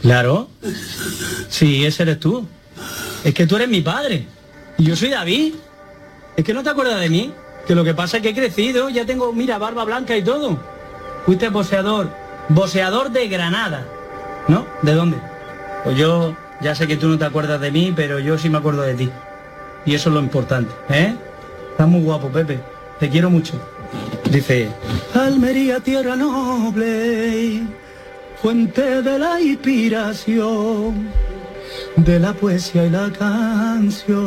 Claro. 0.01 0.49
Sí, 1.49 1.85
ese 1.85 2.05
eres 2.05 2.21
tú. 2.21 2.47
Es 3.25 3.35
que 3.35 3.47
tú 3.47 3.57
eres 3.57 3.69
mi 3.69 3.81
padre. 3.81 4.27
Y 4.77 4.85
yo 4.85 4.97
soy 4.97 5.11
David. 5.11 5.55
Es 6.37 6.45
que 6.45 6.55
no 6.55 6.63
te 6.63 6.71
acuerdas 6.71 7.01
de 7.01 7.09
mí. 7.11 7.33
Que 7.67 7.75
lo 7.75 7.85
que 7.85 7.95
pasa 7.95 8.17
es 8.17 8.23
que 8.23 8.31
he 8.31 8.35
crecido, 8.35 8.89
ya 8.89 9.05
tengo, 9.05 9.33
mira, 9.33 9.59
barba 9.59 9.85
blanca 9.85 10.17
y 10.17 10.23
todo. 10.23 10.59
Fuiste 11.27 11.51
boxeador. 11.51 12.09
Boxeador 12.49 13.11
de 13.11 13.29
Granada. 13.29 13.85
¿No? 14.47 14.67
¿De 14.81 14.95
dónde? 14.95 15.19
Pues 15.85 15.99
yo 15.99 16.35
ya 16.61 16.75
sé 16.75 16.87
que 16.87 16.97
tú 16.97 17.09
no 17.09 17.19
te 17.19 17.25
acuerdas 17.25 17.61
de 17.61 17.71
mí, 17.71 17.93
pero 17.95 18.19
yo 18.19 18.39
sí 18.39 18.49
me 18.49 18.59
acuerdo 18.59 18.83
de 18.83 18.95
ti. 18.95 19.11
Y 19.85 19.95
eso 19.95 20.09
es 20.09 20.15
lo 20.15 20.21
importante, 20.21 20.73
¿eh? 20.89 21.15
Estás 21.71 21.89
muy 21.89 22.03
guapo, 22.03 22.29
Pepe. 22.29 22.59
Te 22.99 23.09
quiero 23.09 23.31
mucho. 23.31 23.55
Dice, 24.31 24.69
Almería, 25.15 25.81
tierra 25.81 26.17
noble, 26.17 27.63
fuente 28.43 29.03
de 29.03 29.19
la 29.19 29.41
inspiración, 29.41 31.09
de 31.97 32.21
la 32.21 32.33
poesía 32.33 32.87
y 32.87 32.91
la 32.91 33.11
canción. 33.13 34.19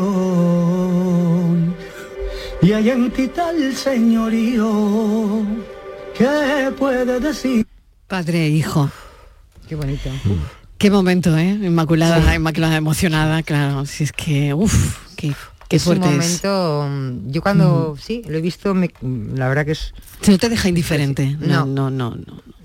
Y 2.61 2.73
hay 2.73 2.89
en 2.89 3.11
ti 3.11 3.27
tal 3.27 3.75
señorío 3.75 5.43
que 6.13 6.71
puede 6.77 7.19
decir. 7.19 7.65
Padre 8.07 8.45
e 8.45 8.49
hijo. 8.49 8.89
Qué 9.67 9.75
bonito. 9.75 10.09
Qué 10.77 10.91
momento, 10.91 11.37
¿eh? 11.37 11.49
Inmaculada, 11.49 12.35
Inmaculada 12.35 12.75
emocionada, 12.75 13.41
claro. 13.43 13.85
Si 13.85 14.03
es 14.03 14.11
que, 14.11 14.53
uff, 14.53 14.97
qué, 15.15 15.33
qué 15.71 15.77
es 15.77 15.87
un 15.87 15.95
fuerte 15.97 16.09
momento, 16.11 16.87
mm, 16.89 17.31
yo 17.31 17.41
cuando 17.41 17.95
sí 17.99 18.21
lo 18.27 18.37
he 18.37 18.41
visto, 18.41 18.73
me- 18.73 18.91
la 19.35 19.47
verdad 19.47 19.65
que 19.65 19.71
es 19.71 19.93
no 20.27 20.37
te 20.37 20.49
deja 20.49 20.67
indiferente. 20.67 21.37
No, 21.39 21.65
no, 21.65 21.89
no. 21.89 22.11
no. 22.11 22.15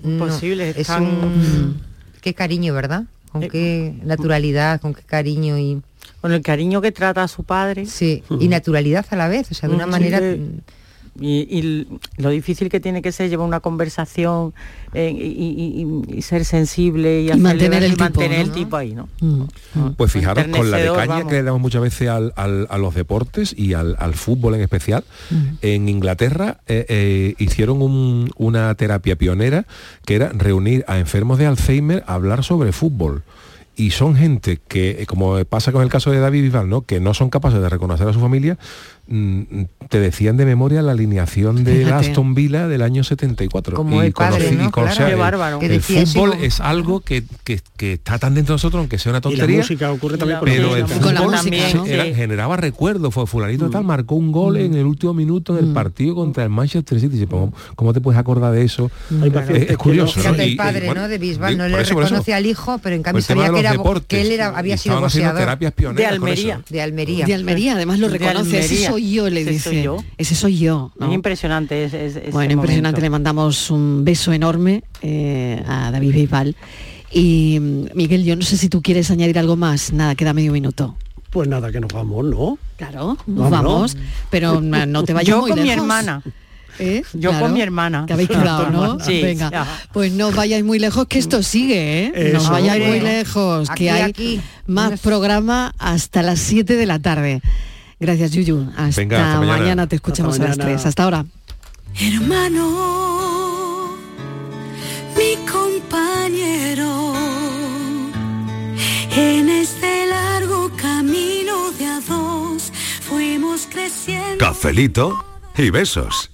no, 0.03 0.09
Imposible, 0.09 0.73
es 0.75 0.87
tan- 0.87 1.03
un 1.03 1.81
qué 2.21 2.33
cariño, 2.33 2.73
¿verdad? 2.73 3.05
Con 3.31 3.43
Eh, 3.43 3.47
qué 3.49 3.93
naturalidad, 4.03 4.81
con 4.81 4.93
qué 4.93 5.03
cariño 5.03 5.57
y 5.57 5.81
Con 6.21 6.31
el 6.33 6.41
cariño 6.41 6.81
que 6.81 6.91
trata 6.91 7.23
a 7.23 7.27
su 7.27 7.43
padre. 7.43 7.85
sí 7.85 8.23
y 8.39 8.47
naturalidad 8.49 9.05
a 9.09 9.15
la 9.15 9.27
vez, 9.29 9.49
o 9.51 9.53
sea, 9.53 9.69
de 9.69 9.75
una 9.75 9.87
Mm, 9.87 9.89
manera 9.89 10.19
sí, 10.19 10.59
Y, 11.19 11.87
lo 12.17 12.29
difícil 12.29 12.69
que 12.69 12.79
tiene 12.79 13.01
que 13.01 13.11
ser 13.11 13.29
llevar 13.29 13.47
una 13.47 13.59
conversación 13.59 14.53
eh, 14.93 15.11
y, 15.15 15.23
y- 15.23 15.83
y- 16.13 16.17
y 16.17 16.21
ser 16.21 16.45
sensible 16.45 17.23
y, 17.23 17.33
mantener 17.37 17.83
el 17.83 17.89
y 17.89 17.91
tipo, 17.93 18.03
mantener 18.03 18.39
el 18.41 18.47
¿no? 18.49 18.53
tipo 18.53 18.77
ahí, 18.77 18.93
¿no? 18.93 19.07
Pues 19.97 20.11
fijaros 20.11 20.45
con 20.47 20.69
la 20.71 20.77
de 20.77 20.87
caña 20.87 21.05
vamos. 21.15 21.27
que 21.29 21.35
le 21.37 21.43
damos 21.43 21.61
muchas 21.61 21.81
veces 21.81 22.09
al- 22.09 22.33
al- 22.35 22.67
a 22.69 22.77
los 22.77 22.93
deportes 22.95 23.53
y 23.57 23.73
al, 23.73 23.95
al 23.99 24.13
fútbol 24.13 24.55
en 24.55 24.61
especial. 24.61 25.03
En 25.61 25.89
Inglaterra 25.89 26.59
eh, 26.67 26.85
eh, 26.89 27.35
hicieron 27.37 27.81
un- 27.81 28.31
una 28.37 28.73
terapia 28.75 29.15
pionera 29.15 29.65
que 30.05 30.15
era 30.15 30.29
reunir 30.29 30.85
a 30.87 30.99
enfermos 30.99 31.37
de 31.37 31.45
Alzheimer 31.47 32.03
a 32.07 32.13
hablar 32.13 32.43
sobre 32.43 32.71
fútbol. 32.71 33.23
Y 33.79 33.91
son 33.91 34.15
gente 34.15 34.57
que, 34.67 35.05
como 35.07 35.43
pasa 35.45 35.71
con 35.71 35.83
el 35.83 35.89
caso 35.89 36.09
de 36.09 36.19
David 36.19 36.41
Bisbal, 36.41 36.67
¿no? 36.67 36.81
que 36.81 36.99
no 36.99 37.13
son 37.13 37.29
capaces 37.29 37.61
de 37.61 37.69
reconocer 37.69 38.07
a 38.07 38.13
su 38.13 38.19
familia, 38.19 38.55
mm, 38.55 38.96
te 39.07 39.99
decían 39.99 40.35
de 40.37 40.45
memoria 40.45 40.81
la 40.81 40.91
alineación 40.91 41.63
de. 41.63 41.85
Aston 41.91 42.35
Villa 42.35 42.67
del 42.67 42.81
año 42.81 43.03
74. 43.03 43.75
Como 43.75 44.01
el 44.01 44.11
padre, 44.11 44.51
¿no? 44.51 44.65
y 44.67 44.69
con- 44.71 44.83
o 44.83 44.85
Claro. 44.87 44.95
sea, 44.95 45.05
Qué 45.07 45.11
el- 45.13 45.17
bárbaro. 45.17 45.59
El, 45.61 45.81
fútbol 45.81 46.33
es 46.41 46.59
algo 46.59 46.99
que, 47.01 47.23
que- 47.43 47.61
que 47.77 47.93
está 47.93 48.19
tan 48.19 48.35
dentro 48.35 48.53
de 48.53 48.55
nosotros, 48.55 48.79
aunque 48.79 48.97
sea 48.99 49.11
una 49.11 49.17
Y 49.19 49.19
la 49.19 49.21
tontería. 49.21 49.57
música 49.59 49.91
ocurre 49.91 50.17
también 50.17 50.39
con 50.39 50.49
la 50.49 50.53
pero 50.55 50.75
el 50.75 50.81
la 50.81 50.87
fútbol 50.87 51.31
música, 51.31 51.69
se- 51.69 51.77
¿no? 51.77 51.85
era- 51.85 52.03
Sí. 52.05 52.13
generaba 52.15 52.57
recuerdos. 52.57 53.13
Fue 53.13 53.25
fulanito 53.27 53.69
tal, 53.69 53.83
marcó 53.85 54.15
un 54.15 54.31
gol 54.31 54.57
en 54.57 54.73
el 54.75 54.85
último 54.85 55.13
minuto 55.13 55.53
Mm. 55.53 55.55
del 55.55 55.65
partido 55.73 56.15
contra 56.15 56.43
el 56.43 56.49
Manchester 56.49 56.99
City. 56.99 57.25
¿Cómo, 57.25 57.53
cómo 57.75 57.93
te 57.93 58.01
puedes 58.01 58.19
acordar 58.19 58.51
de 58.53 58.63
eso? 58.63 58.91
Es- 59.09 59.31
pacientes 59.31 59.69
es, 59.71 59.77
curioso. 59.77 60.19
no- 60.21 60.35
el 60.35 60.49
y, 60.51 60.55
padre, 60.55 60.85
bueno, 60.85 61.01
¿no? 61.01 61.07
De 61.07 61.17
Bisbal, 61.17 61.57
no 61.57 61.67
le 61.67 61.83
reconoce 61.83 62.33
al 62.33 62.45
hijo, 62.45 62.77
pero 62.79 62.95
en 62.95 63.03
cambio 63.03 63.19
el 63.19 63.23
sabía 63.23 63.51
que 63.51 63.59
era 63.59 63.71
deportes. 63.71 64.05
que 64.07 64.21
él 64.21 64.31
era, 64.31 64.47
había 64.57 64.77
sido 64.77 64.99
boxeador. 64.99 65.39
terapias 65.39 65.71
pioneras 65.73 66.09
De. 66.11 66.15
Almería. 66.15 66.61
De 66.69 66.81
Almería. 66.81 67.25
De 67.25 67.33
Almería, 67.33 67.73
además 67.73 67.99
lo 67.99 68.09
reconoce. 68.09 68.96
Soy 68.97 69.11
yo, 69.11 69.29
le 69.29 69.41
Ese 69.41 69.51
dice. 69.51 69.69
soy 69.69 69.83
yo. 69.83 69.97
Ese 70.17 70.33
soy 70.35 70.57
yo. 70.57 70.91
¿no? 70.99 71.07
Es 71.07 71.13
impresionante 71.13 71.83
ese 71.83 72.29
Bueno, 72.31 72.53
impresionante. 72.53 72.97
momento. 72.97 73.01
Le 73.01 73.09
mandamos 73.11 73.69
un 73.69 74.03
beso 74.03 74.33
enorme 74.33 74.83
eh, 75.03 75.61
a 75.67 75.91
David 75.91 76.13
Bisbal. 76.13 76.55
Y 77.11 77.59
Miguel, 77.93 78.23
yo 78.23 78.35
no 78.35 78.41
sé 78.41 78.57
si 78.57 78.69
tú 78.69 78.81
quieres 78.81 79.11
añadir 79.11 79.37
algo 79.37 79.55
más. 79.55 79.93
Nada, 79.93 80.15
queda 80.15 80.33
medio 80.33 80.51
minuto. 80.51 80.95
Pues 81.29 81.47
nada, 81.47 81.71
que 81.71 81.79
nos 81.79 81.93
vamos, 81.93 82.25
¿no? 82.25 82.57
Claro, 82.77 83.17
nos 83.27 83.51
vamos. 83.51 83.95
Pero 84.31 84.59
mm, 84.61 84.71
no 84.91 85.03
te 85.03 85.13
vayas 85.13 85.29
Yo 85.29 85.41
muy 85.41 85.51
con 85.51 85.61
mi 85.61 85.69
hermana. 85.69 86.23
¿Eh? 86.79 87.03
Yo 87.13 87.29
Claro, 87.31 87.45
con 87.45 87.53
mi 87.53 87.61
hermana. 87.61 88.05
Que 88.07 88.13
habéis 88.13 88.29
quedado, 88.29 88.69
¿no? 88.71 88.99
Sí, 89.03 89.21
Venga, 89.21 89.49
ya. 89.51 89.67
pues 89.93 90.11
no 90.11 90.31
vayáis 90.31 90.63
muy 90.63 90.79
lejos, 90.79 91.05
que 91.07 91.19
esto 91.19 91.43
sigue, 91.43 92.05
¿eh? 92.05 92.31
No 92.33 92.43
vayáis 92.49 92.85
muy 92.87 92.99
lejos, 92.99 93.69
Aquí, 93.69 93.83
que 93.85 93.91
hay 93.91 94.01
aquí. 94.01 94.41
más 94.65 94.99
programa 95.01 95.73
hasta 95.77 96.21
las 96.23 96.39
7 96.39 96.75
de 96.75 96.85
la 96.87 96.97
tarde. 96.99 97.41
Gracias, 97.99 98.31
Yuyu. 98.31 98.69
Hasta, 98.77 99.01
Venga, 99.01 99.17
hasta 99.17 99.39
mañana. 99.39 99.57
mañana. 99.57 99.87
te 99.87 99.95
escuchamos 99.95 100.33
Hasta 100.33 100.45
a 100.45 100.47
las 100.49 100.57
mañana. 100.57 100.75
3. 100.77 100.85
Hasta 100.85 101.03
ahora. 101.03 101.25
Hermano, 101.99 103.95
mi 105.17 105.35
compañero, 105.51 107.13
en 109.15 109.49
este 109.49 110.05
largo 110.07 110.69
camino 110.77 111.71
de 111.79 111.85
a 111.87 111.99
dos 112.01 112.71
fuimos 113.01 113.67
creciendo. 113.71 114.37
Cafelito 114.37 115.25
y 115.57 115.69
besos. 115.71 116.29